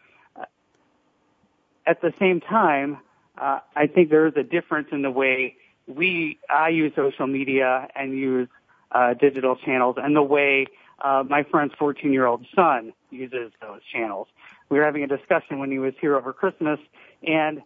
At 1.85 2.01
the 2.01 2.13
same 2.17 2.41
time, 2.41 2.97
uh, 3.37 3.59
I 3.75 3.87
think 3.87 4.09
there 4.09 4.25
is 4.25 4.33
a 4.37 4.43
difference 4.43 4.87
in 4.91 5.01
the 5.03 5.11
way 5.11 5.57
we 5.87 6.39
I 6.49 6.69
use 6.69 6.93
social 6.95 7.27
media 7.27 7.87
and 7.95 8.17
use 8.17 8.47
uh, 8.91 9.13
digital 9.13 9.55
channels, 9.55 9.97
and 10.01 10.15
the 10.15 10.23
way 10.23 10.65
uh, 11.03 11.23
my 11.27 11.43
friend's 11.43 11.75
14 11.77 12.11
year 12.11 12.25
old 12.25 12.45
son 12.55 12.93
uses 13.11 13.51
those 13.61 13.81
channels. 13.93 14.27
We 14.69 14.79
were 14.79 14.85
having 14.85 15.03
a 15.03 15.07
discussion 15.07 15.59
when 15.59 15.69
he 15.69 15.77
was 15.77 15.93
here 16.01 16.15
over 16.15 16.33
Christmas, 16.33 16.79
and 17.21 17.61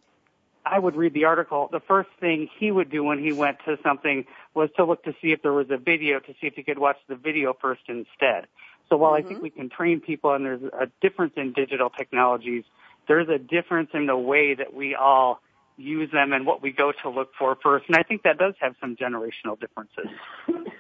I 0.66 0.78
would 0.78 0.96
read 0.96 1.14
the 1.14 1.26
article. 1.26 1.70
The 1.72 1.80
first 1.80 2.10
thing 2.20 2.50
he 2.60 2.72
would 2.72 2.90
do 2.90 3.04
when 3.04 3.20
he 3.20 3.32
went 3.32 3.58
to 3.66 3.78
something 3.84 4.26
was 4.54 4.70
to 4.76 4.86
look 4.86 5.04
to 5.04 5.14
see 5.22 5.32
if 5.32 5.42
there 5.42 5.54
was 5.54 5.68
a 5.70 5.78
video 5.78 6.20
to 6.20 6.34
see 6.34 6.48
if 6.48 6.56
he 6.56 6.64
could 6.64 6.80
watch 6.80 6.98
the 7.08 7.16
video 7.16 7.56
first 7.60 7.82
instead. 7.88 8.48
So 8.90 8.98
while 8.98 9.14
I 9.14 9.22
think 9.22 9.36
mm-hmm. 9.36 9.44
we 9.44 9.50
can 9.52 9.70
train 9.70 10.02
people 10.02 10.34
and 10.34 10.46
there's 10.46 10.64
a 10.64 10.88
difference 11.02 11.34
in 11.38 11.54
digital 11.54 11.90
technologies, 11.90 12.64
there's 13.08 13.30
a 13.30 13.38
difference 13.38 13.92
in 13.94 14.08
the 14.08 14.18
way 14.18 14.56
that 14.56 14.74
we 14.74 14.96
all 14.96 15.42
use 15.78 16.12
them 16.12 16.34
and 16.34 16.46
what 16.46 16.62
we 16.62 16.72
go 16.72 16.92
to 17.04 17.10
look 17.10 17.32
for 17.38 17.58
first. 17.62 17.86
And 17.88 17.96
I 17.96 18.04
think 18.04 18.24
that 18.24 18.38
does 18.38 18.56
have 18.60 18.76
some 18.82 18.96
generational 18.96 19.60
differences. 19.60 20.08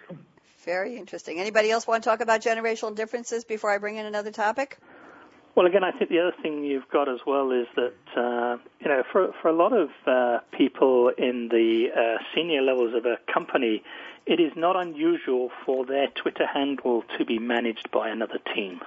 Very 0.65 0.97
interesting. 0.97 1.39
Anybody 1.39 1.71
else 1.71 1.87
want 1.87 2.03
to 2.03 2.09
talk 2.09 2.19
about 2.19 2.41
generational 2.41 2.93
differences 2.93 3.45
before 3.45 3.71
I 3.71 3.77
bring 3.77 3.95
in 3.95 4.05
another 4.05 4.31
topic? 4.31 4.77
Well, 5.55 5.65
again, 5.65 5.83
I 5.83 5.91
think 5.91 6.09
the 6.09 6.19
other 6.19 6.35
thing 6.41 6.63
you've 6.63 6.87
got 6.89 7.09
as 7.09 7.19
well 7.25 7.51
is 7.51 7.67
that 7.75 7.93
uh, 8.15 8.57
you 8.79 8.87
know 8.87 9.03
for 9.11 9.33
for 9.41 9.49
a 9.49 9.53
lot 9.53 9.73
of 9.73 9.89
uh, 10.05 10.39
people 10.51 11.09
in 11.09 11.49
the 11.49 11.89
uh, 11.95 12.23
senior 12.33 12.61
levels 12.61 12.93
of 12.93 13.05
a 13.05 13.17
company, 13.31 13.83
it 14.25 14.39
is 14.39 14.53
not 14.55 14.75
unusual 14.75 15.49
for 15.65 15.85
their 15.85 16.07
Twitter 16.07 16.45
handle 16.45 17.03
to 17.17 17.25
be 17.25 17.39
managed 17.39 17.89
by 17.91 18.09
another 18.09 18.39
team. 18.55 18.79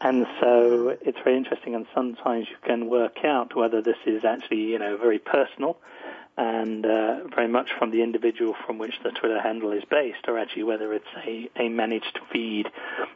And 0.00 0.26
so 0.40 0.96
it's 1.00 1.18
very 1.24 1.36
interesting, 1.36 1.74
and 1.74 1.86
sometimes 1.94 2.48
you 2.50 2.56
can 2.64 2.90
work 2.90 3.24
out 3.24 3.54
whether 3.54 3.80
this 3.80 3.96
is 4.06 4.24
actually, 4.24 4.62
you 4.62 4.78
know, 4.78 4.96
very 4.96 5.18
personal 5.18 5.78
and 6.36 6.84
uh, 6.84 7.28
very 7.34 7.48
much 7.48 7.68
from 7.78 7.90
the 7.90 8.02
individual 8.02 8.54
from 8.66 8.78
which 8.78 8.94
the 9.04 9.10
Twitter 9.10 9.40
handle 9.40 9.72
is 9.72 9.84
based, 9.88 10.26
or 10.26 10.38
actually 10.38 10.64
whether 10.64 10.92
it's 10.92 11.06
a, 11.26 11.48
a 11.56 11.68
managed 11.68 12.18
feed 12.32 12.66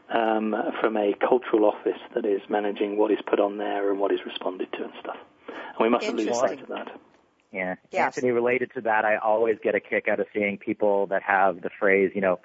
um, 0.09 0.55
from 0.81 0.97
a 0.97 1.15
cultural 1.15 1.65
office 1.65 2.01
that 2.15 2.25
is 2.25 2.41
managing 2.49 2.97
what 2.97 3.11
is 3.11 3.19
put 3.27 3.41
on 3.41 3.59
there 3.59 3.91
and 3.91 3.99
what 3.99 4.13
is 4.13 4.21
responded 4.25 4.71
to 4.73 4.85
and 4.85 4.93
stuff. 5.01 5.17
And 5.49 5.81
we 5.81 5.89
mustn't 5.89 6.17
lose 6.17 6.39
sight 6.39 6.63
of 6.63 6.69
that. 6.69 7.01
Yeah. 7.53 7.77
Yes. 7.91 8.17
Anthony, 8.17 8.33
related 8.33 8.73
to 8.75 8.83
that, 8.83 9.05
I 9.05 9.17
always 9.17 9.57
get 9.63 9.75
a 9.75 9.81
kick 9.81 10.07
out 10.09 10.21
of 10.21 10.27
seeing 10.35 10.59
people 10.59 11.07
that 11.07 11.23
have 11.23 11.63
the 11.63 11.71
phrase, 11.79 12.13
you 12.15 12.21
know, 12.21 12.41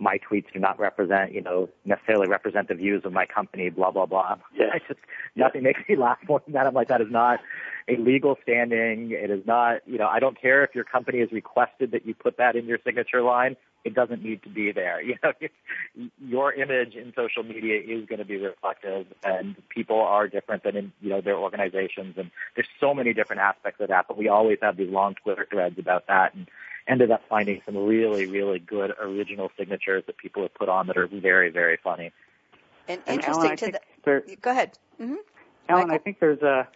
my 0.00 0.18
tweets 0.18 0.46
do 0.52 0.58
not 0.58 0.80
represent, 0.80 1.32
you 1.32 1.42
know, 1.42 1.68
necessarily 1.84 2.26
represent 2.26 2.68
the 2.68 2.74
views 2.74 3.02
of 3.04 3.12
my 3.12 3.26
company, 3.26 3.68
blah, 3.68 3.90
blah, 3.90 4.06
blah. 4.06 4.36
Yes. 4.58 4.70
I 4.74 4.78
just, 4.88 5.00
nothing 5.36 5.62
makes 5.62 5.80
me 5.88 5.96
laugh 5.98 6.18
more 6.26 6.42
than 6.44 6.54
that. 6.54 6.66
I'm 6.66 6.74
like, 6.74 6.88
that 6.88 7.00
is 7.00 7.10
not 7.10 7.40
a 7.88 7.96
legal 7.96 8.36
standing. 8.42 9.10
It 9.12 9.30
is 9.30 9.46
not, 9.46 9.86
you 9.86 9.98
know, 9.98 10.08
I 10.08 10.18
don't 10.18 10.40
care 10.40 10.64
if 10.64 10.74
your 10.74 10.84
company 10.84 11.20
has 11.20 11.30
requested 11.32 11.92
that 11.92 12.06
you 12.06 12.14
put 12.14 12.38
that 12.38 12.56
in 12.56 12.66
your 12.66 12.78
signature 12.84 13.22
line. 13.22 13.56
It 13.84 13.94
doesn't 13.94 14.22
need 14.22 14.42
to 14.42 14.48
be 14.48 14.72
there. 14.72 15.00
You 15.10 15.16
know, 15.22 15.32
your 16.24 16.52
image 16.52 16.94
in 16.94 17.12
social 17.16 17.42
media 17.42 17.80
is 17.80 18.06
going 18.06 18.18
to 18.18 18.24
be 18.24 18.36
reflective 18.36 19.06
and 19.24 19.56
people 19.68 20.00
are 20.00 20.28
different 20.28 20.62
than 20.62 20.76
in, 20.76 20.92
you 21.00 21.10
know, 21.10 21.20
their 21.20 21.36
organizations. 21.36 22.14
And 22.16 22.30
there's 22.54 22.68
so 22.78 22.94
many 22.94 23.12
different 23.12 23.42
aspects 23.42 23.80
of 23.80 23.88
that, 23.88 24.06
but 24.08 24.16
we 24.16 24.28
always 24.28 24.58
have 24.62 24.76
these 24.76 24.90
long 24.90 25.14
Twitter 25.14 25.46
threads 25.50 25.78
about 25.78 26.06
that 26.06 26.34
and 26.34 26.46
ended 26.90 27.10
up 27.10 27.22
finding 27.28 27.62
some 27.64 27.76
really, 27.76 28.26
really 28.26 28.58
good 28.58 28.92
original 29.00 29.50
signatures 29.56 30.02
that 30.06 30.18
people 30.18 30.42
have 30.42 30.54
put 30.54 30.68
on 30.68 30.88
that 30.88 30.96
are 30.96 31.06
very, 31.06 31.50
very 31.50 31.78
funny. 31.82 32.10
And, 32.88 33.00
And 33.06 33.16
interesting 33.20 33.44
Alan, 33.44 33.56
to 33.58 33.66
the. 33.72 33.80
there, 34.04 34.24
Go 34.42 34.50
ahead. 34.50 34.78
hmm 34.98 35.14
Alan, 35.68 35.88
Michael? 35.88 35.94
I 35.94 35.98
think 35.98 36.18
there's 36.20 36.42
a 36.42 36.66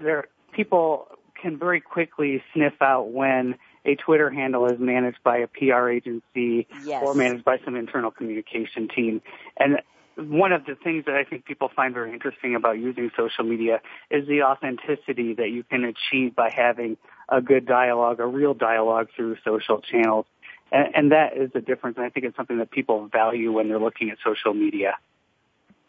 there 0.00 0.24
people 0.52 1.08
can 1.40 1.58
very 1.58 1.80
quickly 1.80 2.42
sniff 2.54 2.80
out 2.80 3.10
when 3.10 3.56
a 3.84 3.94
Twitter 3.96 4.30
handle 4.30 4.66
is 4.66 4.78
managed 4.78 5.18
by 5.24 5.38
a 5.38 5.46
PR 5.46 5.88
agency 5.88 6.66
Yes. 6.84 7.02
or 7.02 7.14
managed 7.14 7.44
by 7.44 7.58
some 7.64 7.74
internal 7.76 8.10
communication 8.10 8.88
team. 8.94 9.22
And 9.58 9.78
one 10.18 10.52
of 10.52 10.64
the 10.64 10.74
things 10.74 11.04
that 11.06 11.14
I 11.14 11.24
think 11.24 11.44
people 11.44 11.70
find 11.74 11.94
very 11.94 12.12
interesting 12.12 12.54
about 12.54 12.78
using 12.78 13.10
social 13.16 13.44
media 13.44 13.80
is 14.10 14.26
the 14.26 14.42
authenticity 14.42 15.34
that 15.34 15.50
you 15.50 15.62
can 15.62 15.84
achieve 15.84 16.34
by 16.34 16.50
having 16.50 16.96
a 17.28 17.40
good 17.40 17.66
dialogue, 17.66 18.18
a 18.18 18.26
real 18.26 18.54
dialogue 18.54 19.08
through 19.14 19.36
social 19.44 19.80
channels. 19.80 20.26
And, 20.72 20.94
and 20.94 21.12
that 21.12 21.36
is 21.36 21.50
the 21.52 21.60
difference. 21.60 21.96
And 21.96 22.06
I 22.06 22.10
think 22.10 22.26
it's 22.26 22.36
something 22.36 22.58
that 22.58 22.70
people 22.70 23.08
value 23.08 23.52
when 23.52 23.68
they're 23.68 23.78
looking 23.78 24.10
at 24.10 24.18
social 24.24 24.54
media. 24.54 24.96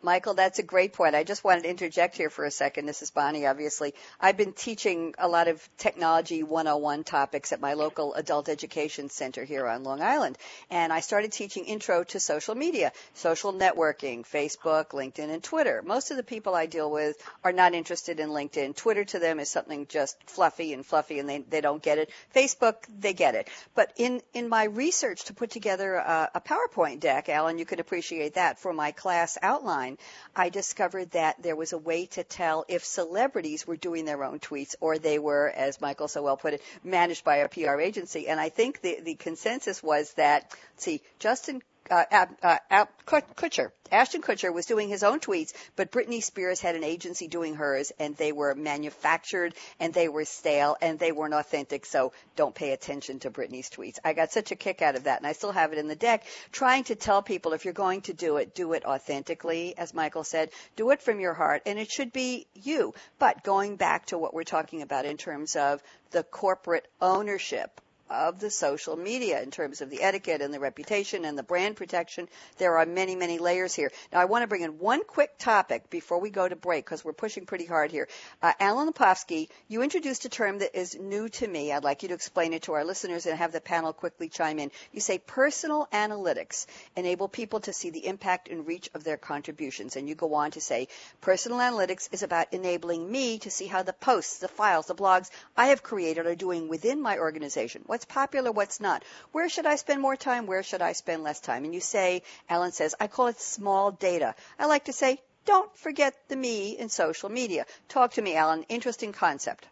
Michael, 0.01 0.33
that's 0.33 0.59
a 0.59 0.63
great 0.63 0.93
point. 0.93 1.13
I 1.13 1.25
just 1.25 1.43
wanted 1.43 1.63
to 1.63 1.69
interject 1.69 2.15
here 2.15 2.29
for 2.29 2.45
a 2.45 2.51
second. 2.51 2.85
This 2.85 3.01
is 3.01 3.11
Bonnie, 3.11 3.45
obviously. 3.45 3.93
I've 4.19 4.37
been 4.37 4.53
teaching 4.53 5.13
a 5.17 5.27
lot 5.27 5.49
of 5.49 5.67
technology 5.77 6.41
101 6.41 7.03
topics 7.03 7.51
at 7.51 7.59
my 7.59 7.73
local 7.73 8.13
adult 8.13 8.47
education 8.47 9.09
center 9.09 9.43
here 9.43 9.67
on 9.67 9.83
Long 9.83 10.01
Island. 10.01 10.37
And 10.69 10.93
I 10.93 11.01
started 11.01 11.33
teaching 11.33 11.65
intro 11.65 12.05
to 12.05 12.19
social 12.19 12.55
media, 12.55 12.93
social 13.13 13.51
networking, 13.51 14.25
Facebook, 14.25 14.91
LinkedIn, 14.91 15.29
and 15.29 15.43
Twitter. 15.43 15.81
Most 15.85 16.11
of 16.11 16.17
the 16.17 16.23
people 16.23 16.55
I 16.55 16.65
deal 16.65 16.89
with 16.89 17.21
are 17.43 17.51
not 17.51 17.73
interested 17.73 18.21
in 18.21 18.29
LinkedIn. 18.29 18.77
Twitter 18.77 19.03
to 19.03 19.19
them 19.19 19.37
is 19.41 19.49
something 19.49 19.85
just 19.87 20.15
fluffy 20.29 20.71
and 20.73 20.85
fluffy 20.85 21.19
and 21.19 21.27
they, 21.27 21.39
they 21.39 21.59
don't 21.59 21.83
get 21.83 21.97
it. 21.97 22.09
Facebook, 22.33 22.75
they 22.99 23.11
get 23.11 23.35
it. 23.35 23.49
But 23.75 23.91
in, 23.97 24.21
in 24.33 24.47
my 24.47 24.63
research 24.63 25.25
to 25.25 25.33
put 25.33 25.51
together 25.51 25.95
a, 25.95 26.31
a 26.35 26.41
PowerPoint 26.41 27.01
deck, 27.01 27.27
Alan, 27.27 27.57
you 27.57 27.65
can 27.65 27.81
appreciate 27.81 28.35
that 28.35 28.59
for 28.59 28.71
my 28.71 28.91
class 28.91 29.37
outline, 29.41 29.88
I 30.35 30.49
discovered 30.49 31.11
that 31.11 31.41
there 31.41 31.55
was 31.55 31.73
a 31.73 31.77
way 31.77 32.05
to 32.07 32.23
tell 32.23 32.65
if 32.67 32.83
celebrities 32.85 33.65
were 33.65 33.75
doing 33.75 34.05
their 34.05 34.23
own 34.23 34.39
tweets 34.39 34.75
or 34.79 34.97
they 34.97 35.19
were, 35.19 35.49
as 35.49 35.81
Michael 35.81 36.07
so 36.07 36.21
well 36.23 36.37
put 36.37 36.53
it, 36.53 36.61
managed 36.83 37.23
by 37.23 37.37
a 37.37 37.49
PR 37.49 37.79
agency. 37.79 38.27
And 38.27 38.39
I 38.39 38.49
think 38.49 38.81
the, 38.81 38.99
the 39.01 39.15
consensus 39.15 39.81
was 39.81 40.13
that, 40.13 40.53
see, 40.77 41.01
Justin 41.19 41.61
uh, 41.89 42.25
uh, 42.43 42.57
Ab, 42.69 42.89
Kutcher, 43.05 43.71
Ashton 43.91 44.21
Kutcher 44.21 44.53
was 44.53 44.65
doing 44.65 44.89
his 44.89 45.03
own 45.03 45.19
tweets, 45.19 45.53
but 45.75 45.91
Britney 45.91 46.21
Spears 46.21 46.61
had 46.61 46.75
an 46.75 46.83
agency 46.83 47.27
doing 47.27 47.55
hers, 47.55 47.91
and 47.99 48.15
they 48.15 48.31
were 48.31 48.53
manufactured, 48.53 49.55
and 49.79 49.93
they 49.93 50.07
were 50.07 50.25
stale, 50.25 50.77
and 50.81 50.99
they 50.99 51.11
weren't 51.11 51.33
authentic. 51.33 51.85
So 51.85 52.13
don't 52.35 52.53
pay 52.53 52.71
attention 52.71 53.19
to 53.19 53.31
Britney's 53.31 53.69
tweets. 53.69 53.97
I 54.03 54.13
got 54.13 54.31
such 54.31 54.51
a 54.51 54.55
kick 54.55 54.81
out 54.81 54.95
of 54.95 55.05
that, 55.05 55.19
and 55.19 55.27
I 55.27 55.33
still 55.33 55.51
have 55.51 55.73
it 55.73 55.79
in 55.79 55.87
the 55.87 55.95
deck, 55.95 56.23
trying 56.51 56.83
to 56.85 56.95
tell 56.95 57.21
people 57.21 57.53
if 57.53 57.65
you're 57.65 57.73
going 57.73 58.01
to 58.01 58.13
do 58.13 58.37
it, 58.37 58.53
do 58.53 58.73
it 58.73 58.85
authentically, 58.85 59.75
as 59.77 59.93
Michael 59.93 60.23
said, 60.23 60.51
do 60.75 60.91
it 60.91 61.01
from 61.01 61.19
your 61.19 61.33
heart, 61.33 61.63
and 61.65 61.79
it 61.79 61.91
should 61.91 62.13
be 62.13 62.45
you. 62.53 62.93
But 63.17 63.43
going 63.43 63.75
back 63.75 64.07
to 64.07 64.17
what 64.17 64.33
we're 64.33 64.43
talking 64.43 64.81
about 64.81 65.05
in 65.05 65.17
terms 65.17 65.55
of 65.55 65.81
the 66.11 66.23
corporate 66.23 66.87
ownership 67.01 67.81
of 68.09 68.39
the 68.39 68.49
social 68.49 68.95
media 68.95 69.41
in 69.41 69.51
terms 69.51 69.81
of 69.81 69.89
the 69.89 70.01
etiquette 70.01 70.41
and 70.41 70.53
the 70.53 70.59
reputation 70.59 71.25
and 71.25 71.37
the 71.37 71.43
brand 71.43 71.75
protection. 71.75 72.27
There 72.57 72.77
are 72.77 72.85
many, 72.85 73.15
many 73.15 73.37
layers 73.37 73.73
here. 73.73 73.91
Now, 74.11 74.19
I 74.19 74.25
want 74.25 74.43
to 74.43 74.47
bring 74.47 74.61
in 74.61 74.79
one 74.79 75.03
quick 75.03 75.37
topic 75.37 75.89
before 75.89 76.19
we 76.19 76.29
go 76.29 76.47
to 76.47 76.55
break 76.55 76.85
because 76.85 77.03
we're 77.05 77.13
pushing 77.13 77.45
pretty 77.45 77.65
hard 77.65 77.91
here. 77.91 78.07
Uh, 78.41 78.53
Alan 78.59 78.91
Lepofsky, 78.91 79.49
you 79.67 79.81
introduced 79.81 80.25
a 80.25 80.29
term 80.29 80.59
that 80.59 80.77
is 80.77 80.97
new 80.99 81.29
to 81.29 81.47
me. 81.47 81.71
I'd 81.71 81.83
like 81.83 82.03
you 82.03 82.09
to 82.09 82.15
explain 82.15 82.53
it 82.53 82.63
to 82.63 82.73
our 82.73 82.83
listeners 82.83 83.25
and 83.25 83.37
have 83.37 83.51
the 83.51 83.61
panel 83.61 83.93
quickly 83.93 84.29
chime 84.29 84.59
in. 84.59 84.71
You 84.91 85.01
say 85.01 85.19
personal 85.19 85.87
analytics 85.93 86.65
enable 86.95 87.27
people 87.27 87.59
to 87.61 87.73
see 87.73 87.89
the 87.89 88.05
impact 88.05 88.49
and 88.49 88.65
reach 88.65 88.89
of 88.93 89.03
their 89.03 89.17
contributions. 89.17 89.95
And 89.95 90.09
you 90.09 90.15
go 90.15 90.33
on 90.33 90.51
to 90.51 90.61
say 90.61 90.87
personal 91.21 91.59
analytics 91.59 92.09
is 92.11 92.23
about 92.23 92.53
enabling 92.53 93.09
me 93.09 93.39
to 93.39 93.51
see 93.51 93.67
how 93.67 93.83
the 93.83 93.93
posts, 93.93 94.39
the 94.39 94.47
files, 94.47 94.87
the 94.87 94.95
blogs 94.95 95.29
I 95.55 95.67
have 95.67 95.83
created 95.83 96.25
are 96.25 96.35
doing 96.35 96.69
within 96.69 97.01
my 97.01 97.17
organization. 97.17 97.83
What's 97.99 98.05
popular, 98.05 98.49
what's 98.53 98.79
not. 98.79 99.03
Where 99.33 99.49
should 99.49 99.65
I 99.65 99.75
spend 99.75 100.01
more 100.01 100.15
time? 100.15 100.45
Where 100.45 100.63
should 100.63 100.81
I 100.81 100.93
spend 100.93 101.21
less 101.21 101.41
time? 101.41 101.65
And 101.65 101.73
you 101.73 101.81
say, 101.81 102.21
Alan 102.47 102.71
says, 102.71 102.95
I 102.97 103.07
call 103.07 103.27
it 103.27 103.41
small 103.41 103.91
data. 103.91 104.35
I 104.57 104.67
like 104.67 104.85
to 104.85 104.93
say, 104.93 105.19
don't 105.43 105.75
forget 105.75 106.13
the 106.29 106.37
me 106.37 106.77
in 106.79 106.87
social 106.87 107.27
media. 107.27 107.65
Talk 107.89 108.13
to 108.13 108.21
me, 108.21 108.37
Alan. 108.37 108.63
Interesting 108.69 109.11
concept. 109.11 109.67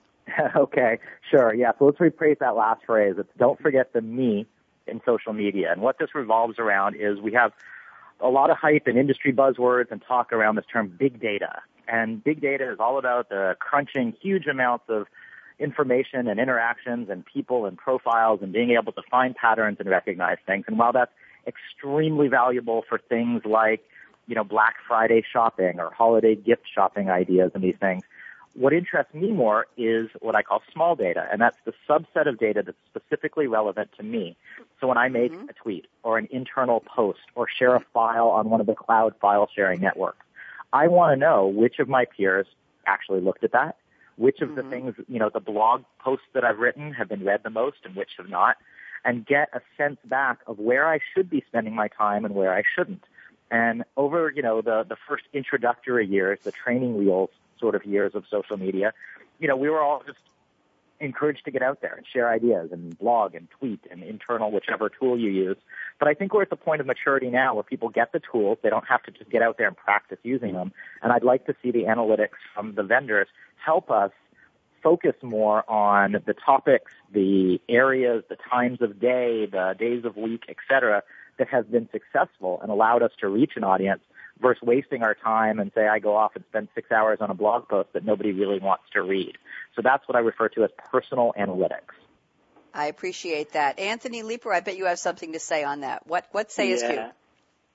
okay, 0.56 1.00
sure. 1.28 1.52
Yeah, 1.52 1.72
so 1.76 1.86
let's 1.86 1.98
rephrase 1.98 2.38
that 2.38 2.54
last 2.54 2.84
phrase. 2.86 3.16
It's 3.18 3.28
don't 3.36 3.60
forget 3.60 3.92
the 3.92 4.00
me 4.00 4.46
in 4.86 5.00
social 5.04 5.32
media. 5.32 5.72
And 5.72 5.82
what 5.82 5.98
this 5.98 6.14
revolves 6.14 6.60
around 6.60 6.94
is 6.94 7.18
we 7.18 7.32
have 7.32 7.50
a 8.20 8.28
lot 8.28 8.50
of 8.50 8.58
hype 8.58 8.86
and 8.86 8.96
industry 8.96 9.32
buzzwords 9.32 9.90
and 9.90 10.00
talk 10.06 10.32
around 10.32 10.54
this 10.54 10.66
term 10.72 10.86
big 10.86 11.20
data. 11.20 11.62
And 11.88 12.22
big 12.22 12.40
data 12.40 12.70
is 12.70 12.78
all 12.78 12.98
about 12.98 13.28
the 13.28 13.56
crunching 13.58 14.14
huge 14.22 14.46
amounts 14.46 14.84
of 14.88 15.08
information 15.62 16.28
and 16.28 16.40
interactions 16.40 17.08
and 17.08 17.24
people 17.24 17.66
and 17.66 17.78
profiles 17.78 18.40
and 18.42 18.52
being 18.52 18.70
able 18.70 18.92
to 18.92 19.02
find 19.10 19.34
patterns 19.34 19.78
and 19.80 19.88
recognize 19.88 20.38
things. 20.46 20.64
And 20.66 20.78
while 20.78 20.92
that's 20.92 21.12
extremely 21.46 22.28
valuable 22.28 22.84
for 22.88 22.98
things 22.98 23.42
like, 23.44 23.82
you 24.26 24.34
know, 24.34 24.44
Black 24.44 24.74
Friday 24.86 25.22
shopping 25.32 25.80
or 25.80 25.90
holiday 25.92 26.34
gift 26.34 26.62
shopping 26.72 27.10
ideas 27.10 27.52
and 27.54 27.62
these 27.62 27.76
things, 27.80 28.02
what 28.54 28.72
interests 28.72 29.14
me 29.14 29.32
more 29.32 29.66
is 29.78 30.10
what 30.20 30.34
I 30.34 30.42
call 30.42 30.62
small 30.72 30.94
data, 30.94 31.26
and 31.32 31.40
that's 31.40 31.56
the 31.64 31.72
subset 31.88 32.28
of 32.28 32.38
data 32.38 32.62
that's 32.62 32.76
specifically 32.86 33.46
relevant 33.46 33.90
to 33.96 34.02
me. 34.02 34.36
So 34.78 34.86
when 34.86 34.98
I 34.98 35.08
make 35.08 35.32
Mhm. 35.32 35.48
a 35.48 35.52
tweet 35.54 35.86
or 36.02 36.18
an 36.18 36.28
internal 36.30 36.80
post 36.80 37.20
or 37.34 37.48
share 37.48 37.74
a 37.74 37.80
file 37.80 38.28
on 38.28 38.50
one 38.50 38.60
of 38.60 38.66
the 38.66 38.74
cloud 38.74 39.16
file 39.16 39.48
sharing 39.54 39.80
networks, 39.80 40.26
I 40.72 40.88
want 40.88 41.12
to 41.12 41.16
know 41.16 41.46
which 41.46 41.78
of 41.78 41.88
my 41.88 42.04
peers 42.04 42.46
actually 42.86 43.20
looked 43.20 43.44
at 43.44 43.52
that, 43.52 43.76
which 44.16 44.40
of 44.40 44.54
the 44.54 44.62
Mhm. 44.62 44.70
things, 44.70 44.94
you 45.08 45.18
know, 45.18 45.28
the 45.28 45.40
blog 45.40 45.84
posts 45.98 46.26
that 46.32 46.44
I've 46.44 46.58
written 46.58 46.92
have 46.92 47.08
been 47.08 47.24
read 47.24 47.42
the 47.42 47.50
most 47.50 47.78
and 47.84 47.94
which 47.96 48.10
have 48.16 48.28
not, 48.28 48.56
and 49.04 49.26
get 49.26 49.48
a 49.52 49.60
sense 49.76 49.98
back 50.04 50.38
of 50.46 50.58
where 50.58 50.86
I 50.88 51.00
should 51.12 51.28
be 51.28 51.42
spending 51.48 51.74
my 51.74 51.88
time 51.88 52.24
and 52.24 52.34
where 52.34 52.54
I 52.54 52.62
shouldn't. 52.74 53.04
And 53.50 53.84
over, 53.96 54.30
you 54.30 54.42
know, 54.42 54.62
the, 54.62 54.84
the 54.88 54.96
first 55.08 55.24
introductory 55.32 56.06
years, 56.06 56.38
the 56.44 56.52
training 56.52 56.96
wheels 56.96 57.30
sort 57.58 57.74
of 57.74 57.84
years 57.84 58.14
of 58.14 58.24
social 58.30 58.56
media, 58.56 58.92
you 59.38 59.48
know, 59.48 59.56
we 59.56 59.68
were 59.68 59.80
all 59.80 60.02
just 60.06 60.18
encouraged 61.02 61.44
to 61.44 61.50
get 61.50 61.62
out 61.62 61.80
there 61.82 61.94
and 61.94 62.06
share 62.06 62.30
ideas 62.30 62.70
and 62.72 62.96
blog 62.98 63.34
and 63.34 63.48
tweet 63.58 63.80
and 63.90 64.02
internal, 64.02 64.50
whichever 64.50 64.88
tool 64.88 65.18
you 65.18 65.30
use. 65.30 65.56
But 65.98 66.08
I 66.08 66.14
think 66.14 66.32
we're 66.32 66.42
at 66.42 66.50
the 66.50 66.56
point 66.56 66.80
of 66.80 66.86
maturity 66.86 67.28
now 67.28 67.54
where 67.54 67.62
people 67.62 67.88
get 67.88 68.12
the 68.12 68.20
tools. 68.20 68.58
They 68.62 68.70
don't 68.70 68.86
have 68.88 69.02
to 69.04 69.10
just 69.10 69.30
get 69.30 69.42
out 69.42 69.58
there 69.58 69.66
and 69.66 69.76
practice 69.76 70.18
using 70.22 70.54
them. 70.54 70.72
And 71.02 71.12
I'd 71.12 71.24
like 71.24 71.46
to 71.46 71.54
see 71.62 71.70
the 71.70 71.84
analytics 71.84 72.38
from 72.54 72.74
the 72.74 72.82
vendors 72.82 73.28
help 73.64 73.90
us 73.90 74.10
focus 74.82 75.14
more 75.22 75.68
on 75.70 76.12
the 76.26 76.34
topics, 76.34 76.92
the 77.12 77.60
areas, 77.68 78.24
the 78.28 78.36
times 78.50 78.80
of 78.80 79.00
day, 79.00 79.46
the 79.46 79.74
days 79.78 80.04
of 80.04 80.16
week, 80.16 80.44
et 80.48 80.56
cetera, 80.68 81.02
that 81.38 81.48
have 81.48 81.70
been 81.70 81.88
successful 81.92 82.58
and 82.62 82.70
allowed 82.70 83.02
us 83.02 83.12
to 83.20 83.28
reach 83.28 83.52
an 83.56 83.64
audience 83.64 84.02
versus 84.42 84.62
wasting 84.62 85.02
our 85.02 85.14
time 85.14 85.60
and 85.60 85.70
say 85.74 85.86
I 85.86 86.00
go 86.00 86.16
off 86.16 86.32
and 86.34 86.44
spend 86.50 86.68
six 86.74 86.90
hours 86.90 87.18
on 87.20 87.30
a 87.30 87.34
blog 87.34 87.68
post 87.68 87.92
that 87.94 88.04
nobody 88.04 88.32
really 88.32 88.58
wants 88.58 88.84
to 88.92 89.02
read. 89.02 89.38
So 89.76 89.82
that's 89.82 90.06
what 90.08 90.16
I 90.16 90.18
refer 90.18 90.48
to 90.50 90.64
as 90.64 90.70
personal 90.90 91.32
analytics. 91.38 91.94
I 92.74 92.86
appreciate 92.86 93.52
that. 93.52 93.78
Anthony 93.78 94.22
Leaper, 94.22 94.52
I 94.52 94.60
bet 94.60 94.76
you 94.76 94.86
have 94.86 94.98
something 94.98 95.32
to 95.32 95.38
say 95.38 95.62
on 95.62 95.80
that. 95.80 96.06
What 96.06 96.26
what 96.32 96.50
sayest 96.50 96.84
yeah. 96.84 96.92
you? 96.92 97.10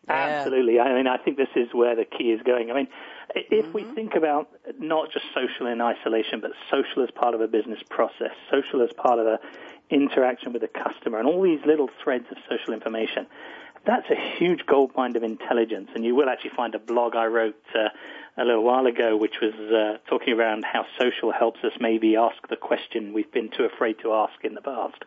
Absolutely. 0.09 0.79
I 0.79 0.93
mean, 0.93 1.07
I 1.07 1.17
think 1.17 1.37
this 1.37 1.49
is 1.55 1.67
where 1.73 1.95
the 1.95 2.05
key 2.05 2.31
is 2.31 2.41
going. 2.41 2.71
I 2.71 2.73
mean, 2.73 2.87
if 3.35 3.65
mm-hmm. 3.65 3.73
we 3.73 3.83
think 3.83 4.15
about 4.15 4.49
not 4.79 5.11
just 5.11 5.25
social 5.33 5.67
in 5.67 5.81
isolation, 5.81 6.39
but 6.39 6.51
social 6.71 7.03
as 7.03 7.11
part 7.11 7.35
of 7.35 7.41
a 7.41 7.47
business 7.47 7.79
process, 7.89 8.31
social 8.49 8.81
as 8.81 8.89
part 8.93 9.19
of 9.19 9.27
a 9.27 9.39
interaction 9.89 10.53
with 10.53 10.61
the 10.61 10.69
customer, 10.69 11.19
and 11.19 11.27
all 11.27 11.41
these 11.41 11.59
little 11.65 11.89
threads 12.03 12.25
of 12.31 12.37
social 12.49 12.73
information, 12.73 13.27
that's 13.87 14.09
a 14.11 14.37
huge 14.37 14.65
gold 14.65 14.91
mine 14.95 15.15
of 15.15 15.23
intelligence. 15.23 15.89
And 15.95 16.03
you 16.03 16.13
will 16.13 16.29
actually 16.29 16.51
find 16.55 16.75
a 16.75 16.79
blog 16.79 17.15
I 17.15 17.25
wrote 17.25 17.55
uh, 17.73 17.89
a 18.37 18.45
little 18.45 18.63
while 18.63 18.85
ago, 18.85 19.17
which 19.17 19.35
was 19.41 19.53
uh, 19.53 19.97
talking 20.09 20.33
around 20.33 20.63
how 20.63 20.85
social 20.99 21.31
helps 21.31 21.59
us 21.63 21.71
maybe 21.79 22.15
ask 22.15 22.47
the 22.49 22.55
question 22.55 23.13
we've 23.13 23.31
been 23.31 23.49
too 23.49 23.63
afraid 23.63 23.95
to 24.03 24.13
ask 24.13 24.43
in 24.43 24.53
the 24.53 24.61
past. 24.61 25.03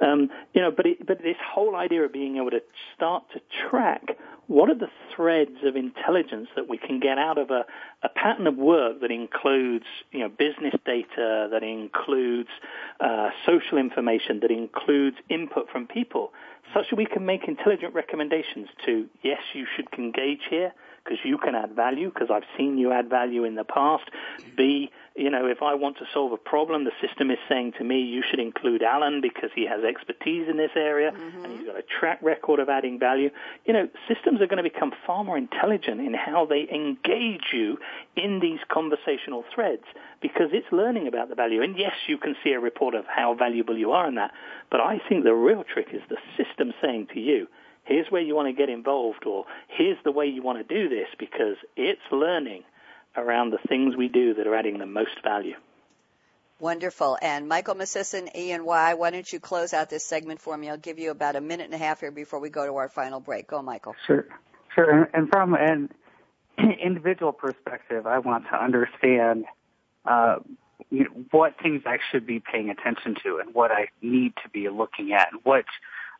Um, 0.00 0.28
you 0.52 0.60
know, 0.60 0.70
but 0.70 0.86
it, 0.86 1.06
but 1.06 1.18
this 1.18 1.36
whole 1.42 1.74
idea 1.74 2.02
of 2.02 2.12
being 2.12 2.36
able 2.36 2.50
to 2.50 2.60
start 2.94 3.24
to 3.32 3.40
track 3.68 4.02
what 4.46 4.70
are 4.70 4.74
the 4.74 4.90
threads 5.14 5.56
of 5.64 5.74
intelligence 5.74 6.48
that 6.54 6.68
we 6.68 6.78
can 6.78 7.00
get 7.00 7.18
out 7.18 7.38
of 7.38 7.50
a, 7.50 7.64
a 8.02 8.08
pattern 8.08 8.46
of 8.46 8.56
work 8.56 9.00
that 9.00 9.10
includes, 9.10 9.86
you 10.12 10.20
know, 10.20 10.28
business 10.28 10.74
data, 10.84 11.48
that 11.50 11.62
includes 11.62 12.50
uh, 13.00 13.30
social 13.44 13.78
information, 13.78 14.40
that 14.40 14.50
includes 14.50 15.16
input 15.28 15.68
from 15.70 15.86
people, 15.86 16.32
such 16.72 16.90
that 16.90 16.96
we 16.96 17.06
can 17.06 17.26
make 17.26 17.48
intelligent 17.48 17.92
recommendations 17.94 18.68
to, 18.84 19.06
yes, 19.22 19.40
you 19.52 19.66
should 19.74 19.88
engage 19.98 20.42
here, 20.48 20.72
because 21.06 21.24
you 21.24 21.38
can 21.38 21.54
add 21.54 21.72
value, 21.74 22.10
because 22.12 22.28
I've 22.30 22.48
seen 22.56 22.78
you 22.78 22.92
add 22.92 23.08
value 23.08 23.44
in 23.44 23.54
the 23.54 23.64
past. 23.64 24.04
B, 24.56 24.90
you 25.14 25.30
know, 25.30 25.46
if 25.46 25.62
I 25.62 25.74
want 25.74 25.98
to 25.98 26.04
solve 26.12 26.32
a 26.32 26.36
problem, 26.36 26.84
the 26.84 26.92
system 27.00 27.30
is 27.30 27.38
saying 27.48 27.72
to 27.78 27.84
me, 27.84 28.00
you 28.00 28.22
should 28.28 28.40
include 28.40 28.82
Alan 28.82 29.20
because 29.20 29.50
he 29.54 29.66
has 29.66 29.82
expertise 29.84 30.48
in 30.48 30.56
this 30.56 30.72
area 30.76 31.12
mm-hmm. 31.12 31.44
and 31.44 31.58
he's 31.58 31.66
got 31.66 31.78
a 31.78 31.82
track 31.82 32.18
record 32.22 32.60
of 32.60 32.68
adding 32.68 32.98
value. 32.98 33.30
You 33.64 33.72
know, 33.72 33.88
systems 34.08 34.40
are 34.40 34.46
going 34.46 34.62
to 34.62 34.68
become 34.68 34.92
far 35.06 35.24
more 35.24 35.38
intelligent 35.38 36.00
in 36.00 36.12
how 36.12 36.44
they 36.44 36.68
engage 36.68 37.52
you 37.52 37.78
in 38.16 38.40
these 38.40 38.60
conversational 38.68 39.44
threads 39.54 39.84
because 40.20 40.50
it's 40.52 40.70
learning 40.72 41.06
about 41.06 41.28
the 41.28 41.34
value. 41.34 41.62
And 41.62 41.78
yes, 41.78 41.94
you 42.06 42.18
can 42.18 42.34
see 42.42 42.52
a 42.52 42.60
report 42.60 42.94
of 42.94 43.04
how 43.06 43.34
valuable 43.34 43.78
you 43.78 43.92
are 43.92 44.08
in 44.08 44.16
that, 44.16 44.32
but 44.70 44.80
I 44.80 45.00
think 45.08 45.24
the 45.24 45.34
real 45.34 45.64
trick 45.64 45.88
is 45.92 46.02
the 46.08 46.18
system 46.36 46.72
saying 46.82 47.08
to 47.14 47.20
you, 47.20 47.46
here's 47.86 48.06
where 48.10 48.20
you 48.20 48.34
want 48.34 48.48
to 48.48 48.52
get 48.52 48.68
involved 48.68 49.24
or 49.26 49.46
here's 49.68 49.98
the 50.04 50.12
way 50.12 50.26
you 50.26 50.42
want 50.42 50.58
to 50.58 50.74
do 50.74 50.88
this 50.88 51.08
because 51.18 51.56
it's 51.76 52.00
learning 52.12 52.64
around 53.16 53.50
the 53.50 53.58
things 53.68 53.96
we 53.96 54.08
do 54.08 54.34
that 54.34 54.46
are 54.46 54.54
adding 54.54 54.78
the 54.78 54.86
most 54.86 55.22
value. 55.22 55.54
Wonderful. 56.58 57.18
And 57.20 57.48
Michael 57.48 57.74
Miscisin, 57.74 58.34
E&Y, 58.34 58.94
why 58.94 59.10
don't 59.10 59.30
you 59.30 59.40
close 59.40 59.72
out 59.74 59.90
this 59.90 60.04
segment 60.04 60.40
for 60.40 60.56
me? 60.56 60.70
I'll 60.70 60.78
give 60.78 60.98
you 60.98 61.10
about 61.10 61.36
a 61.36 61.40
minute 61.40 61.64
and 61.64 61.74
a 61.74 61.78
half 61.78 62.00
here 62.00 62.10
before 62.10 62.40
we 62.40 62.48
go 62.48 62.66
to 62.66 62.76
our 62.76 62.88
final 62.88 63.20
break. 63.20 63.46
Go, 63.46 63.62
Michael. 63.62 63.94
Sure. 64.06 64.26
Sure. 64.74 65.08
And 65.12 65.28
from 65.30 65.54
an 65.54 65.90
individual 66.82 67.32
perspective, 67.32 68.06
I 68.06 68.18
want 68.18 68.44
to 68.50 68.62
understand 68.62 69.44
uh, 70.06 70.36
you 70.90 71.04
know, 71.04 71.24
what 71.30 71.54
things 71.62 71.82
I 71.84 71.98
should 72.10 72.26
be 72.26 72.40
paying 72.40 72.70
attention 72.70 73.16
to 73.24 73.38
and 73.38 73.54
what 73.54 73.70
I 73.70 73.88
need 74.00 74.32
to 74.42 74.48
be 74.48 74.68
looking 74.68 75.12
at 75.12 75.32
and 75.32 75.40
which 75.44 75.66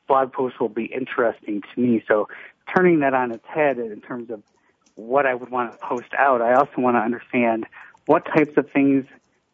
blog 0.07 0.33
posts 0.33 0.59
will 0.61 0.69
be 0.69 0.87
interesting 0.87 1.63
to 1.75 1.81
me. 1.81 2.03
So 2.07 2.29
turning 2.75 3.01
that 3.01 3.15
on 3.15 3.33
its 3.33 3.47
head 3.47 3.79
in 3.79 4.01
terms 4.01 4.31
of 4.31 4.43
what 4.95 5.27
I 5.27 5.35
would 5.35 5.51
want 5.51 5.73
to 5.73 5.87
post 5.87 6.13
out, 6.19 6.41
I 6.41 6.55
also 6.55 6.75
want 6.79 6.97
to 6.97 7.01
understand 7.01 7.67
what 8.07 8.25
types 8.25 8.57
of 8.57 8.71
things 8.71 9.05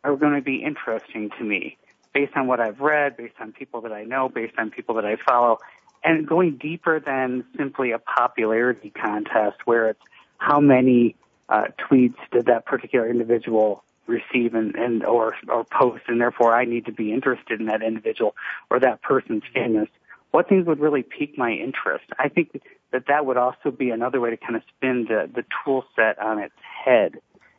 are 0.05 0.17
going 0.17 0.35
to 0.35 0.43
be 0.43 0.63
interesting 0.63 1.31
to 1.39 1.45
me 1.45 1.77
based 2.13 2.37
on 2.37 2.47
what 2.47 2.61
I've 2.61 2.81
read, 2.81 3.17
based 3.17 3.35
on 3.41 3.53
people 3.53 3.81
that 3.83 3.93
I 3.93 4.05
know, 4.05 4.29
based 4.29 4.55
on 4.59 4.71
people 4.71 4.97
that 4.97 5.05
I 5.05 5.17
follow, 5.17 5.59
and 6.05 6.27
going 6.27 6.57
deeper 6.57 7.01
than 7.01 7.45
simply 7.57 7.93
a 7.93 7.99
popularity 7.99 8.91
contest 8.91 9.59
where 9.65 9.89
it's 9.91 10.03
how 10.39 10.61
many 10.61 11.15
uh, 11.49 11.65
tweets 11.79 12.17
did 12.33 12.47
that 12.47 12.67
particular 12.67 13.09
individual 13.09 13.85
receive 14.07 14.55
and, 14.55 14.75
and 14.75 15.05
or 15.05 15.35
or 15.49 15.65
post, 15.65 16.03
and 16.09 16.21
therefore 16.21 16.55
I 16.55 16.65
need 16.65 16.87
to 16.87 16.93
be 16.93 17.13
interested 17.13 17.61
in 17.61 17.67
that 17.67 17.83
individual 17.83 18.35
or 18.69 18.81
that 18.81 19.01
person's 19.03 19.45
famous 19.55 19.89
what 20.33 20.49
things 20.49 20.67
would 20.67 20.81
really 20.81 21.03
pique 21.03 21.39
my 21.39 21.53
interest. 21.53 22.05
I 22.19 22.29
think 22.29 22.61
that 22.91 23.05
that 23.07 23.25
would 23.25 23.37
also 23.37 23.71
be 23.71 23.91
another 23.91 24.21
way 24.21 24.31
to 24.31 24.37
kind 24.37 24.57
of 24.57 24.63
spin 24.77 25.07
the, 25.09 25.31
the 25.33 25.45
tool 25.65 25.85
set 25.95 26.19
on 26.19 26.39
its 26.39 26.55
head. 26.85 27.15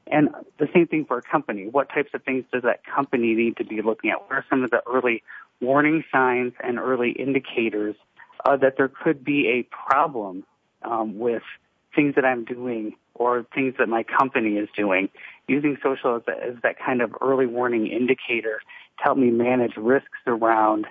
And 0.08 0.30
the 0.58 0.68
same 0.74 0.88
thing 0.88 1.06
for 1.06 1.18
a 1.18 1.22
company. 1.22 1.68
What 1.68 1.90
types 1.90 2.10
of 2.14 2.24
things 2.24 2.46
does 2.52 2.64
that 2.64 2.82
company 2.86 3.36
need 3.36 3.58
to 3.58 3.64
be 3.64 3.82
looking 3.82 4.10
at? 4.10 4.22
What 4.22 4.32
are 4.32 4.46
some 4.50 4.64
of 4.64 4.72
the 4.72 4.82
early 4.86 5.24
warning 5.62 6.04
signs 6.12 6.54
and 6.62 6.78
early 6.78 7.12
indicators 7.12 7.96
uh, 8.46 8.58
that 8.58 8.76
there 8.76 8.90
could 8.90 9.24
be 9.24 9.48
a 9.48 9.64
problem 9.64 10.44
um, 10.82 11.18
with 11.18 11.44
things 11.96 12.16
that 12.16 12.26
I'm 12.26 12.44
doing 12.44 12.96
or 13.14 13.46
things 13.54 13.76
that 13.78 13.88
my 13.88 14.04
company 14.04 14.58
is 14.58 14.68
doing? 14.76 15.10
Using 15.48 15.78
social 15.82 16.16
as, 16.18 16.24
as 16.28 16.56
that 16.64 16.76
kind 16.84 17.02
of 17.02 17.16
early 17.22 17.46
warning 17.46 17.88
indicator 17.88 18.62
to 18.98 19.04
help 19.04 19.18
me 19.18 19.30
manage 19.30 19.78
risks 19.78 20.20
around 20.28 20.86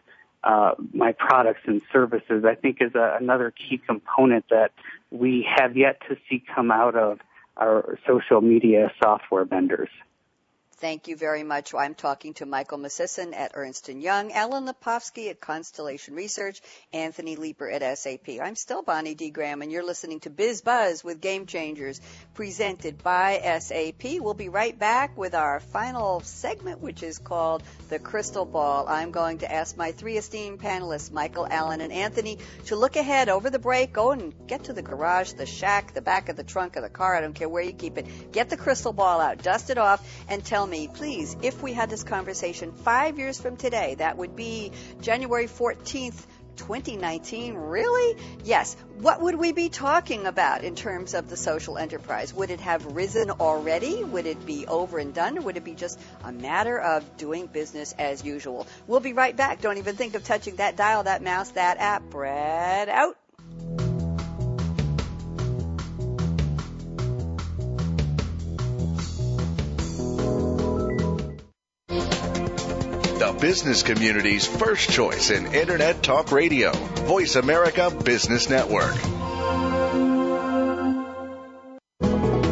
uh, 0.45 0.73
my 0.93 1.13
products 1.13 1.61
and 1.67 1.83
services, 1.93 2.45
I 2.45 2.55
think 2.55 2.79
is 2.81 2.95
a, 2.95 3.17
another 3.21 3.53
key 3.53 3.79
component 3.79 4.49
that 4.51 4.73
we 5.11 5.47
have 5.57 5.77
yet 5.77 6.01
to 6.09 6.17
see 6.29 6.43
come 6.55 6.71
out 6.71 6.97
of 6.97 7.21
our 7.57 7.99
social 8.07 8.41
media 8.41 8.93
software 9.03 9.45
vendors. 9.45 9.91
Thank 10.83 11.07
you 11.07 11.15
very 11.15 11.45
much. 11.45 11.73
I'm 11.75 11.95
talking 11.95 12.35
to 12.35 12.45
Michael 12.45 12.77
Miscisin 12.77 13.37
at 13.37 13.53
Ernst 13.55 13.89
& 13.89 13.89
Young, 13.89 14.33
Alan 14.33 14.67
Lepofsky 14.67 15.31
at 15.31 15.41
Constellation 15.41 16.17
Research, 16.17 16.61
Anthony 16.93 17.37
Leaper 17.37 17.71
at 17.71 17.97
SAP. 17.97 18.41
I'm 18.43 18.57
still 18.57 18.83
Bonnie 18.83 19.15
D. 19.15 19.31
Graham, 19.31 19.63
and 19.63 19.71
you're 19.71 19.87
listening 19.87 20.19
to 20.21 20.31
Biz 20.31 20.63
Buzz 20.63 21.05
with 21.05 21.21
Game 21.21 21.47
Changers, 21.47 22.01
presented 22.35 23.01
by 23.01 23.59
SAP. 23.61 24.19
We'll 24.19 24.35
be 24.35 24.49
right 24.49 24.77
back 24.77 25.17
with 25.17 25.37
our 25.37 25.61
final 25.61 26.19
segment, 26.23 26.81
which 26.81 27.05
is 27.05 27.17
called 27.17 27.63
The 27.89 28.01
Crystal 28.01 28.45
Ball. 28.45 28.85
I'm 28.89 29.13
going 29.13 29.39
to 29.39 29.53
ask 29.53 29.77
my 29.77 29.93
three 29.93 30.17
esteemed 30.17 30.61
panelists, 30.61 31.13
Michael, 31.13 31.47
Alan, 31.49 31.81
and 31.81 31.93
Anthony, 31.93 32.39
to 32.65 32.75
look 32.75 32.97
ahead 32.97 33.29
over 33.29 33.51
the 33.51 33.61
break. 33.61 33.93
Go 33.93 34.11
and 34.11 34.35
get 34.49 34.65
to 34.65 34.73
the 34.73 34.83
garage, 34.83 35.35
the 35.35 35.47
shack, 35.47 35.95
the 35.95 36.03
back 36.03 36.29
of 36.29 36.35
the 36.35 36.43
trunk 36.43 36.75
of 36.75 36.83
the 36.83 36.91
car. 36.91 37.15
I 37.15 37.21
don't 37.21 37.37
care 37.37 37.49
where 37.49 37.63
you 37.63 37.73
keep 37.73 37.99
it. 37.99 38.33
Get 38.33 38.51
the 38.51 38.57
crystal 38.57 38.93
ball 38.93 39.21
out, 39.21 39.45
dust 39.45 39.71
it 39.71 39.79
off, 39.79 40.05
and 40.29 40.45
tell 40.45 40.67
me 40.67 40.72
me, 40.73 40.89
please, 40.89 41.37
if 41.43 41.63
we 41.63 41.75
had 41.75 41.91
this 41.91 42.03
conversation 42.03 42.73
five 42.73 43.19
years 43.19 43.39
from 43.39 43.59
today, 43.59 43.95
that 43.97 44.17
would 44.17 44.35
be 44.35 44.73
January 45.03 45.45
14th, 45.45 46.25
2019, 46.57 47.55
really? 47.55 48.17
Yes. 48.43 48.75
What 48.99 49.21
would 49.21 49.37
we 49.37 49.53
be 49.53 49.69
talking 49.69 50.27
about 50.27 50.65
in 50.65 50.75
terms 50.75 51.13
of 51.13 51.29
the 51.29 51.37
social 51.37 51.77
enterprise? 51.77 52.33
Would 52.33 52.51
it 52.51 52.61
have 52.61 52.87
risen 52.87 53.31
already? 53.31 54.03
Would 54.03 54.27
it 54.27 54.47
be 54.47 54.67
over 54.67 54.99
and 54.99 55.13
done? 55.13 55.45
Would 55.45 55.59
it 55.59 55.65
be 55.65 55.75
just 55.75 56.01
a 56.25 56.33
matter 56.33 56.79
of 56.79 57.19
doing 57.19 57.49
business 57.49 57.95
as 57.99 58.25
usual? 58.25 58.67
We'll 58.87 59.01
be 59.01 59.13
right 59.13 59.37
back. 59.37 59.61
Don't 59.61 59.77
even 59.79 59.97
think 59.97 60.15
of 60.15 60.25
touching 60.25 60.57
that 60.57 60.77
dial, 60.77 61.03
that 61.03 61.23
mouse, 61.23 61.51
that 61.51 61.79
app. 61.79 62.03
Brad 62.05 62.89
out. 62.89 63.17
Business 73.41 73.83
community's 73.83 74.47
first 74.47 74.91
choice 74.91 75.31
in 75.31 75.53
Internet 75.55 76.03
Talk 76.03 76.33
Radio. 76.33 76.73
Voice 76.73 77.37
America 77.37 77.91
Business 77.91 78.49
Network. 78.49 78.95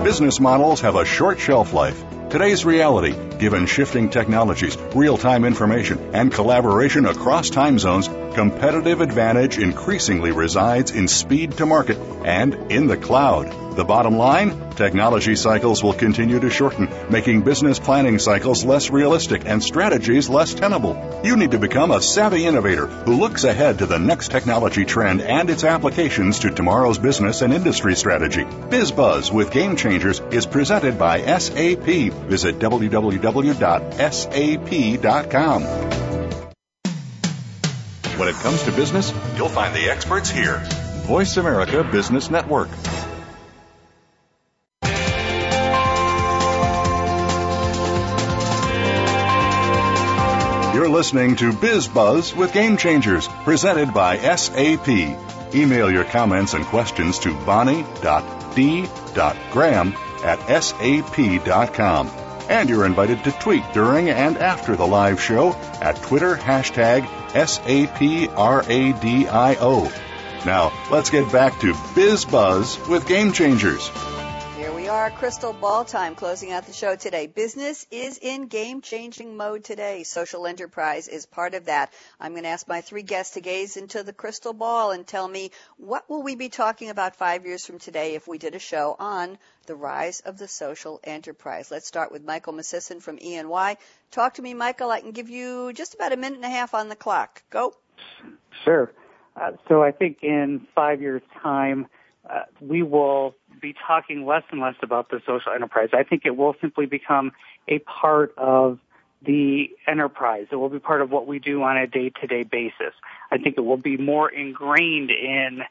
Business 0.04 0.40
models 0.40 0.80
have 0.80 0.96
a 0.96 1.04
short 1.04 1.38
shelf 1.38 1.72
life. 1.72 2.02
Today's 2.30 2.64
reality, 2.64 3.14
given 3.38 3.66
shifting 3.66 4.08
technologies, 4.08 4.76
real 4.94 5.16
time 5.16 5.44
information, 5.44 6.14
and 6.14 6.32
collaboration 6.32 7.06
across 7.06 7.50
time 7.50 7.78
zones, 7.78 8.08
competitive 8.34 9.00
advantage 9.00 9.58
increasingly 9.58 10.32
resides 10.32 10.92
in 10.92 11.08
speed 11.08 11.52
to 11.58 11.66
market 11.66 11.98
and 12.24 12.72
in 12.72 12.86
the 12.86 12.96
cloud. 12.96 13.69
The 13.76 13.84
bottom 13.84 14.16
line? 14.16 14.70
Technology 14.70 15.36
cycles 15.36 15.82
will 15.82 15.92
continue 15.92 16.40
to 16.40 16.50
shorten, 16.50 16.88
making 17.08 17.42
business 17.42 17.78
planning 17.78 18.18
cycles 18.18 18.64
less 18.64 18.90
realistic 18.90 19.42
and 19.46 19.62
strategies 19.62 20.28
less 20.28 20.54
tenable. 20.54 21.20
You 21.22 21.36
need 21.36 21.52
to 21.52 21.58
become 21.58 21.92
a 21.92 22.02
savvy 22.02 22.46
innovator 22.46 22.86
who 22.86 23.16
looks 23.16 23.44
ahead 23.44 23.78
to 23.78 23.86
the 23.86 23.98
next 23.98 24.32
technology 24.32 24.84
trend 24.84 25.20
and 25.20 25.48
its 25.48 25.62
applications 25.62 26.40
to 26.40 26.50
tomorrow's 26.50 26.98
business 26.98 27.42
and 27.42 27.52
industry 27.52 27.94
strategy. 27.94 28.42
BizBuzz 28.44 29.32
with 29.32 29.52
Game 29.52 29.76
Changers 29.76 30.20
is 30.30 30.46
presented 30.46 30.98
by 30.98 31.20
SAP. 31.38 31.86
Visit 32.28 32.58
www.sap.com. 32.58 33.50
When 38.18 38.28
it 38.28 38.34
comes 38.34 38.62
to 38.64 38.72
business, 38.72 39.14
you'll 39.36 39.48
find 39.48 39.74
the 39.74 39.88
experts 39.88 40.28
here. 40.28 40.58
Voice 41.06 41.36
America 41.38 41.82
Business 41.82 42.30
Network. 42.30 42.68
Listening 50.88 51.36
to 51.36 51.52
Biz 51.52 51.88
Buzz 51.88 52.34
with 52.34 52.52
Game 52.52 52.76
Changers, 52.76 53.28
presented 53.44 53.92
by 53.92 54.18
SAP. 54.18 54.88
Email 55.54 55.90
your 55.90 56.04
comments 56.04 56.54
and 56.54 56.64
questions 56.64 57.18
to 57.18 57.34
bonnie.d.graham 57.44 57.94
at 60.24 60.62
sap.com. 60.62 62.10
And 62.48 62.68
you're 62.68 62.86
invited 62.86 63.24
to 63.24 63.32
tweet 63.32 63.64
during 63.72 64.10
and 64.10 64.38
after 64.38 64.76
the 64.76 64.86
live 64.86 65.20
show 65.20 65.54
at 65.80 66.00
Twitter 66.02 66.36
hashtag 66.36 67.06
SAPRADIO. 67.32 68.32
Now, 70.46 70.72
let's 70.90 71.10
get 71.10 71.30
back 71.30 71.60
to 71.60 71.74
Biz 71.94 72.24
Buzz 72.24 72.78
with 72.88 73.06
Game 73.06 73.32
Changers. 73.32 73.90
Are, 74.90 75.08
crystal 75.08 75.52
ball 75.52 75.84
time, 75.84 76.16
closing 76.16 76.50
out 76.50 76.66
the 76.66 76.72
show 76.72 76.96
today. 76.96 77.28
Business 77.28 77.86
is 77.92 78.18
in 78.18 78.48
game 78.48 78.80
changing 78.80 79.36
mode 79.36 79.62
today. 79.62 80.02
Social 80.02 80.48
enterprise 80.48 81.06
is 81.06 81.26
part 81.26 81.54
of 81.54 81.66
that. 81.66 81.92
I'm 82.18 82.32
going 82.32 82.42
to 82.42 82.48
ask 82.48 82.66
my 82.66 82.80
three 82.80 83.04
guests 83.04 83.34
to 83.34 83.40
gaze 83.40 83.76
into 83.76 84.02
the 84.02 84.12
crystal 84.12 84.52
ball 84.52 84.90
and 84.90 85.06
tell 85.06 85.28
me 85.28 85.52
what 85.76 86.10
will 86.10 86.24
we 86.24 86.34
be 86.34 86.48
talking 86.48 86.90
about 86.90 87.14
five 87.14 87.46
years 87.46 87.64
from 87.64 87.78
today 87.78 88.16
if 88.16 88.26
we 88.26 88.38
did 88.38 88.56
a 88.56 88.58
show 88.58 88.96
on 88.98 89.38
the 89.66 89.76
rise 89.76 90.22
of 90.26 90.38
the 90.38 90.48
social 90.48 90.98
enterprise. 91.04 91.70
Let's 91.70 91.86
start 91.86 92.10
with 92.10 92.24
Michael 92.24 92.54
Miscisin 92.54 93.00
from 93.00 93.20
E&Y. 93.22 93.76
Talk 94.10 94.34
to 94.34 94.42
me, 94.42 94.54
Michael. 94.54 94.90
I 94.90 95.02
can 95.02 95.12
give 95.12 95.30
you 95.30 95.72
just 95.72 95.94
about 95.94 96.12
a 96.12 96.16
minute 96.16 96.38
and 96.38 96.44
a 96.44 96.50
half 96.50 96.74
on 96.74 96.88
the 96.88 96.96
clock. 96.96 97.44
Go. 97.50 97.74
Sure. 98.64 98.90
Uh, 99.36 99.52
so 99.68 99.84
I 99.84 99.92
think 99.92 100.18
in 100.22 100.66
five 100.74 101.00
years' 101.00 101.22
time, 101.40 101.86
uh, 102.28 102.40
we 102.60 102.82
will 102.82 103.36
be 103.60 103.74
talking 103.86 104.26
less 104.26 104.42
and 104.50 104.60
less 104.60 104.76
about 104.82 105.10
the 105.10 105.20
social 105.26 105.52
enterprise. 105.52 105.90
I 105.92 106.02
think 106.02 106.22
it 106.24 106.36
will 106.36 106.54
simply 106.60 106.86
become 106.86 107.32
a 107.68 107.78
part 107.80 108.34
of 108.36 108.78
the 109.22 109.70
enterprise. 109.86 110.46
It 110.50 110.56
will 110.56 110.70
be 110.70 110.78
part 110.78 111.02
of 111.02 111.10
what 111.10 111.26
we 111.26 111.38
do 111.38 111.62
on 111.62 111.76
a 111.76 111.86
day-to-day 111.86 112.44
basis. 112.44 112.94
I 113.30 113.38
think 113.38 113.58
it 113.58 113.60
will 113.60 113.76
be 113.76 113.96
more 113.96 114.30
ingrained 114.30 115.10
in 115.10 115.62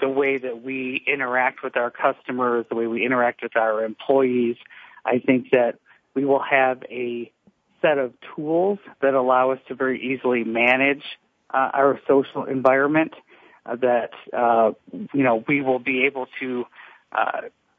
the 0.00 0.08
way 0.08 0.38
that 0.38 0.62
we 0.62 1.02
interact 1.06 1.62
with 1.62 1.76
our 1.76 1.90
customers, 1.90 2.66
the 2.68 2.74
way 2.74 2.86
we 2.86 3.04
interact 3.04 3.42
with 3.42 3.56
our 3.56 3.84
employees. 3.84 4.56
I 5.04 5.20
think 5.20 5.50
that 5.52 5.78
we 6.14 6.24
will 6.24 6.42
have 6.42 6.82
a 6.90 7.30
set 7.80 7.98
of 7.98 8.12
tools 8.34 8.78
that 9.00 9.14
allow 9.14 9.52
us 9.52 9.60
to 9.68 9.74
very 9.74 10.02
easily 10.02 10.44
manage 10.44 11.04
uh, 11.50 11.70
our 11.72 12.00
social 12.08 12.44
environment 12.44 13.14
uh, 13.64 13.76
that 13.76 14.10
uh, 14.32 14.72
you 14.92 15.22
know 15.22 15.44
we 15.46 15.62
will 15.62 15.78
be 15.78 16.06
able 16.06 16.26
to 16.40 16.64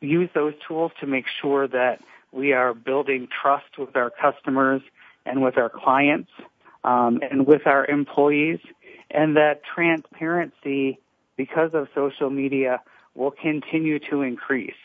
use 0.02 0.30
those 0.34 0.54
tools 0.68 0.92
to 1.00 1.08
make 1.08 1.26
sure 1.42 1.68
that 1.68 2.02
we 2.32 2.54
are 2.54 2.74
building 2.74 3.28
trust 3.42 3.78
with 3.78 3.96
our 3.96 4.10
customers 4.10 4.82
and 5.26 5.42
with 5.42 5.58
our 5.58 5.70
clients 5.70 6.30
um, 6.84 7.20
and 7.30 7.48
with 7.48 7.66
our 7.66 7.86
employees, 7.86 8.60
and 9.10 9.36
that 9.38 9.62
transparency 9.64 11.00
because 11.36 11.72
of 11.74 11.88
social 11.96 12.30
media 12.30 12.82
will 13.16 13.32
continue 13.32 14.00
to 14.00 14.22
increase, 14.22 14.76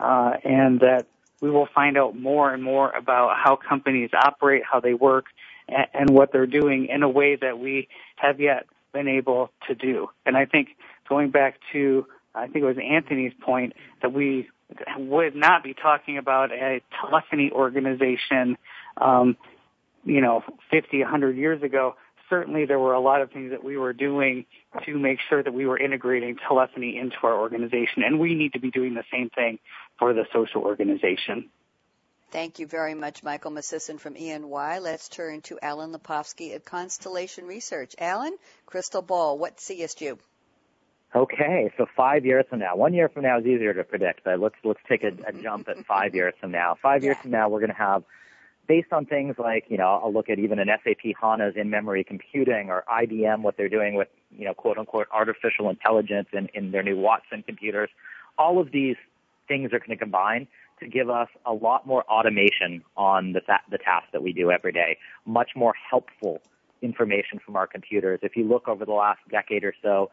uh, 0.00 0.32
and 0.44 0.80
that 0.80 1.06
we 1.40 1.50
will 1.50 1.68
find 1.74 1.98
out 1.98 2.16
more 2.18 2.52
and 2.54 2.62
more 2.62 2.90
about 2.92 3.36
how 3.36 3.56
companies 3.56 4.10
operate, 4.14 4.62
how 4.70 4.80
they 4.80 4.94
work, 4.94 5.26
and, 5.68 5.86
and 5.92 6.10
what 6.10 6.32
they're 6.32 6.46
doing 6.46 6.86
in 6.86 7.02
a 7.02 7.08
way 7.08 7.36
that 7.36 7.58
we 7.58 7.88
have 8.16 8.40
yet 8.40 8.66
been 8.92 9.08
able 9.08 9.50
to 9.66 9.74
do. 9.74 10.08
And 10.24 10.36
I 10.36 10.44
think 10.44 10.76
going 11.08 11.30
back 11.30 11.58
to, 11.72 12.06
I 12.34 12.46
think 12.46 12.64
it 12.64 12.64
was 12.64 12.76
Anthony's 12.78 13.32
point 13.40 13.74
that 14.00 14.12
we 14.12 14.48
would 14.96 15.34
not 15.34 15.62
be 15.62 15.74
talking 15.74 16.18
about 16.18 16.50
a 16.50 16.80
telephony 17.00 17.50
organization, 17.52 18.56
um, 18.96 19.36
you 20.04 20.20
know, 20.20 20.42
50, 20.70 21.00
100 21.00 21.36
years 21.36 21.62
ago. 21.62 21.96
Certainly 22.30 22.66
there 22.66 22.78
were 22.78 22.94
a 22.94 23.00
lot 23.00 23.20
of 23.20 23.30
things 23.30 23.50
that 23.50 23.62
we 23.62 23.76
were 23.76 23.92
doing 23.92 24.46
to 24.86 24.98
make 24.98 25.18
sure 25.28 25.42
that 25.42 25.52
we 25.52 25.66
were 25.66 25.78
integrating 25.78 26.36
telephony 26.48 26.98
into 26.98 27.16
our 27.24 27.38
organization. 27.38 28.02
And 28.04 28.18
we 28.18 28.34
need 28.34 28.54
to 28.54 28.60
be 28.60 28.70
doing 28.70 28.94
the 28.94 29.04
same 29.12 29.28
thing 29.30 29.58
for 29.98 30.14
the 30.14 30.24
social 30.32 30.62
organization. 30.62 31.50
Thank 32.30 32.58
you 32.58 32.66
very 32.66 32.94
much, 32.94 33.22
Michael 33.22 33.50
Miscisin 33.50 34.00
from 34.00 34.16
E&Y. 34.16 34.78
Let's 34.78 35.10
turn 35.10 35.42
to 35.42 35.58
Alan 35.60 35.92
Lepofsky 35.92 36.54
at 36.54 36.64
Constellation 36.64 37.44
Research. 37.44 37.94
Alan, 37.98 38.38
crystal 38.64 39.02
ball, 39.02 39.36
what 39.36 39.60
you? 40.00 40.18
Okay, 41.14 41.70
so 41.76 41.84
five 41.94 42.24
years 42.24 42.46
from 42.48 42.60
now, 42.60 42.74
one 42.74 42.94
year 42.94 43.08
from 43.10 43.24
now 43.24 43.38
is 43.38 43.44
easier 43.44 43.74
to 43.74 43.84
predict, 43.84 44.24
but 44.24 44.40
let's 44.40 44.54
let's 44.64 44.80
take 44.88 45.04
a, 45.04 45.08
a 45.08 45.10
mm-hmm. 45.10 45.42
jump 45.42 45.68
at 45.68 45.84
five 45.84 46.14
years 46.14 46.32
from 46.40 46.52
now. 46.52 46.74
Five 46.80 47.04
years 47.04 47.18
from 47.20 47.32
now, 47.32 47.50
we're 47.50 47.60
going 47.60 47.70
to 47.70 47.76
have, 47.76 48.02
based 48.66 48.94
on 48.94 49.04
things 49.04 49.36
like 49.38 49.66
you 49.68 49.76
know, 49.76 50.00
I'll 50.02 50.12
look 50.12 50.30
at 50.30 50.38
even 50.38 50.58
an 50.58 50.68
SAP 50.68 51.12
HANA's 51.20 51.54
in-memory 51.54 52.04
computing 52.04 52.70
or 52.70 52.84
IBM 52.90 53.42
what 53.42 53.58
they're 53.58 53.68
doing 53.68 53.94
with 53.94 54.08
you 54.34 54.46
know, 54.46 54.54
quote 54.54 54.78
unquote 54.78 55.06
artificial 55.12 55.68
intelligence 55.68 56.28
in, 56.32 56.48
in 56.54 56.70
their 56.70 56.82
new 56.82 56.96
Watson 56.96 57.42
computers. 57.42 57.90
All 58.38 58.58
of 58.58 58.72
these 58.72 58.96
things 59.48 59.74
are 59.74 59.80
going 59.80 59.90
to 59.90 59.96
combine 59.96 60.48
to 60.80 60.88
give 60.88 61.10
us 61.10 61.28
a 61.44 61.52
lot 61.52 61.86
more 61.86 62.04
automation 62.04 62.82
on 62.96 63.34
the, 63.34 63.42
the 63.70 63.76
tasks 63.76 64.08
that 64.12 64.22
we 64.22 64.32
do 64.32 64.50
every 64.50 64.72
day, 64.72 64.96
much 65.26 65.50
more 65.54 65.74
helpful 65.90 66.40
information 66.80 67.38
from 67.38 67.54
our 67.54 67.66
computers. 67.66 68.20
If 68.22 68.34
you 68.34 68.44
look 68.44 68.66
over 68.66 68.86
the 68.86 68.92
last 68.92 69.20
decade 69.30 69.62
or 69.62 69.74
so, 69.82 70.10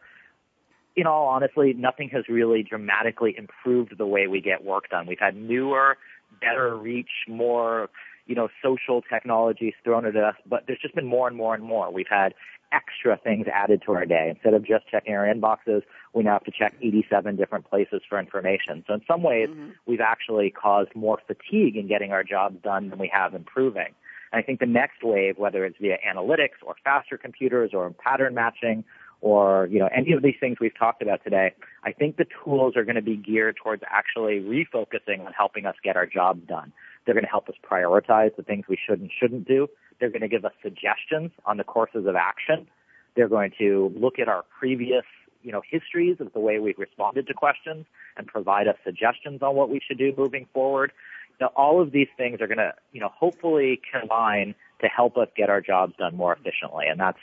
in 1.00 1.06
all 1.06 1.26
honesty, 1.26 1.72
nothing 1.72 2.08
has 2.10 2.24
really 2.28 2.62
dramatically 2.62 3.34
improved 3.36 3.96
the 3.96 4.06
way 4.06 4.26
we 4.26 4.40
get 4.40 4.64
work 4.64 4.88
done. 4.90 5.06
We've 5.06 5.18
had 5.18 5.36
newer, 5.36 5.96
better 6.40 6.76
reach, 6.76 7.10
more, 7.28 7.88
you 8.26 8.34
know, 8.34 8.48
social 8.62 9.02
technologies 9.02 9.74
thrown 9.82 10.06
at 10.06 10.16
us, 10.16 10.36
but 10.46 10.64
there's 10.66 10.80
just 10.80 10.94
been 10.94 11.06
more 11.06 11.26
and 11.26 11.36
more 11.36 11.54
and 11.54 11.64
more. 11.64 11.92
We've 11.92 12.08
had 12.08 12.34
extra 12.72 13.16
things 13.16 13.46
added 13.52 13.82
to 13.86 13.92
our 13.92 14.06
day. 14.06 14.28
Instead 14.30 14.54
of 14.54 14.64
just 14.64 14.88
checking 14.88 15.14
our 15.14 15.26
inboxes, 15.26 15.82
we 16.14 16.22
now 16.22 16.34
have 16.34 16.44
to 16.44 16.52
check 16.56 16.74
87 16.80 17.36
different 17.36 17.68
places 17.68 18.02
for 18.08 18.18
information. 18.18 18.84
So 18.86 18.94
in 18.94 19.02
some 19.08 19.22
ways, 19.22 19.48
mm-hmm. 19.48 19.70
we've 19.86 20.00
actually 20.00 20.50
caused 20.50 20.94
more 20.94 21.18
fatigue 21.26 21.76
in 21.76 21.88
getting 21.88 22.12
our 22.12 22.22
jobs 22.22 22.56
done 22.62 22.90
than 22.90 22.98
we 22.98 23.10
have 23.12 23.34
improving. 23.34 23.94
And 24.32 24.40
I 24.40 24.42
think 24.42 24.60
the 24.60 24.66
next 24.66 25.02
wave, 25.02 25.38
whether 25.38 25.64
it's 25.64 25.78
via 25.80 25.98
analytics 26.06 26.62
or 26.64 26.76
faster 26.84 27.18
computers 27.18 27.70
or 27.74 27.90
pattern 27.90 28.34
matching 28.34 28.84
or, 29.20 29.68
you 29.70 29.78
know, 29.78 29.88
any 29.94 30.12
of 30.12 30.22
these 30.22 30.36
things 30.40 30.58
we've 30.60 30.76
talked 30.78 31.02
about 31.02 31.22
today, 31.22 31.52
I 31.84 31.92
think 31.92 32.16
the 32.16 32.26
tools 32.44 32.76
are 32.76 32.84
going 32.84 32.96
to 32.96 33.02
be 33.02 33.16
geared 33.16 33.56
towards 33.62 33.82
actually 33.86 34.40
refocusing 34.40 35.24
on 35.26 35.32
helping 35.32 35.66
us 35.66 35.76
get 35.84 35.96
our 35.96 36.06
jobs 36.06 36.40
done. 36.48 36.72
They're 37.04 37.14
going 37.14 37.24
to 37.24 37.30
help 37.30 37.48
us 37.48 37.54
prioritize 37.68 38.34
the 38.36 38.42
things 38.42 38.66
we 38.68 38.78
should 38.86 39.00
and 39.00 39.10
shouldn't 39.20 39.46
do. 39.46 39.68
They're 39.98 40.10
going 40.10 40.22
to 40.22 40.28
give 40.28 40.44
us 40.44 40.52
suggestions 40.62 41.30
on 41.44 41.58
the 41.58 41.64
courses 41.64 42.06
of 42.06 42.16
action. 42.16 42.66
They're 43.14 43.28
going 43.28 43.52
to 43.58 43.92
look 43.96 44.18
at 44.18 44.28
our 44.28 44.44
previous, 44.58 45.04
you 45.42 45.52
know, 45.52 45.62
histories 45.68 46.16
of 46.20 46.32
the 46.32 46.40
way 46.40 46.58
we've 46.58 46.78
responded 46.78 47.26
to 47.26 47.34
questions 47.34 47.86
and 48.16 48.26
provide 48.26 48.68
us 48.68 48.76
suggestions 48.84 49.42
on 49.42 49.54
what 49.54 49.68
we 49.68 49.80
should 49.86 49.98
do 49.98 50.14
moving 50.16 50.46
forward. 50.54 50.92
Now, 51.40 51.48
all 51.56 51.80
of 51.80 51.92
these 51.92 52.08
things 52.16 52.40
are 52.40 52.46
going 52.46 52.58
to, 52.58 52.74
you 52.92 53.00
know, 53.00 53.10
hopefully 53.14 53.80
combine 53.90 54.54
to 54.80 54.86
help 54.86 55.16
us 55.16 55.28
get 55.36 55.50
our 55.50 55.60
jobs 55.60 55.94
done 55.98 56.16
more 56.16 56.32
efficiently. 56.34 56.86
And 56.86 57.00
that's, 57.00 57.18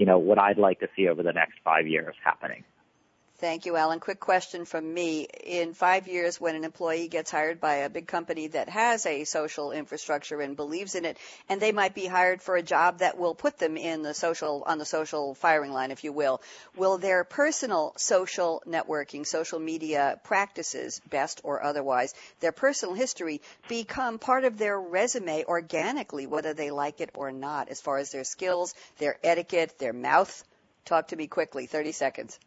you 0.00 0.06
know, 0.06 0.18
what 0.18 0.38
I'd 0.38 0.56
like 0.56 0.80
to 0.80 0.88
see 0.96 1.08
over 1.08 1.22
the 1.22 1.32
next 1.34 1.58
five 1.62 1.86
years 1.86 2.14
happening. 2.24 2.64
Thank 3.40 3.64
you, 3.64 3.74
Alan. 3.74 4.00
Quick 4.00 4.20
question 4.20 4.66
from 4.66 4.92
me. 4.92 5.22
In 5.22 5.72
five 5.72 6.06
years, 6.06 6.38
when 6.38 6.56
an 6.56 6.64
employee 6.64 7.08
gets 7.08 7.30
hired 7.30 7.58
by 7.58 7.76
a 7.76 7.88
big 7.88 8.06
company 8.06 8.48
that 8.48 8.68
has 8.68 9.06
a 9.06 9.24
social 9.24 9.72
infrastructure 9.72 10.42
and 10.42 10.54
believes 10.54 10.94
in 10.94 11.06
it, 11.06 11.16
and 11.48 11.58
they 11.58 11.72
might 11.72 11.94
be 11.94 12.04
hired 12.04 12.42
for 12.42 12.56
a 12.56 12.62
job 12.62 12.98
that 12.98 13.16
will 13.16 13.34
put 13.34 13.56
them 13.56 13.78
in 13.78 14.02
the 14.02 14.12
social, 14.12 14.62
on 14.66 14.76
the 14.76 14.84
social 14.84 15.32
firing 15.32 15.72
line, 15.72 15.90
if 15.90 16.04
you 16.04 16.12
will, 16.12 16.42
will 16.76 16.98
their 16.98 17.24
personal 17.24 17.94
social 17.96 18.62
networking, 18.68 19.26
social 19.26 19.58
media 19.58 20.20
practices, 20.22 21.00
best 21.08 21.40
or 21.42 21.62
otherwise, 21.62 22.12
their 22.40 22.52
personal 22.52 22.94
history 22.94 23.40
become 23.68 24.18
part 24.18 24.44
of 24.44 24.58
their 24.58 24.78
resume 24.78 25.46
organically, 25.46 26.26
whether 26.26 26.52
they 26.52 26.70
like 26.70 27.00
it 27.00 27.08
or 27.14 27.32
not, 27.32 27.70
as 27.70 27.80
far 27.80 27.96
as 27.96 28.12
their 28.12 28.24
skills, 28.24 28.74
their 28.98 29.16
etiquette, 29.24 29.78
their 29.78 29.94
mouth? 29.94 30.44
Talk 30.84 31.08
to 31.08 31.16
me 31.16 31.26
quickly, 31.26 31.64
30 31.64 31.92
seconds 31.92 32.38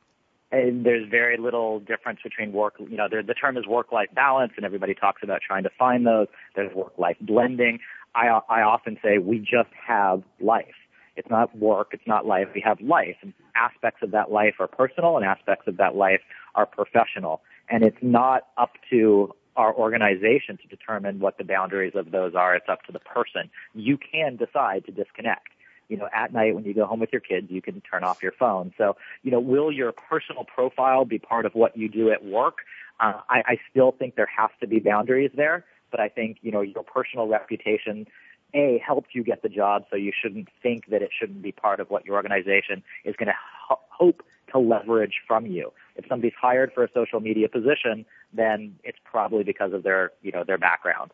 there's 0.53 1.09
very 1.09 1.37
little 1.37 1.79
difference 1.79 2.19
between 2.23 2.53
work, 2.53 2.75
you 2.79 2.97
know, 2.97 3.07
the, 3.09 3.23
the 3.25 3.33
term 3.33 3.57
is 3.57 3.65
work-life 3.65 4.09
balance 4.13 4.53
and 4.55 4.65
everybody 4.65 4.93
talks 4.93 5.21
about 5.23 5.41
trying 5.45 5.63
to 5.63 5.71
find 5.77 6.05
those. 6.05 6.27
There's 6.55 6.73
work-life 6.75 7.17
blending. 7.19 7.79
I, 8.13 8.27
I 8.49 8.61
often 8.61 8.97
say 9.03 9.17
we 9.17 9.39
just 9.39 9.73
have 9.87 10.21
life. 10.39 10.75
It's 11.15 11.29
not 11.29 11.55
work, 11.57 11.89
it's 11.91 12.07
not 12.07 12.25
life. 12.25 12.47
We 12.53 12.61
have 12.65 12.79
life 12.81 13.17
and 13.21 13.33
aspects 13.55 14.01
of 14.03 14.11
that 14.11 14.31
life 14.31 14.55
are 14.59 14.67
personal 14.67 15.17
and 15.17 15.25
aspects 15.25 15.67
of 15.67 15.77
that 15.77 15.95
life 15.95 16.21
are 16.55 16.65
professional. 16.65 17.41
And 17.69 17.83
it's 17.83 17.97
not 18.01 18.47
up 18.57 18.73
to 18.91 19.33
our 19.55 19.73
organization 19.73 20.57
to 20.57 20.67
determine 20.67 21.19
what 21.19 21.37
the 21.37 21.43
boundaries 21.43 21.93
of 21.95 22.11
those 22.11 22.33
are. 22.35 22.55
It's 22.55 22.69
up 22.69 22.83
to 22.83 22.91
the 22.91 22.99
person. 22.99 23.49
You 23.73 23.97
can 23.97 24.35
decide 24.35 24.85
to 24.85 24.91
disconnect 24.91 25.49
you 25.93 25.99
know, 25.99 26.09
at 26.11 26.33
night 26.33 26.55
when 26.55 26.63
you 26.65 26.73
go 26.73 26.87
home 26.87 26.99
with 26.99 27.11
your 27.11 27.21
kids, 27.21 27.51
you 27.51 27.61
can 27.61 27.79
turn 27.81 28.03
off 28.03 28.23
your 28.23 28.31
phone. 28.31 28.73
So, 28.79 28.95
you 29.21 29.29
know, 29.29 29.39
will 29.39 29.71
your 29.71 29.91
personal 29.91 30.43
profile 30.43 31.05
be 31.05 31.19
part 31.19 31.45
of 31.45 31.53
what 31.53 31.77
you 31.77 31.87
do 31.87 32.09
at 32.09 32.25
work? 32.25 32.57
Uh, 32.99 33.21
I, 33.29 33.43
I 33.45 33.57
still 33.69 33.91
think 33.91 34.15
there 34.15 34.31
has 34.35 34.49
to 34.61 34.65
be 34.65 34.79
boundaries 34.79 35.29
there, 35.35 35.65
but 35.91 35.99
I 35.99 36.09
think, 36.09 36.37
you 36.41 36.51
know, 36.51 36.61
your 36.61 36.81
personal 36.81 37.27
reputation 37.27 38.07
a 38.55 38.81
helped 38.83 39.13
you 39.13 39.23
get 39.23 39.43
the 39.43 39.49
job, 39.49 39.85
so 39.91 39.95
you 39.95 40.11
shouldn't 40.19 40.47
think 40.63 40.87
that 40.87 41.03
it 41.03 41.11
shouldn't 41.17 41.43
be 41.43 41.51
part 41.51 41.79
of 41.79 41.91
what 41.91 42.05
your 42.05 42.15
organization 42.15 42.81
is 43.05 43.15
going 43.15 43.27
to 43.27 43.35
ho- 43.67 43.79
hope 43.89 44.23
to 44.51 44.57
leverage 44.57 45.21
from 45.27 45.45
you. 45.45 45.71
If 45.95 46.05
somebody's 46.09 46.33
hired 46.39 46.71
for 46.73 46.83
a 46.83 46.89
social 46.91 47.19
media 47.19 47.49
position, 47.49 48.05
then 48.33 48.75
it's 48.83 48.97
probably 49.03 49.43
because 49.43 49.73
of 49.73 49.83
their, 49.83 50.11
you 50.23 50.31
know, 50.31 50.43
their 50.43 50.57
background. 50.57 51.11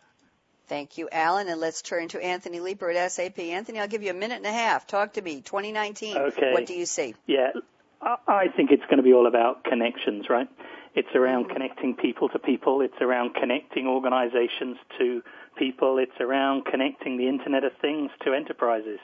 Thank 0.69 0.99
you, 0.99 1.09
Alan. 1.11 1.49
And 1.49 1.59
let's 1.59 1.81
turn 1.81 2.09
to 2.09 2.23
Anthony 2.23 2.59
Leaper 2.59 2.91
at 2.91 3.11
SAP. 3.11 3.39
Anthony, 3.39 3.79
I'll 3.79 3.87
give 3.87 4.03
you 4.03 4.11
a 4.11 4.13
minute 4.13 4.37
and 4.37 4.45
a 4.45 4.51
half. 4.51 4.85
Talk 4.85 5.13
to 5.13 5.21
me. 5.21 5.41
2019. 5.41 6.15
Okay. 6.15 6.53
What 6.53 6.67
do 6.67 6.75
you 6.75 6.85
see? 6.85 7.15
Yeah, 7.25 7.53
I 8.01 8.47
think 8.55 8.69
it's 8.71 8.83
going 8.83 8.97
to 8.97 9.03
be 9.03 9.11
all 9.11 9.27
about 9.27 9.63
connections, 9.63 10.27
right? 10.29 10.47
It's 10.93 11.09
around 11.15 11.45
mm-hmm. 11.45 11.53
connecting 11.53 11.95
people 11.95 12.29
to 12.29 12.39
people. 12.39 12.81
It's 12.81 13.01
around 13.01 13.33
connecting 13.33 13.87
organizations 13.87 14.77
to 14.99 15.23
people. 15.57 15.97
It's 15.97 16.19
around 16.21 16.65
connecting 16.65 17.17
the 17.17 17.27
Internet 17.27 17.63
of 17.63 17.71
Things 17.81 18.11
to 18.23 18.33
enterprises. 18.33 18.99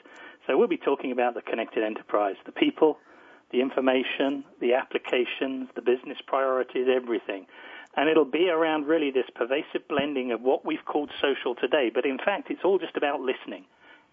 So 0.46 0.56
we'll 0.56 0.68
be 0.68 0.78
talking 0.78 1.10
about 1.10 1.34
the 1.34 1.42
connected 1.42 1.82
enterprise, 1.82 2.36
the 2.46 2.52
people, 2.52 2.98
the 3.50 3.60
information, 3.60 4.44
the 4.60 4.74
applications, 4.74 5.68
the 5.74 5.82
business 5.82 6.18
priorities, 6.26 6.86
everything. 6.88 7.46
And 7.96 8.10
it'll 8.10 8.26
be 8.26 8.50
around 8.50 8.86
really 8.86 9.10
this 9.10 9.26
pervasive 9.34 9.88
blending 9.88 10.30
of 10.30 10.42
what 10.42 10.66
we've 10.66 10.84
called 10.84 11.10
social 11.20 11.54
today. 11.54 11.90
But 11.92 12.04
in 12.04 12.18
fact, 12.18 12.50
it's 12.50 12.60
all 12.64 12.78
just 12.78 12.96
about 12.96 13.20
listening, 13.20 13.64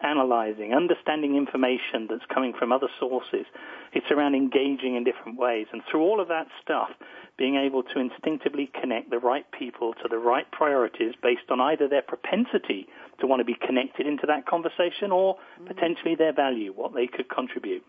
analyzing, 0.04 0.74
understanding 0.74 1.36
information 1.36 2.06
that's 2.08 2.24
coming 2.32 2.52
from 2.56 2.70
other 2.70 2.88
sources. 3.00 3.46
It's 3.92 4.10
around 4.10 4.34
engaging 4.34 4.96
in 4.96 5.04
different 5.04 5.38
ways. 5.38 5.66
And 5.72 5.82
through 5.90 6.02
all 6.02 6.20
of 6.20 6.28
that 6.28 6.46
stuff, 6.62 6.90
being 7.36 7.56
able 7.56 7.82
to 7.82 7.98
instinctively 7.98 8.70
connect 8.80 9.10
the 9.10 9.18
right 9.18 9.46
people 9.58 9.94
to 9.94 10.08
the 10.08 10.18
right 10.18 10.50
priorities 10.52 11.14
based 11.22 11.50
on 11.50 11.60
either 11.60 11.88
their 11.88 12.02
propensity 12.02 12.86
to 13.20 13.26
want 13.26 13.40
to 13.40 13.44
be 13.44 13.56
connected 13.66 14.06
into 14.06 14.26
that 14.26 14.46
conversation 14.46 15.10
or 15.10 15.34
mm-hmm. 15.34 15.66
potentially 15.66 16.14
their 16.14 16.32
value, 16.32 16.72
what 16.72 16.94
they 16.94 17.06
could 17.06 17.28
contribute. 17.28 17.84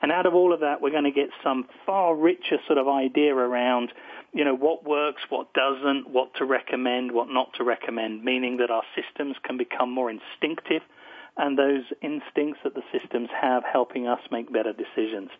And 0.00 0.12
out 0.12 0.26
of 0.26 0.34
all 0.34 0.52
of 0.52 0.60
that, 0.60 0.80
we're 0.80 0.90
going 0.90 1.04
to 1.04 1.10
get 1.10 1.30
some 1.42 1.66
far 1.84 2.14
richer 2.14 2.58
sort 2.66 2.78
of 2.78 2.88
idea 2.88 3.34
around, 3.34 3.92
you 4.32 4.44
know, 4.44 4.54
what 4.54 4.84
works, 4.84 5.22
what 5.28 5.52
doesn't, 5.54 6.10
what 6.10 6.34
to 6.36 6.44
recommend, 6.44 7.12
what 7.12 7.28
not 7.28 7.52
to 7.54 7.64
recommend, 7.64 8.24
meaning 8.24 8.58
that 8.58 8.70
our 8.70 8.84
systems 8.94 9.36
can 9.44 9.56
become 9.56 9.90
more 9.90 10.10
instinctive 10.10 10.82
and 11.38 11.56
those 11.56 11.84
instincts 12.02 12.60
that 12.64 12.74
the 12.74 12.82
systems 12.92 13.28
have 13.40 13.62
helping 13.64 14.06
us 14.06 14.20
make 14.30 14.52
better 14.52 14.72
decisions. 14.72 15.30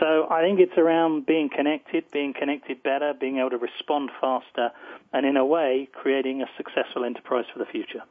So 0.00 0.26
I 0.28 0.42
think 0.42 0.60
it's 0.60 0.76
around 0.76 1.24
being 1.24 1.48
connected, 1.48 2.04
being 2.12 2.34
connected 2.34 2.82
better, 2.82 3.14
being 3.18 3.38
able 3.38 3.50
to 3.50 3.58
respond 3.58 4.10
faster, 4.20 4.70
and 5.12 5.24
in 5.24 5.36
a 5.36 5.44
way, 5.44 5.88
creating 5.92 6.42
a 6.42 6.46
successful 6.56 7.04
enterprise 7.04 7.44
for 7.52 7.60
the 7.60 7.66
future. 7.66 8.02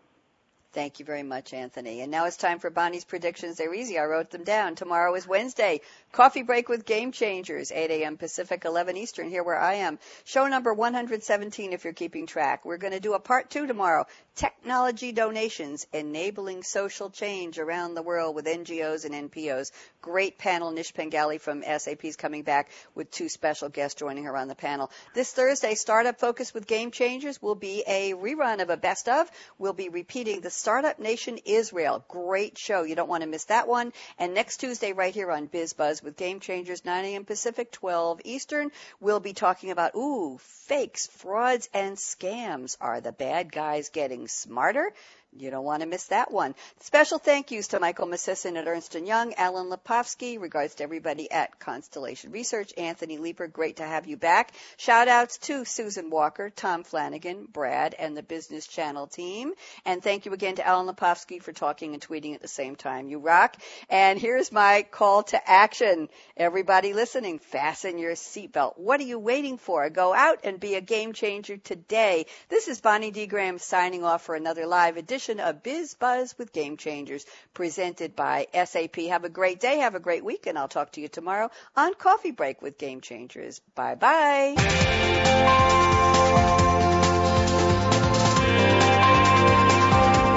Thank 0.75 0.99
you 0.99 1.05
very 1.05 1.23
much, 1.23 1.53
Anthony. 1.53 2.01
And 2.01 2.11
now 2.11 2.25
it's 2.25 2.35
time 2.35 2.59
for 2.59 2.69
Bonnie's 2.69 3.05
predictions. 3.05 3.55
They're 3.55 3.73
easy. 3.73 3.97
I 3.97 4.03
wrote 4.03 4.29
them 4.29 4.43
down. 4.43 4.75
Tomorrow 4.75 5.15
is 5.15 5.25
Wednesday. 5.25 5.79
Coffee 6.15 6.43
break 6.43 6.69
with 6.69 6.85
Game 6.85 7.11
Changers, 7.11 7.73
8 7.73 7.91
a.m. 7.91 8.15
Pacific, 8.15 8.63
11 8.63 8.95
Eastern, 8.95 9.29
here 9.29 9.43
where 9.43 9.59
I 9.59 9.73
am. 9.73 9.99
Show 10.23 10.47
number 10.47 10.73
117 10.73 11.73
if 11.73 11.83
you're 11.83 11.91
keeping 11.91 12.25
track. 12.25 12.63
We're 12.63 12.77
going 12.77 12.93
to 12.93 13.01
do 13.01 13.15
a 13.15 13.19
part 13.19 13.49
two 13.49 13.67
tomorrow. 13.67 14.05
Technology 14.35 15.11
donations, 15.11 15.85
enabling 15.91 16.63
social 16.63 17.09
change 17.09 17.59
around 17.59 17.95
the 17.95 18.01
world 18.01 18.33
with 18.33 18.45
NGOs 18.45 19.03
and 19.03 19.29
NPOs. 19.29 19.71
Great 20.01 20.37
panel. 20.37 20.71
Nish 20.71 20.93
Pengali 20.93 21.39
from 21.39 21.63
SAP 21.63 22.05
is 22.05 22.15
coming 22.15 22.43
back 22.43 22.69
with 22.95 23.11
two 23.11 23.27
special 23.27 23.67
guests 23.67 23.99
joining 23.99 24.23
her 24.23 24.37
on 24.37 24.47
the 24.47 24.55
panel. 24.55 24.91
This 25.15 25.33
Thursday, 25.33 25.75
Startup 25.75 26.17
Focus 26.17 26.53
with 26.53 26.65
Game 26.65 26.91
Changers 26.91 27.41
will 27.41 27.55
be 27.55 27.83
a 27.85 28.13
rerun 28.13 28.61
of 28.61 28.69
a 28.69 28.77
best 28.77 29.09
of. 29.09 29.29
We'll 29.57 29.73
be 29.73 29.89
repeating 29.89 30.39
the 30.39 30.49
Startup 30.49 30.97
Nation 30.97 31.39
Israel. 31.43 32.05
Great 32.07 32.57
show. 32.57 32.83
You 32.83 32.95
don't 32.95 33.09
want 33.09 33.23
to 33.23 33.29
miss 33.29 33.45
that 33.45 33.67
one. 33.67 33.91
And 34.17 34.33
next 34.33 34.57
Tuesday, 34.57 34.93
right 34.93 35.13
here 35.13 35.29
on 35.29 35.47
Biz 35.47 35.73
Buzz 35.73 36.04
with 36.05 36.15
Game 36.15 36.39
Changers, 36.39 36.85
9 36.85 37.03
a.m. 37.03 37.25
Pacific, 37.25 37.71
12 37.71 38.21
Eastern, 38.23 38.71
we'll 38.99 39.19
be 39.19 39.33
talking 39.33 39.71
about, 39.71 39.95
ooh, 39.95 40.37
fakes, 40.39 41.07
frauds, 41.07 41.67
and 41.73 41.97
scams. 41.97 42.77
Are 42.79 43.01
the 43.01 43.11
bad 43.11 43.51
guys 43.51 43.89
getting 43.89 44.27
smarter? 44.27 44.93
You 45.37 45.51
don't 45.51 45.65
want 45.65 45.81
to 45.81 45.87
miss 45.87 46.05
that 46.05 46.31
one. 46.31 46.55
Special 46.79 47.19
thank 47.19 47.51
yous 47.51 47.67
to 47.69 47.79
Michael 47.81 48.07
Miscisin 48.07 48.57
at 48.57 48.67
Ernst 48.67 48.95
& 48.95 49.05
Young, 49.05 49.33
Alan 49.33 49.69
Lepofsky, 49.69 50.39
regards 50.39 50.75
to 50.75 50.83
everybody 50.83 51.29
at 51.29 51.59
Constellation 51.59 52.31
Research, 52.31 52.73
Anthony 52.77 53.17
Leaper, 53.17 53.47
great 53.47 53.77
to 53.77 53.83
have 53.83 54.07
you 54.07 54.15
back. 54.15 54.53
Shout 54.77 55.09
outs 55.09 55.37
to 55.39 55.65
Susan 55.65 56.09
Walker, 56.09 56.49
Tom 56.49 56.83
Flanagan, 56.83 57.47
Brad, 57.51 57.95
and 57.99 58.15
the 58.15 58.23
Business 58.23 58.65
Channel 58.65 59.07
team. 59.07 59.51
And 59.85 60.01
thank 60.01 60.25
you 60.25 60.31
again 60.31 60.55
to 60.55 60.65
Alan 60.65 60.87
Lepofsky 60.87 61.41
for 61.41 61.51
talking 61.51 61.93
and 61.93 62.01
tweeting 62.01 62.33
at 62.33 62.41
the 62.41 62.47
same 62.47 62.77
time. 62.77 63.09
You 63.09 63.19
rock. 63.19 63.57
And 63.89 64.17
here's 64.17 64.53
my 64.53 64.85
call 64.89 65.23
to 65.23 65.49
action. 65.49 66.07
Everybody 66.37 66.93
listening, 66.93 67.39
fasten 67.39 67.97
your 67.97 68.13
seatbelt. 68.13 68.77
What 68.77 69.01
are 69.01 69.03
you 69.03 69.19
waiting 69.19 69.57
for? 69.57 69.89
Go 69.89 70.13
out 70.13 70.39
and 70.45 70.61
be 70.61 70.75
a 70.75 70.81
game 70.81 71.11
changer 71.11 71.57
today. 71.57 72.27
This 72.47 72.69
is 72.69 72.79
Bonnie 72.79 73.11
D. 73.11 73.27
Graham 73.27 73.59
signing 73.59 74.05
off 74.05 74.23
for 74.23 74.35
another 74.35 74.65
live 74.65 74.95
edition 74.95 75.24
edition 75.25 75.43
of 75.43 75.63
Biz 75.63 75.95
Buzz 75.95 76.35
with 76.37 76.53
Game 76.53 76.77
Changers 76.77 77.25
presented 77.53 78.15
by 78.15 78.47
SAP. 78.53 78.95
Have 79.09 79.23
a 79.23 79.29
great 79.29 79.59
day. 79.59 79.79
Have 79.79 79.95
a 79.95 79.99
great 79.99 80.23
week. 80.23 80.45
And 80.47 80.55
I'll 80.57 80.67
talk 80.67 80.91
to 80.93 81.01
you 81.01 81.07
tomorrow 81.07 81.49
on 81.75 81.95
Coffee 81.95 82.31
Break 82.31 82.61
with 82.61 82.77
Game 82.77 83.01
Changers. 83.01 83.59
Bye 83.73 83.95
bye. 83.95 84.55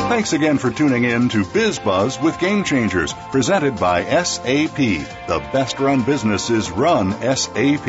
Thanks 0.09 0.33
again 0.33 0.57
for 0.57 0.71
tuning 0.71 1.05
in 1.05 1.29
to 1.29 1.45
Biz 1.45 1.81
Buzz 1.81 2.19
with 2.19 2.41
Game 2.41 2.65
Changers, 2.65 3.13
presented 3.31 3.79
by 3.79 4.05
SAP. 4.05 4.75
The 4.77 5.47
best 5.53 5.79
run 5.79 6.03
businesses 6.03 6.71
run 6.71 7.13
SAP. 7.21 7.85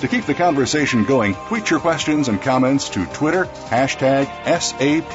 To 0.00 0.08
keep 0.08 0.26
the 0.26 0.34
conversation 0.34 1.04
going, 1.04 1.34
tweet 1.48 1.70
your 1.70 1.80
questions 1.80 2.28
and 2.28 2.40
comments 2.42 2.90
to 2.90 3.06
Twitter, 3.06 3.46
hashtag 3.46 4.26
SAPRADIO. 4.44 5.12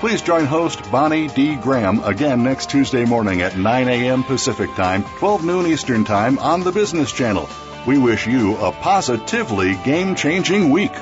Please 0.00 0.22
join 0.22 0.44
host 0.44 0.90
Bonnie 0.90 1.28
D. 1.28 1.54
Graham 1.54 2.02
again 2.02 2.42
next 2.42 2.68
Tuesday 2.68 3.04
morning 3.04 3.42
at 3.42 3.56
9 3.56 3.88
a.m. 3.88 4.24
Pacific 4.24 4.74
Time, 4.74 5.04
12 5.18 5.44
noon 5.44 5.66
Eastern 5.66 6.04
Time 6.04 6.40
on 6.40 6.64
the 6.64 6.72
Business 6.72 7.12
Channel. 7.12 7.48
We 7.86 7.96
wish 7.96 8.26
you 8.26 8.56
a 8.56 8.72
positively 8.72 9.76
game 9.84 10.16
changing 10.16 10.70
week. 10.70 10.92